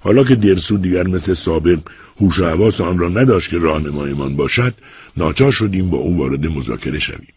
[0.01, 1.79] حالا که درسو دیگر مثل سابق
[2.21, 4.73] هوش و حواس آن را نداشت که راهنمایمان باشد
[5.17, 7.33] ناچار شدیم با او وارد مذاکره شویم.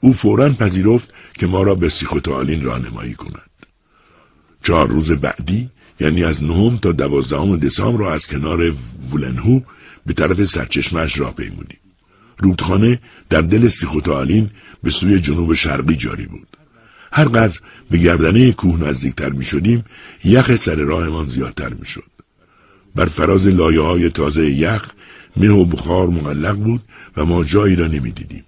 [0.00, 3.50] او فورا پذیرفت که ما را به سیخوتالین راهنمایی کند.
[4.62, 5.68] چهار روز بعدی
[6.02, 8.74] یعنی از نهم تا دوازدهم دسامبر را از کنار
[9.10, 9.60] وولنهو
[10.06, 11.78] به طرف سرچشمش راه پیمودیم
[12.38, 12.98] رودخانه
[13.28, 14.50] در دل سیخوتالین
[14.82, 16.56] به سوی جنوب شرقی جاری بود
[17.12, 17.58] هرقدر
[17.90, 19.84] به گردنه کوه نزدیکتر می شدیم
[20.24, 22.10] یخ سر راهمان زیادتر می شد.
[22.94, 24.90] بر فراز لایه های تازه یخ
[25.36, 26.82] مه و بخار معلق بود
[27.16, 28.44] و ما جایی را نمی دیدیم.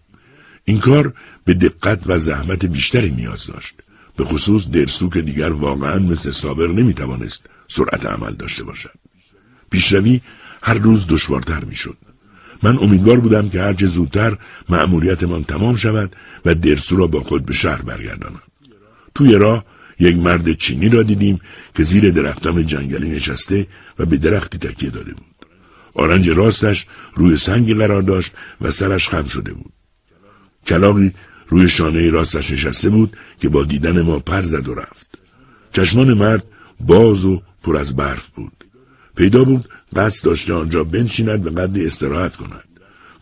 [0.65, 1.13] این کار
[1.45, 3.75] به دقت و زحمت بیشتری نیاز داشت.
[4.17, 8.99] به خصوص درسو که دیگر واقعا مثل سابق نمی توانست سرعت عمل داشته باشد.
[9.71, 10.21] پیشروی
[10.63, 11.97] هر روز دشوارتر می شد.
[12.63, 14.39] من امیدوار بودم که هرچه زودتر
[14.69, 18.43] مأموریتمان تمام شود و درسو را با خود به شهر برگردانم.
[19.15, 19.65] توی راه
[20.01, 21.41] یک مرد چینی را دیدیم
[21.77, 23.67] که زیر درختان جنگلی نشسته
[23.99, 25.47] و به درختی تکیه داده بود.
[25.95, 29.73] آرنج راستش روی سنگی قرار داشت و سرش خم شده بود.
[30.67, 31.13] کلاقی
[31.49, 35.19] روی شانه راستش نشسته بود که با دیدن ما پر زد و رفت.
[35.73, 36.45] چشمان مرد
[36.81, 38.65] باز و پر از برف بود.
[39.17, 42.65] پیدا بود قصد داشته آنجا بنشیند و قدری استراحت کند.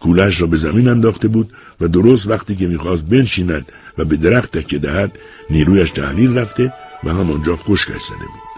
[0.00, 4.58] کولش را به زمین انداخته بود و درست وقتی که می‌خواست بنشیند و به درخت
[4.58, 5.12] تکیه دهد
[5.50, 6.72] نیرویش تحلیل رفته
[7.04, 8.52] و همانجا خشکش زده بود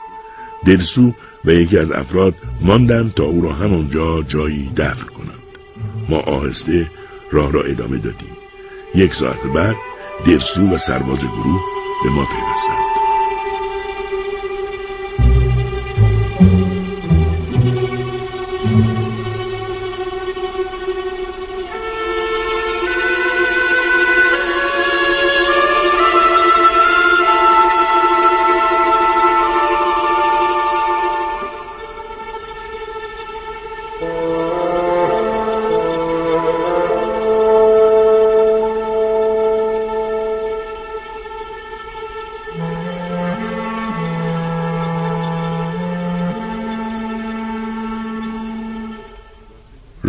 [0.65, 1.15] درسو
[1.45, 5.45] و یکی از افراد ماندند تا او را همانجا جایی دفن کنند
[6.09, 6.91] ما آهسته
[7.33, 8.34] راه را ادامه دادیم
[8.95, 9.77] یک ساعت بعد
[10.27, 11.61] درسو و سرباز گروه
[12.05, 12.84] به ما پیوستند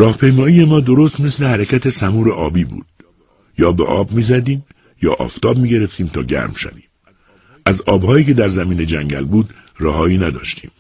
[0.06, 2.86] راهپیمایی ما درست مثل حرکت سمور آبی بود.
[3.58, 4.66] یا به آب می‌زدیم
[5.02, 6.84] یا آفتاب می‌گرفتیم تا گرم شویم.
[7.66, 10.72] از آبهایی که در زمین جنگل بود راهایی نداشتیم.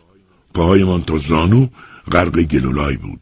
[0.53, 1.68] پاهایمان تا زانو
[2.11, 3.19] غرق گلولای بود.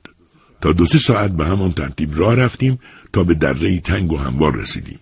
[0.61, 2.79] تا دو سه ساعت به همان ترتیب راه رفتیم
[3.13, 4.99] تا به دره تنگ و هموار رسیدیم.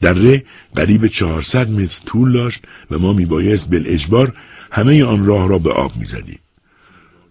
[0.00, 0.44] دره
[0.74, 4.34] قریب 400 متر طول داشت و ما میبایست بالاجبار
[4.70, 6.38] همه آن راه را به آب می‌زدیم.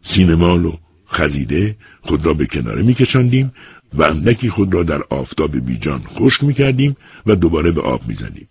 [0.02, 0.78] سینمال و
[1.12, 3.54] خزیده خود را به کناره میکشاندیم
[3.94, 6.96] و اندکی خود را در آفتاب بیجان خشک می‌کردیم
[7.26, 8.48] و دوباره به آب می‌زدیم.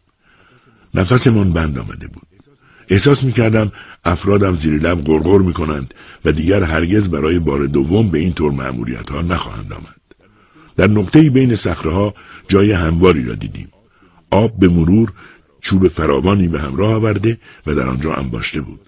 [0.94, 2.26] نفسمان بند آمده بود.
[2.88, 3.72] احساس می‌کردم
[4.04, 5.94] افرادم زیر لب غرغر می‌کنند
[6.24, 10.00] و دیگر هرگز برای بار دوم به این طور معمولیت ها نخواهند آمد.
[10.76, 12.14] در نقطه بین صخره
[12.48, 13.68] جای همواری را دیدیم.
[14.30, 15.12] آب به مرور
[15.60, 18.80] چوب فراوانی به همراه آورده و در آنجا انباشته بود.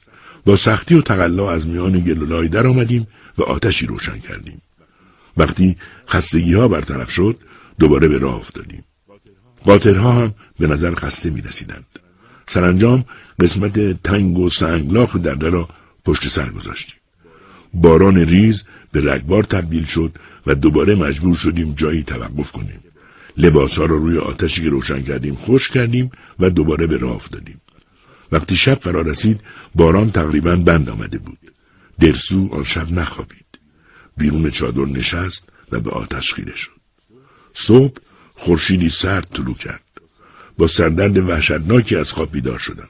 [0.46, 3.06] با سختی و تقلا از میان گلولای در آمدیم
[3.38, 4.62] و آتشی روشن کردیم.
[5.36, 5.76] وقتی
[6.08, 7.38] خستگی ها برطرف شد
[7.78, 8.84] دوباره به راه افتادیم
[9.64, 11.86] قاطرها هم به نظر خسته می رسیدند.
[12.46, 13.04] سرانجام
[13.40, 15.68] قسمت تنگ و سنگلاخ درده را
[16.04, 16.96] پشت سر گذاشتیم.
[17.74, 20.12] باران ریز به رگبار تبدیل شد
[20.46, 22.80] و دوباره مجبور شدیم جایی توقف کنیم.
[23.36, 26.10] لباس ها را روی آتشی که روشن کردیم خوش کردیم
[26.40, 27.60] و دوباره به راه افتادیم.
[28.32, 29.40] وقتی شب فرا رسید
[29.74, 31.38] باران تقریبا بند آمده بود.
[32.00, 33.46] درسو آن شب نخوابید.
[34.16, 36.72] بیرون چادر نشست و به آتش خیره شد.
[37.54, 37.96] صبح
[38.34, 39.80] خورشیدی سرد طلوع کرد.
[40.58, 42.88] با سردرد وحشتناکی از خواب بیدار شدم.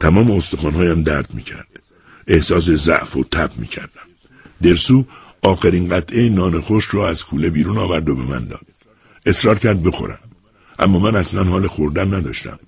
[0.00, 1.68] تمام استخوانهایم درد می‌کرد.
[2.26, 4.08] احساس ضعف و تب می‌کردم.
[4.62, 5.04] درسو
[5.42, 8.66] آخرین قطعه نان خوش را از کوله بیرون آورد و به من داد.
[9.26, 10.18] اصرار کرد بخورم.
[10.78, 12.58] اما من اصلا حال خوردن نداشتم.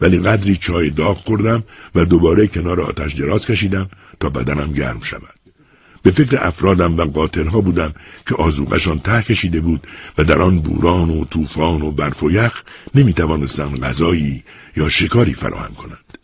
[0.00, 1.64] ولی قدری چای داغ خوردم
[1.94, 3.88] و دوباره کنار آتش دراز کشیدم
[4.20, 5.36] تا بدنم گرم شود.
[6.02, 7.94] به فکر افرادم و قاتلها بودم
[8.26, 9.86] که آزوقشان ته کشیده بود
[10.18, 12.62] و در آن بوران و طوفان و برف و یخ
[12.94, 14.44] نمی‌توانستند غذایی
[14.76, 16.18] یا شکاری فراهم کنند.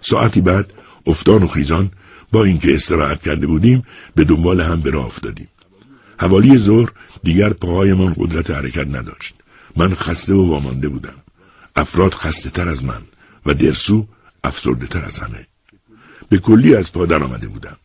[0.00, 0.72] ساعتی بعد
[1.06, 1.90] افتان و خیزان
[2.32, 3.82] با اینکه استراحت کرده بودیم
[4.14, 5.48] به دنبال هم به راه افتادیم.
[6.18, 6.88] حوالی ظهر
[7.22, 9.34] دیگر پاهایمان قدرت حرکت نداشت.
[9.76, 11.14] من خسته و وامانده بودم.
[11.78, 13.02] افراد خسته تر از من
[13.46, 14.06] و درسو
[14.44, 15.46] افسرده تر از همه.
[16.28, 17.76] به کلی از پا آمده بودم.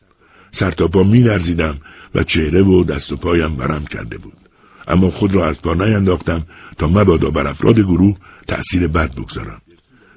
[0.52, 1.78] سرتاپا می لرزیدم
[2.16, 4.38] و چهره و دست و پایم برم کرده بود.
[4.88, 6.48] اما خود را از پا نینداختم
[6.78, 8.18] تا مبادا بر افراد گروه
[8.48, 9.62] تأثیر بد بگذارم.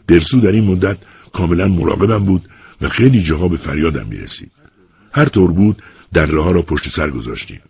[0.08, 0.98] درسو در این مدت
[1.32, 2.48] کاملا مراقبم بود
[2.80, 4.52] و خیلی جاها به فریادم می رسید.
[5.12, 5.82] هر طور بود
[6.12, 7.60] در ها را پشت سر گذاشتیم.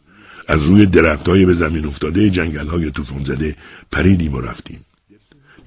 [0.49, 0.89] از روی
[1.27, 2.93] های به زمین افتاده جنگل های
[3.25, 3.57] زده
[3.93, 4.81] پریدیم و رفتیم.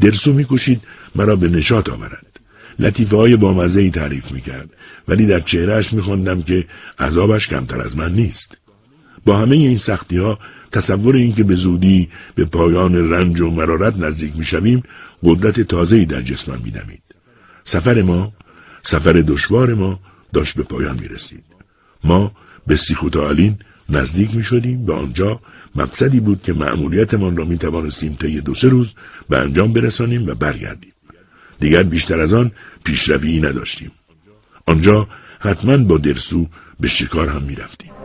[0.01, 0.81] درسو می‌کشید
[1.15, 2.39] مرا به نشاط آورد.
[2.79, 4.69] لطیفه های بامزه ای تعریف می‌کرد
[5.07, 6.65] ولی در چهرهش میخواندم که
[6.99, 8.57] عذابش کمتر از من نیست.
[9.25, 10.39] با همه این سختی ها
[10.71, 14.83] تصور اینکه به زودی به پایان رنج و مرارت نزدیک می‌شویم
[15.23, 17.03] قدرت تازه‌ای در جسمم میدمید.
[17.63, 18.33] سفر ما
[18.81, 19.99] سفر دشوار ما
[20.33, 21.43] داشت به پایان می رسید.
[22.03, 22.31] ما
[22.67, 23.57] به سیخوتالین
[23.89, 25.39] نزدیک می شدیم به آنجا
[25.81, 28.95] مقصدی بود که مأموریتمان را می توانستیم طی دو سه روز
[29.29, 30.93] به انجام برسانیم و برگردیم.
[31.59, 32.51] دیگر بیشتر از آن
[32.83, 33.91] پیشروی نداشتیم.
[34.65, 35.07] آنجا
[35.39, 36.47] حتما با درسو
[36.79, 37.98] به شکار هم می رفتیم.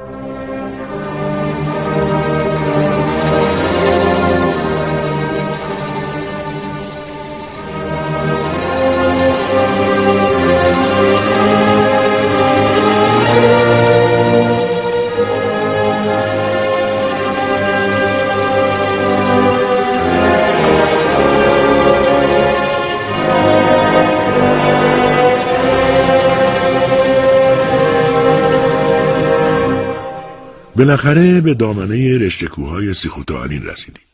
[30.77, 34.05] بالاخره به دامنه رشته کوههای سیخوتالین رسیدیم.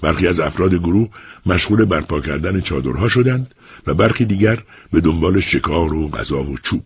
[0.00, 1.08] برخی از افراد گروه
[1.46, 3.54] مشغول برپا کردن چادرها شدند
[3.86, 4.58] و برخی دیگر
[4.92, 6.84] به دنبال شکار و غذا و چوب.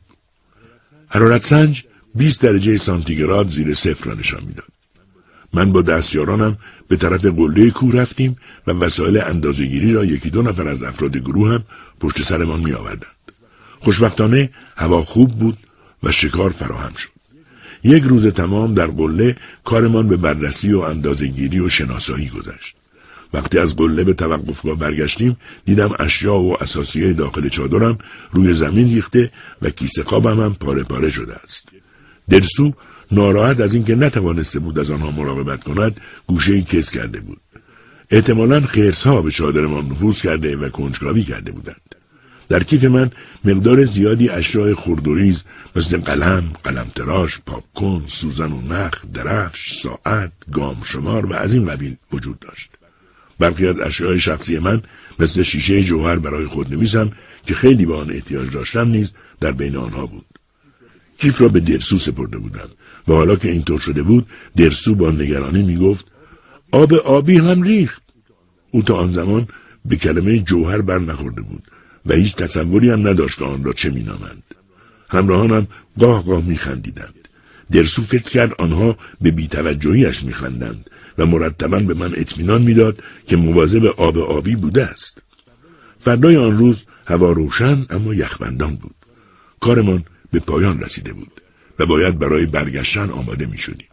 [1.09, 1.85] حرارت سنج
[2.15, 4.69] 20 درجه سانتیگراد زیر صفر را نشان می‌داد.
[5.53, 6.59] من با دستیارانم
[6.89, 11.51] به طرف قله کوه رفتیم و وسایل اندازهگیری را یکی دو نفر از افراد گروه
[11.51, 11.65] هم
[12.01, 13.17] پشت سرمان می آوردند.
[13.79, 15.59] خوشبختانه هوا خوب بود
[16.03, 17.16] و شکار فراهم شد.
[17.87, 22.77] یک روز تمام در قله کارمان به بررسی و اندازهگیری و شناسایی گذشت.
[23.35, 27.99] وقتی از قله به توقفگاه برگشتیم دیدم اشیا و اساسیه داخل چادرم
[28.33, 29.31] روی زمین ریخته
[29.63, 31.69] و کیسه خوابم هم پاره پاره شده است.
[32.31, 32.73] درسو
[33.13, 37.41] ناراحت از اینکه نتوانسته بود از آنها مراقبت کند گوشه ای کس کرده بود.
[38.11, 41.96] احتمالا خیرسها به چادرمان نفوذ کرده و کنجکاوی کرده بودند.
[42.49, 43.11] در کیف من
[43.45, 45.43] مقدار زیادی اشیاء خردوریز
[45.77, 51.67] مثل قلم، قلم تراش، پاپکن، سوزن و نخ، درفش، ساعت، گام شمار و از این
[51.67, 52.71] قبیل وجود داشت.
[53.39, 54.83] برخی از اشیاء شخصی من
[55.19, 57.13] مثل شیشه جوهر برای خود نویسم
[57.47, 60.27] که خیلی به آن احتیاج داشتم نیز در بین آنها بود.
[61.19, 62.69] کیف را به درسو سپرده بودم
[63.09, 66.07] و حالا که اینطور شده بود درسو با نگرانی می‌گفت
[66.73, 68.03] آب آبی هم ریخت.
[68.71, 69.49] او تا آن زمان
[69.85, 71.63] به کلمه جوهر بر نخورده بود
[72.07, 74.43] و هیچ تصوری هم نداشت که آن را چه مینامند.
[75.09, 75.67] همراهانم
[75.99, 77.29] گاه گاه میخندیدند.
[77.73, 83.85] درسو فکر کرد آنها به بیتوجهیش میخندند و مرتبا به من اطمینان می‌داد که مواظب
[83.85, 85.23] آب آبی بوده است.
[85.99, 88.95] فردای آن روز هوا روشن اما یخبندان بود.
[89.61, 91.41] کارمان به پایان رسیده بود
[91.79, 93.89] و باید برای برگشتن آماده می شدیم.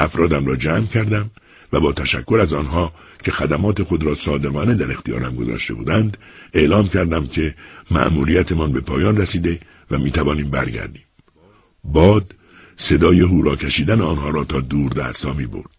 [0.00, 1.30] افرادم را جمع کردم
[1.72, 2.92] و با تشکر از آنها
[3.26, 6.16] که خدمات خود را صادقانه در اختیارم گذاشته بودند
[6.52, 7.54] اعلام کردم که
[7.90, 11.02] مأموریتمان به پایان رسیده و می توانیم برگردیم.
[11.84, 12.34] باد
[12.76, 15.76] صدای هورا کشیدن آنها را تا دور دستا می برد.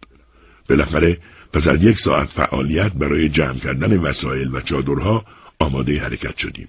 [0.69, 1.18] بالاخره
[1.53, 5.26] پس از یک ساعت فعالیت برای جمع کردن وسایل و چادرها
[5.60, 6.68] آماده حرکت شدیم.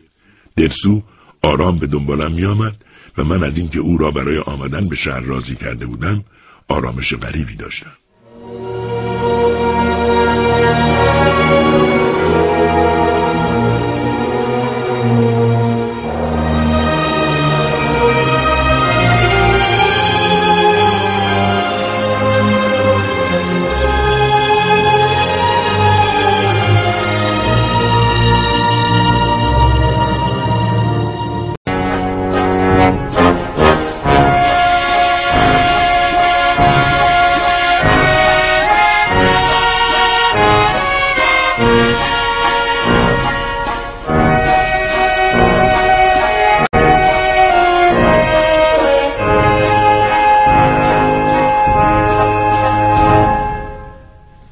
[0.57, 1.03] درسو
[1.43, 2.85] آرام به دنبالم می آمد
[3.17, 6.25] و من از اینکه او را برای آمدن به شهر راضی کرده بودم
[6.69, 7.97] آرامش غریبی داشتم.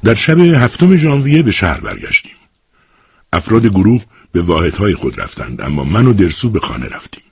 [0.07, 2.31] در شب هفتم ژانویه به شهر برگشتیم.
[3.33, 7.23] افراد گروه به واحدهای خود رفتند اما من و درسو به خانه رفتیم.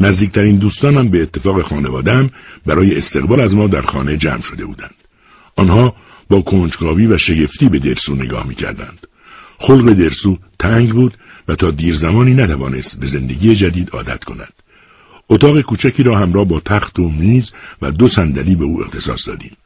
[0.00, 2.30] نزدیکترین دوستانم به اتفاق خانوادم
[2.66, 4.94] برای استقبال از ما در خانه جمع شده بودند.
[5.56, 5.96] آنها
[6.28, 9.06] با کنجکاوی و شگفتی به درسو نگاه می کردند.
[9.58, 11.14] خلق درسو تنگ بود
[11.48, 14.52] و تا دیر زمانی نتوانست به زندگی جدید عادت کند.
[15.28, 17.52] اتاق کوچکی را همراه با تخت و میز
[17.82, 19.56] و دو صندلی به او اختصاص دادیم.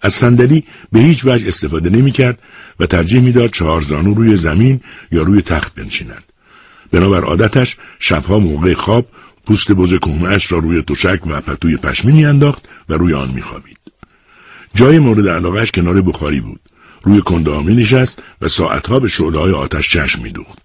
[0.00, 2.38] از صندلی به هیچ وجه استفاده نمی کرد
[2.80, 4.80] و ترجیح می‌داد چهار زانو روی زمین
[5.12, 6.24] یا روی تخت بنشیند.
[6.92, 9.06] بنابر عادتش شبها موقع خواب
[9.46, 13.78] پوست بز کهمهاش را روی تشک و پتوی پشمی انداخت و روی آن میخوابید.
[14.74, 16.60] جای مورد علاقهش کنار بخاری بود.
[17.02, 20.58] روی کنده می نشست و ساعتها به شعله آتش چشم میدوخت.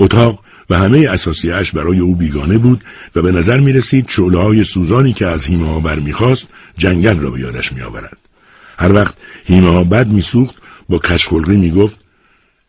[0.00, 2.84] اتاق و همه اساسیهش برای او بیگانه بود
[3.14, 6.48] و به نظر می رسید های سوزانی که از هیمه ها برمیخواست
[6.78, 8.27] جنگل را به یادش می آورد.
[8.78, 9.14] هر وقت
[9.44, 10.54] هیمه ها بد میسوخت
[10.88, 11.96] با کشخلقی می‌گفت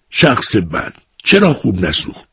[0.09, 2.29] شخص بد چرا خوب نسوخت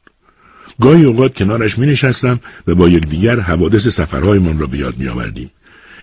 [0.80, 5.50] گاهی اوقات کنارش می نشستم و با یکدیگر حوادث سفرهایمان را به یاد می آوردیم.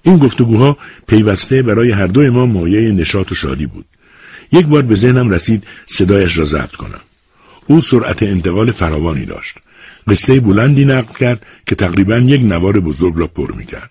[0.03, 0.77] این گفتگوها
[1.07, 3.85] پیوسته برای هر دوی ما مایه نشاط و شادی بود.
[4.51, 7.01] یک بار به ذهنم رسید صدایش را ضبط کنم.
[7.67, 9.57] او سرعت انتقال فراوانی داشت.
[10.07, 13.89] قصه بلندی نقل کرد که تقریبا یک نوار بزرگ را پر می کرد.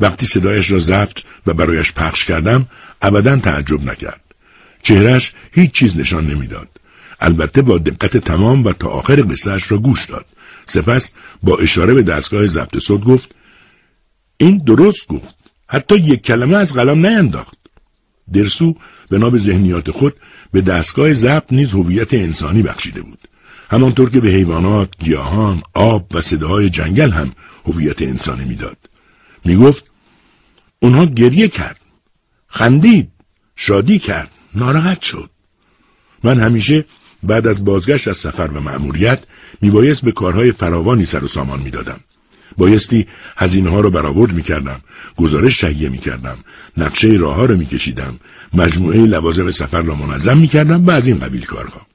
[0.00, 2.66] وقتی صدایش را ضبط و برایش پخش کردم
[3.02, 4.20] ابدا تعجب نکرد.
[4.82, 6.68] چهرش هیچ چیز نشان نمی‌داد.
[7.20, 10.26] البته با دقت تمام و تا آخر قصهش را گوش داد.
[10.66, 11.12] سپس
[11.42, 13.34] با اشاره به دستگاه ضبط صوت گفت
[14.36, 15.34] این درست گفت.
[15.68, 17.56] حتی یک کلمه از قلم نینداخت.
[18.32, 18.76] درسو
[19.10, 20.14] بنا به ذهنیات خود
[20.52, 23.18] به دستگاه ضبط نیز هویت انسانی بخشیده بود.
[23.70, 27.32] همانطور که به حیوانات، گیاهان، آب و صداهای جنگل هم
[27.64, 28.76] هویت انسانی می‌داد.
[29.44, 29.90] می‌گفت
[30.80, 31.79] اونها گریه کرد
[32.50, 33.08] خندید.
[33.56, 34.30] شادی کرد.
[34.54, 35.30] ناراحت شد.
[36.24, 36.84] من همیشه
[37.22, 39.22] بعد از بازگشت از سفر و مأموریت
[39.60, 42.00] میبایست به کارهای فراوانی سر و سامان می‌دادم.
[42.56, 43.06] بایستی
[43.36, 44.80] هزینه ها رو برآورد می‌کردم.
[45.16, 46.38] گزارش تهیه می‌کردم.
[46.76, 48.20] نقشه راه ها رو میکشیدم.
[48.54, 51.86] مجموعه لوازم سفر را منظم می‌کردم و از این قبیل کارها.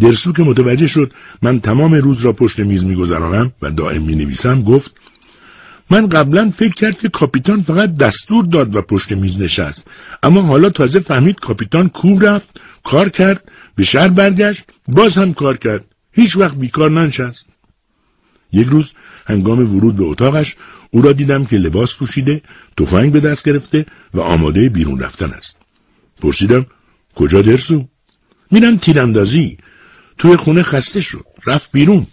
[0.00, 1.12] درسو که متوجه شد
[1.42, 4.94] من تمام روز را پشت میز میگذرانم و دائم می‌نویسم گفت
[5.90, 9.86] من قبلا فکر کرد که کاپیتان فقط دستور داد و پشت میز نشست.
[10.22, 15.56] اما حالا تازه فهمید کاپیتان کو رفت کار کرد به شهر برگشت باز هم کار
[15.56, 15.84] کرد.
[16.12, 17.46] هیچ وقت بیکار ننشست.
[18.52, 18.92] یک روز
[19.26, 20.56] هنگام ورود به اتاقش
[20.90, 22.42] او را دیدم که لباس پوشیده
[22.76, 25.56] تفنگ به دست گرفته و آماده بیرون رفتن است.
[26.20, 26.66] پرسیدم
[27.14, 27.88] کجا درسو؟
[28.50, 29.58] میرم تیراندازی.
[30.18, 32.06] توی خونه خسته شد رفت بیرون.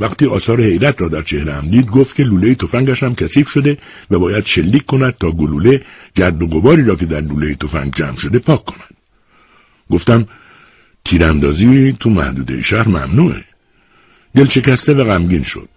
[0.00, 3.78] وقتی آثار حیرت را در چهره هم دید گفت که لوله تفنگش هم کثیف شده
[4.10, 5.82] و باید شلیک کند تا گلوله
[6.14, 8.96] گرد و غباری را که در لوله تفنگ جمع شده پاک کند.
[9.90, 10.28] گفتم
[11.04, 13.44] تیراندازی تو محدوده شهر ممنوعه.
[14.34, 15.68] دل شکسته و غمگین شد.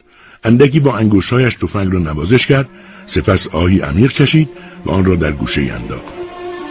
[0.43, 2.69] اندکی با انگوشهایش تفنگ را نوازش کرد
[3.05, 4.49] سپس آهی عمیق کشید
[4.85, 6.13] و آن را در گوشه انداخت.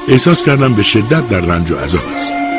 [0.08, 2.49] احساس کردم به شدت در رنج و عذاب است.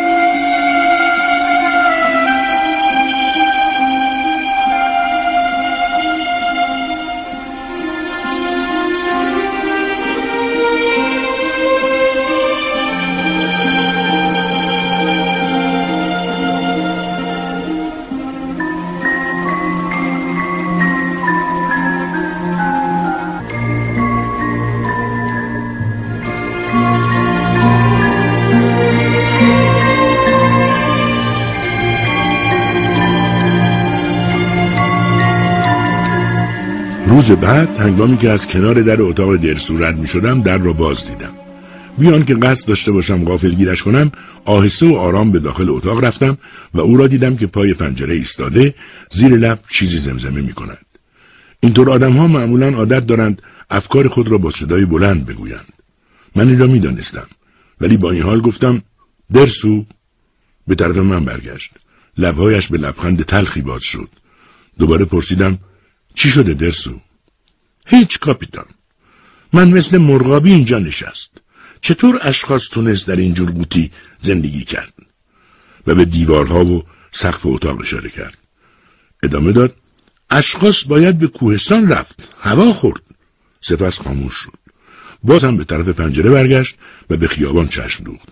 [37.21, 41.05] روز بعد هنگامی که از کنار در اتاق درسو رد می شدم در را باز
[41.05, 41.33] دیدم
[41.97, 44.11] بیان که قصد داشته باشم غافل گیرش کنم
[44.45, 46.37] آهسته و آرام به داخل اتاق رفتم
[46.73, 48.75] و او را دیدم که پای پنجره ایستاده
[49.11, 50.85] زیر لب چیزی زمزمه می کند.
[51.59, 55.73] اینطور آدم ها معمولا عادت دارند افکار خود را با صدای بلند بگویند.
[56.35, 57.27] من این را می دانستم.
[57.81, 58.81] ولی با این حال گفتم
[59.33, 59.85] درسو
[60.67, 61.71] به طرف من برگشت.
[62.17, 64.09] لبهایش به لبخند تلخی باز شد.
[64.79, 65.59] دوباره پرسیدم
[66.15, 66.99] چی شده درسو؟
[67.87, 68.65] هیچ کاپیتان.
[69.53, 71.31] من مثل مرغابی اینجا نشست.
[71.81, 73.91] چطور اشخاص تونست در این جور قوطی
[74.21, 74.93] زندگی کرد؟
[75.87, 78.37] و به دیوارها و سقف اتاق اشاره کرد.
[79.23, 79.75] ادامه داد
[80.29, 82.35] اشخاص باید به کوهستان رفت.
[82.39, 83.01] هوا خورد.
[83.61, 84.53] سپس خاموش شد.
[85.23, 86.75] باز هم به طرف پنجره برگشت
[87.09, 88.29] و به خیابان چشم دوخت.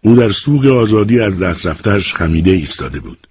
[0.00, 3.26] او در سوق آزادی از دست رفتهش خمیده ایستاده بود.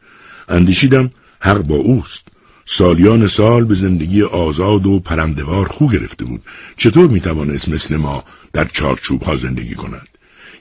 [0.50, 2.28] اندیشیدم حق با اوست.
[2.72, 6.42] سالیان سال به زندگی آزاد و پرندوار خو گرفته بود.
[6.78, 8.24] چطور می‌توانست مثل ما
[8.54, 10.08] در چارچوب ها زندگی کند؟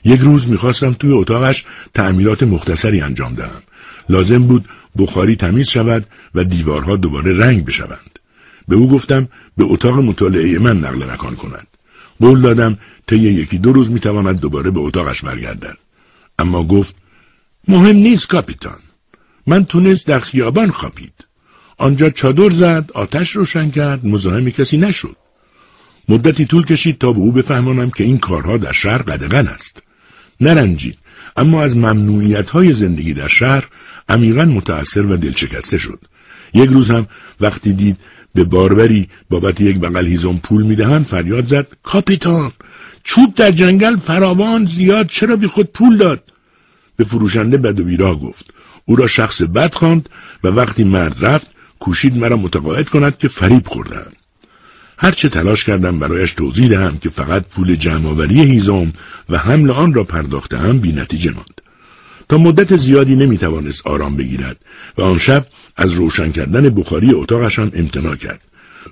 [0.05, 3.61] یک روز می‌خواستم توی اتاقش تعمیرات مختصری انجام دهم.
[4.09, 4.65] لازم بود
[4.97, 6.05] بخاری تمیز شود
[6.35, 8.19] و دیوارها دوباره رنگ بشوند.
[8.67, 9.27] به او گفتم
[9.57, 11.67] به اتاق مطالعه من نقل مکان کند.
[12.19, 12.77] قول دادم
[13.07, 15.77] طی یکی دو روز می‌تواند دوباره به اتاقش برگردد.
[16.39, 16.95] اما گفت
[17.67, 18.79] مهم نیست کاپیتان.
[19.47, 21.28] من تونست در خیابان خوابید.
[21.79, 25.15] آنجا چادر زد، آتش روشن کرد، مزاحم کسی نشد.
[26.09, 29.83] مدتی طول کشید تا به او بفهمانم که این کارها در شهر قدغن است.
[30.41, 30.97] نرنجید،
[31.37, 33.67] اما از ممنوعیت های زندگی در شهر
[34.09, 35.99] عمیقا متأثر و دلشکسته شد.
[36.53, 37.07] یک روز هم
[37.41, 37.97] وقتی دید
[38.35, 42.51] به باربری بابت یک بغل هیزم پول می‌دهند فریاد زد کاپیتان
[43.03, 46.23] چوب در جنگل فراوان زیاد چرا بی خود پول داد
[46.95, 48.45] به فروشنده بد و بیراه گفت
[48.85, 50.09] او را شخص بد خواند
[50.43, 51.47] و وقتی مرد رفت
[51.79, 54.11] کوشید مرا متقاعد کند که فریب خوردم
[54.97, 58.93] هرچه تلاش کردم برایش توضیح دهم که فقط پول جمعآوری هیزم
[59.29, 61.61] و حمل آن را پرداختم بی نتیجه ماند
[62.29, 64.57] تا مدت زیادی نمی‌توانست آرام بگیرد
[64.97, 65.45] و آن شب
[65.77, 68.43] از روشن کردن بخاری اتاقشان امتناع کرد.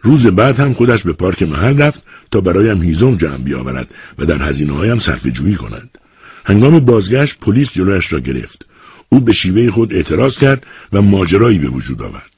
[0.01, 3.87] روز بعد هم خودش به پارک محل رفت تا برایم هیزم جمع بیاورد
[4.19, 5.97] و در هزینه هایم صرف جویی کند.
[6.45, 8.65] هنگام بازگشت پلیس جلویش را گرفت.
[9.09, 12.36] او به شیوه خود اعتراض کرد و ماجرایی به وجود آورد.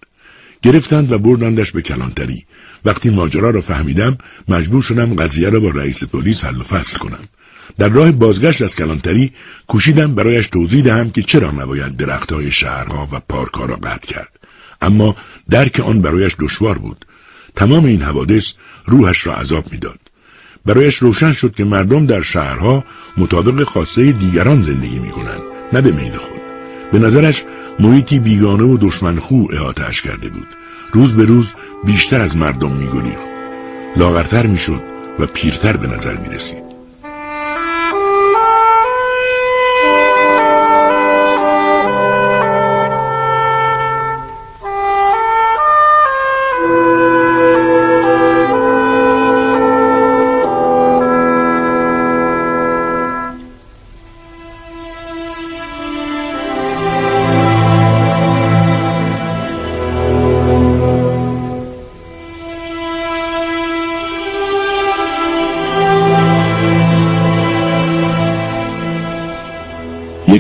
[0.62, 2.46] گرفتند و بردندش به کلانتری.
[2.86, 4.18] وقتی ماجرا را فهمیدم
[4.48, 7.24] مجبور شدم قضیه را با رئیس پلیس حل و فصل کنم.
[7.78, 9.32] در راه بازگشت از کلانتری
[9.68, 14.40] کوشیدم برایش توضیح دهم که چرا نباید درختهای شهرها و پارکها را قطع کرد
[14.82, 15.16] اما
[15.50, 17.06] درک آن برایش دشوار بود
[17.56, 18.52] تمام این حوادث
[18.86, 20.00] روحش را عذاب می‌داد
[20.66, 22.84] برایش روشن شد که مردم در شهرها
[23.18, 25.42] مطابق خواسته دیگران زندگی می کنند
[25.74, 26.42] نه به میل خود
[26.92, 27.44] به نظرش
[27.80, 30.48] محیطی بیگانه و دشمنخو احاتش کرده بود.
[30.92, 31.54] روز به روز
[31.86, 33.30] بیشتر از مردم میگریخت.
[33.98, 34.82] لاغرتر می‌شد
[35.20, 36.30] و پیرتر به نظر می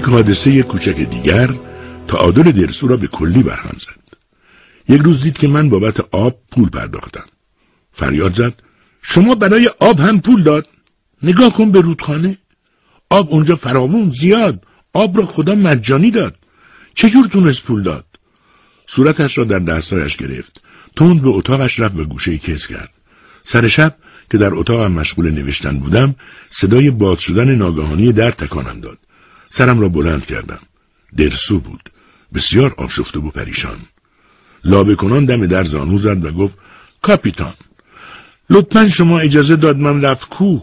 [0.10, 1.50] حادثه کوچک دیگر
[2.08, 4.18] تعادل درسو را به کلی برهم زد.
[4.90, 7.26] یک روز دید که من بابت آب پول پرداختم.
[7.92, 8.54] فریاد زد
[9.02, 10.68] شما برای آب هم پول داد؟
[11.24, 12.38] نگاه کن به رودخانه.
[13.10, 14.64] آب اونجا فراوون زیاد.
[14.94, 16.36] آب را خدا مجانی داد.
[16.94, 18.06] چجور تونست پول داد؟
[18.88, 20.62] صورتش را در دستایش گرفت.
[20.96, 22.90] تند به اتاقش رفت و گوشه کس کرد.
[23.44, 23.96] سر شب
[24.32, 26.16] که در اتاقم مشغول نوشتن بودم
[26.50, 28.98] صدای باز شدن ناگهانی در تکانم داد.
[29.50, 30.60] سرم را بلند کردم.
[31.18, 31.92] درسو بود.
[32.34, 33.80] بسیار آشفته و پریشان.
[34.64, 36.54] لابه کنان دم در زانو زد و گفت
[37.02, 37.54] کاپیتان
[38.50, 40.60] لطفا شما اجازه داد من رفت کو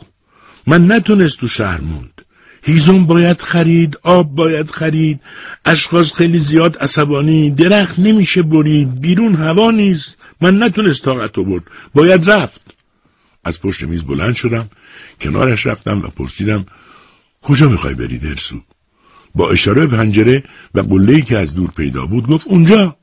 [0.67, 2.23] من نتونست تو شهر موند.
[2.63, 5.21] هیزم باید خرید آب باید خرید.
[5.65, 10.17] اشخاص خیلی زیاد عصبانی درخت نمیشه برید بیرون هوا نیست.
[10.41, 11.63] من نتونست طاقت برد
[11.95, 12.61] باید رفت.
[13.45, 14.71] از پشت میز بلند شدم
[15.21, 16.67] کنارش رفتم و پرسیدم
[17.43, 18.61] کجا می‌خوای بری درسو؟
[19.37, 20.43] با اشاره پنجره
[20.75, 22.97] و قله‌ای که از دور پیدا بود گفت اونجا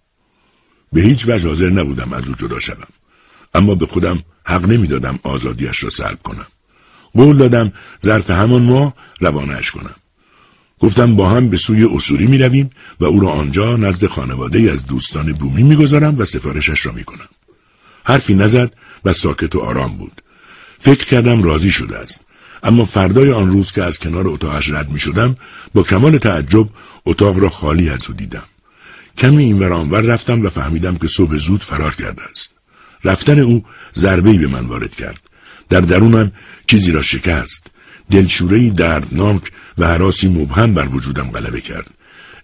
[0.94, 2.88] به هیچ وجه حاضر نبودم از او جدا شوم
[3.54, 6.48] اما به خودم حق نمی‌دادم آزادیش را سلب کنم
[7.14, 7.74] قول دادم
[8.04, 9.96] ظرف همان ماه روانش کنم
[10.80, 12.70] گفتم با هم به سوی اصوری می رویم
[13.00, 17.30] و او را آنجا نزد خانواده از دوستان بومی می‌گذارم و سفارشش را می کنم.
[18.04, 20.22] حرفی نزد و ساکت و آرام بود.
[20.80, 22.26] فکر کردم راضی شده است.
[22.64, 25.35] اما فردای آن روز که از کنار اتاقش رد می شدم
[25.73, 26.69] با کمال تعجب
[27.06, 28.44] اتاق را خالی از او دیدم.
[29.18, 32.52] کمی این ورانور رفتم و فهمیدم که صبح زود فرار کرده است.
[33.03, 33.65] رفتن او
[33.95, 35.19] ضربه‌ای به من وارد کرد.
[35.69, 36.31] در درونم
[36.68, 37.68] چیزی را شکست.
[38.11, 39.41] دلشورهی دردناک
[39.77, 41.91] و حراسی مبهم بر وجودم غلبه کرد.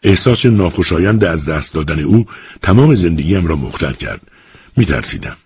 [0.03, 2.25] احساس ناخوشایند از دست دادن او
[2.61, 4.21] تمام زندگیم را مختل کرد.
[4.77, 5.37] می ترسیدم.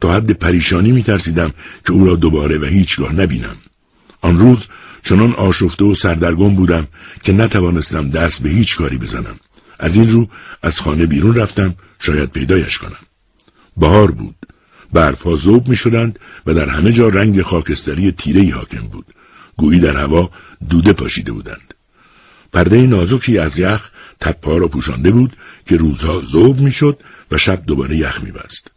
[0.00, 1.52] تا حد پریشانی می ترسیدم
[1.86, 3.56] که او را دوباره و هیچگاه نبینم.
[4.22, 4.66] آن روز
[5.04, 6.88] چنان آشفته و سردرگم بودم
[7.22, 9.36] که نتوانستم دست به هیچ کاری بزنم.
[9.78, 10.28] از این رو
[10.62, 13.02] از خانه بیرون رفتم شاید پیدایش کنم.
[13.76, 14.34] بهار بود.
[14.92, 19.06] برفها زوب می شدند و در همه جا رنگ خاکستری تیرهی حاکم بود.
[19.56, 20.30] گویی در هوا
[20.70, 21.74] دوده پاشیده بودند.
[22.52, 23.90] پرده نازکی از یخ
[24.20, 25.36] تپا را پوشانده بود
[25.66, 26.98] که روزها زوب می‌شد
[27.30, 28.70] و شب دوباره یخ میبست.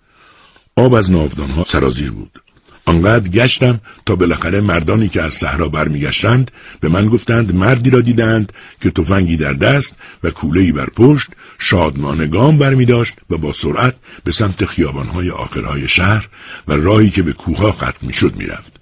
[0.76, 2.41] آب از ناودانها سرازیر بود.
[2.86, 8.53] آنقدر گشتم تا بالاخره مردانی که از صحرا برمیگشتند به من گفتند مردی را دیدند
[8.82, 13.95] که تفنگی در دست و کولهای بر پشت شادمان گام برمی داشت و با سرعت
[14.24, 16.28] به سمت خیابانهای آخرهای شهر
[16.68, 18.74] و راهی که به کوها ختم می‌شد می‌رفت.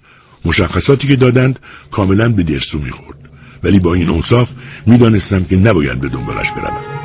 [0.44, 1.58] مشخصاتی که دادند
[1.90, 3.18] کاملا به درسو می‌خورد.
[3.62, 4.50] ولی با این اوصاف
[4.86, 7.03] می‌دانستم که نباید به دنبالش بروم.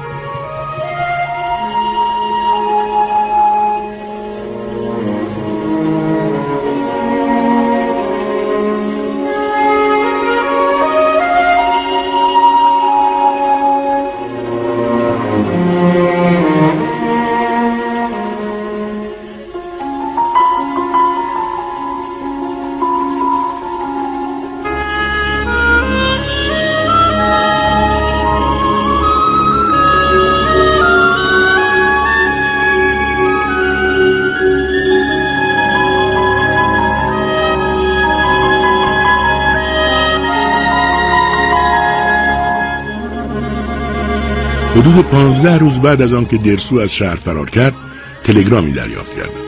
[44.89, 47.75] حدود پانزده روز بعد از آنکه درسو از شهر فرار کرد
[48.23, 49.41] تلگرامی دریافت کردم.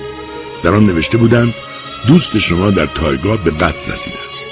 [0.63, 1.53] در آن نوشته بودند
[2.07, 4.47] دوست شما در تایگا به قتل رسیده است.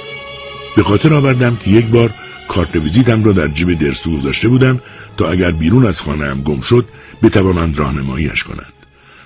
[0.75, 2.09] به خاطر آوردم که یک بار
[2.47, 4.79] کارت ویزیتم را در جیب درسو گذاشته بودم
[5.17, 6.85] تا اگر بیرون از خانه هم گم شد
[7.23, 8.73] بتوانند راهنماییش کنند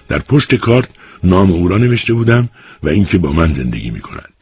[0.08, 0.90] در پشت کارت
[1.24, 2.50] نام او را نوشته بودم
[2.84, 4.34] و اینکه با من زندگی می کند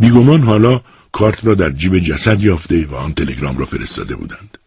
[0.00, 0.80] بیگمان حالا
[1.12, 4.58] کارت را در جیب جسد یافته و آن تلگرام را فرستاده بودند.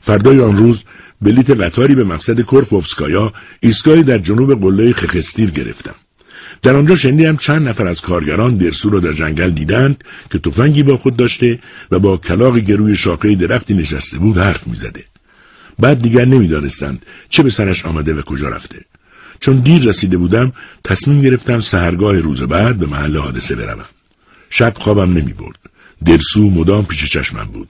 [0.00, 0.84] فردای آن روز
[1.22, 5.94] بلیت قطاری به مقصد کورفوفسکایا ایستگاهی در جنوب قله خخستیر گرفتم.
[6.62, 10.96] در آنجا شنیدم چند نفر از کارگران درسو را در جنگل دیدند که تفنگی با
[10.96, 11.58] خود داشته
[11.90, 15.04] و با کلاق گروی شاخه درختی نشسته بود حرف می‌زده.
[15.78, 18.84] بعد دیگر نمی‌دانستند چه به سرش آمده و کجا رفته.
[19.40, 20.52] چون دیر رسیده بودم
[20.84, 23.84] تصمیم گرفتم سهرگاه روز بعد به محل حادثه بروم.
[24.50, 25.58] شب خوابم نمی برد.
[26.04, 27.68] درسو مدام پیش چشمم بود.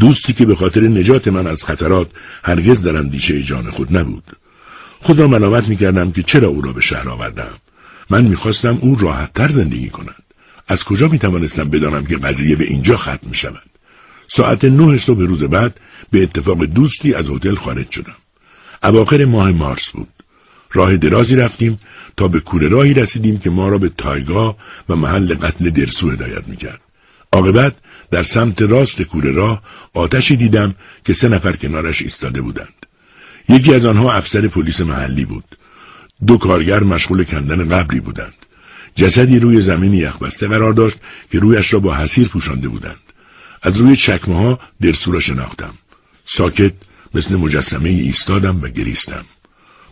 [0.00, 2.08] دوستی که به خاطر نجات من از خطرات
[2.44, 4.24] هرگز در اندیشه جان خود نبود.
[5.00, 7.50] خود را ملامت می کردم که چرا او را به شهر آوردم.
[8.10, 10.24] من می‌خواستم او راحتتر زندگی کند.
[10.68, 13.62] از کجا می توانستم بدانم که قضیه به اینجا ختم می شود
[14.26, 15.80] ساعت نه صبح روز بعد
[16.10, 18.16] به اتفاق دوستی از هتل خارج شدم.
[18.82, 20.08] اواخر ماه مارس بود.
[20.72, 21.78] راه درازی رفتیم
[22.16, 24.56] تا به کوره راهی رسیدیم که ما را به تایگا
[24.88, 26.80] و محل قتل درسو هدایت می‌کرد.
[27.32, 27.74] عاقبت
[28.14, 29.62] در سمت راست کوره راه
[29.94, 30.74] آتشی دیدم
[31.04, 32.86] که سه نفر کنارش ایستاده بودند.
[33.48, 35.44] یکی از آنها افسر پلیس محلی بود.
[36.26, 38.34] دو کارگر مشغول کندن قبری بودند.
[38.94, 40.96] جسدی روی زمین یخبسته قرار داشت
[41.30, 43.04] که رویش را با حسیر پوشانده بودند.
[43.62, 45.74] از روی چکمه ها درسو را شناختم.
[46.24, 46.72] ساکت
[47.14, 49.24] مثل مجسمه ایستادم و گریستم.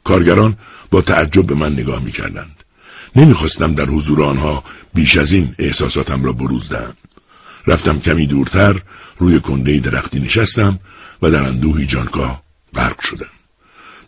[0.04, 0.56] کارگران
[0.90, 2.64] با تعجب به من نگاه می کردند.
[3.16, 6.94] نمی‌خواستم در حضور آنها بیش از این احساساتم را بروز دهم.
[7.66, 8.80] رفتم کمی دورتر
[9.18, 10.78] روی کنده درختی نشستم
[11.22, 12.42] و در اندوهی جانکاه
[12.74, 13.30] غرق شدم.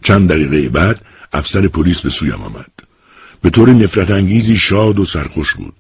[0.03, 1.01] چند دقیقه بعد
[1.33, 2.71] افسر پلیس به سویم آمد.
[3.43, 5.75] به طور نفرت انگیزی شاد و سرخوش بود.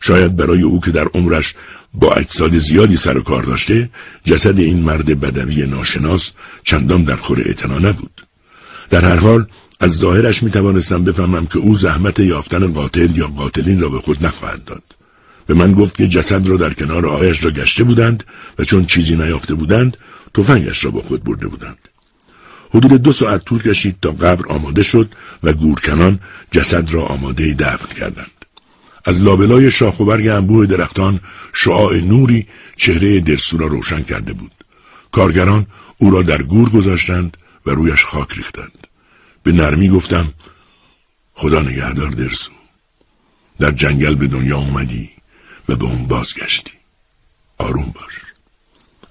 [0.00, 1.54] شاید برای او که در عمرش
[1.94, 3.90] با اجساد زیادی سر و کار داشته
[4.24, 6.32] جسد این مرد بدوی ناشناس
[6.64, 8.26] چندان در خور اعتنا نبود.
[8.90, 9.46] در هر حال
[9.80, 14.26] از ظاهرش می توانستم بفهمم که او زحمت یافتن قاتل یا قاتلین را به خود
[14.26, 14.82] نخواهد داد.
[15.46, 18.24] به من گفت که جسد را در کنار آهش را گشته بودند
[18.58, 19.96] و چون چیزی نیافته بودند
[20.34, 21.78] تفنگش را با خود برده بودند.
[22.74, 25.08] حدود دو ساعت طول کشید تا قبر آماده شد
[25.42, 28.30] و گورکنان جسد را آماده دفن کردند.
[29.04, 31.20] از لابلای شاخ و برگ انبوه درختان
[31.52, 32.46] شعاع نوری
[32.76, 34.52] چهره درسو را روشن کرده بود.
[35.12, 35.66] کارگران
[35.98, 38.86] او را در گور گذاشتند و رویش خاک ریختند.
[39.42, 40.32] به نرمی گفتم
[41.34, 42.52] خدا نگهدار درسو.
[43.58, 45.13] در جنگل به دنیا اومدی
[45.68, 46.72] و به اون بازگشتی.
[47.58, 48.20] آروم باش.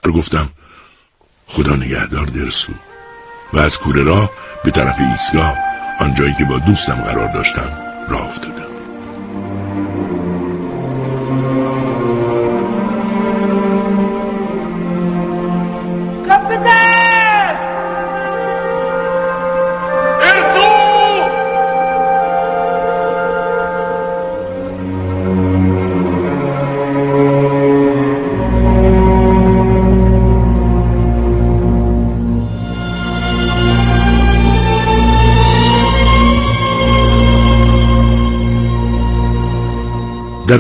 [0.06, 0.50] و گفتم
[1.48, 2.74] خدا نگهدار درسو.
[3.54, 4.32] و از کوره راه
[4.64, 5.58] به طرف ایستگاه
[6.00, 7.78] آنجایی که با دوستم قرار داشتم
[8.10, 8.73] راه افتادم.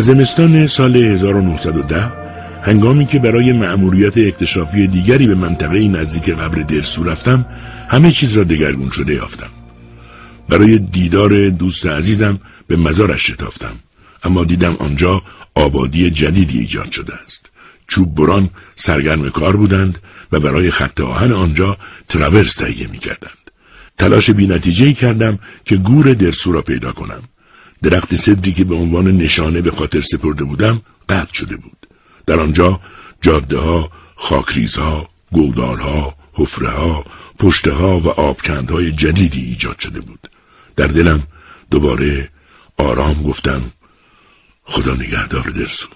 [0.03, 2.11] زمستان سال 1910
[2.61, 7.45] هنگامی که برای مأموریت اکتشافی دیگری به منطقه نزدیک قبر درسو رفتم
[7.89, 9.49] همه چیز را دگرگون شده یافتم.
[10.49, 13.75] برای دیدار دوست عزیزم به مزارش شتافتم
[14.23, 15.21] اما دیدم آنجا
[15.55, 17.49] آبادی جدیدی ایجاد شده است.
[17.87, 19.97] چوب بران سرگرم کار بودند
[20.31, 21.77] و برای خط آهن آنجا
[22.09, 23.51] تراورس تهیه می کردند.
[23.97, 27.23] تلاش بی کردم که گور درسو را پیدا کنم.
[27.83, 31.87] درخت صدری که به عنوان نشانه به خاطر سپرده بودم قطع شده بود.
[32.25, 32.79] در آنجا
[33.21, 37.05] جاده ها خاکریز ها گودالها حفره ها
[37.39, 40.29] پشته ها و آبکندهای جدیدی ایجاد شده بود.
[40.75, 41.23] در دلم
[41.71, 42.29] دوباره
[42.77, 43.61] آرام گفتم
[44.63, 45.87] خدا نگهدار درسو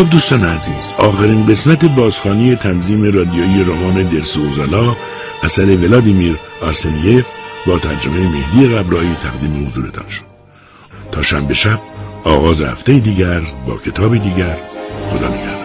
[0.00, 4.96] خب دوستان عزیز آخرین قسمت بازخانی تنظیم رادیویی رمان درسوزالا
[5.42, 7.26] اثر ولادیمیر آرسنیف
[7.66, 10.22] با ترجمه مهدی قبرایی تقدیم حضورتان شد.
[11.12, 11.80] تا شنبه شب
[12.24, 14.56] آغاز هفته دیگر با کتاب دیگر.
[15.08, 15.59] خدا نگهدار.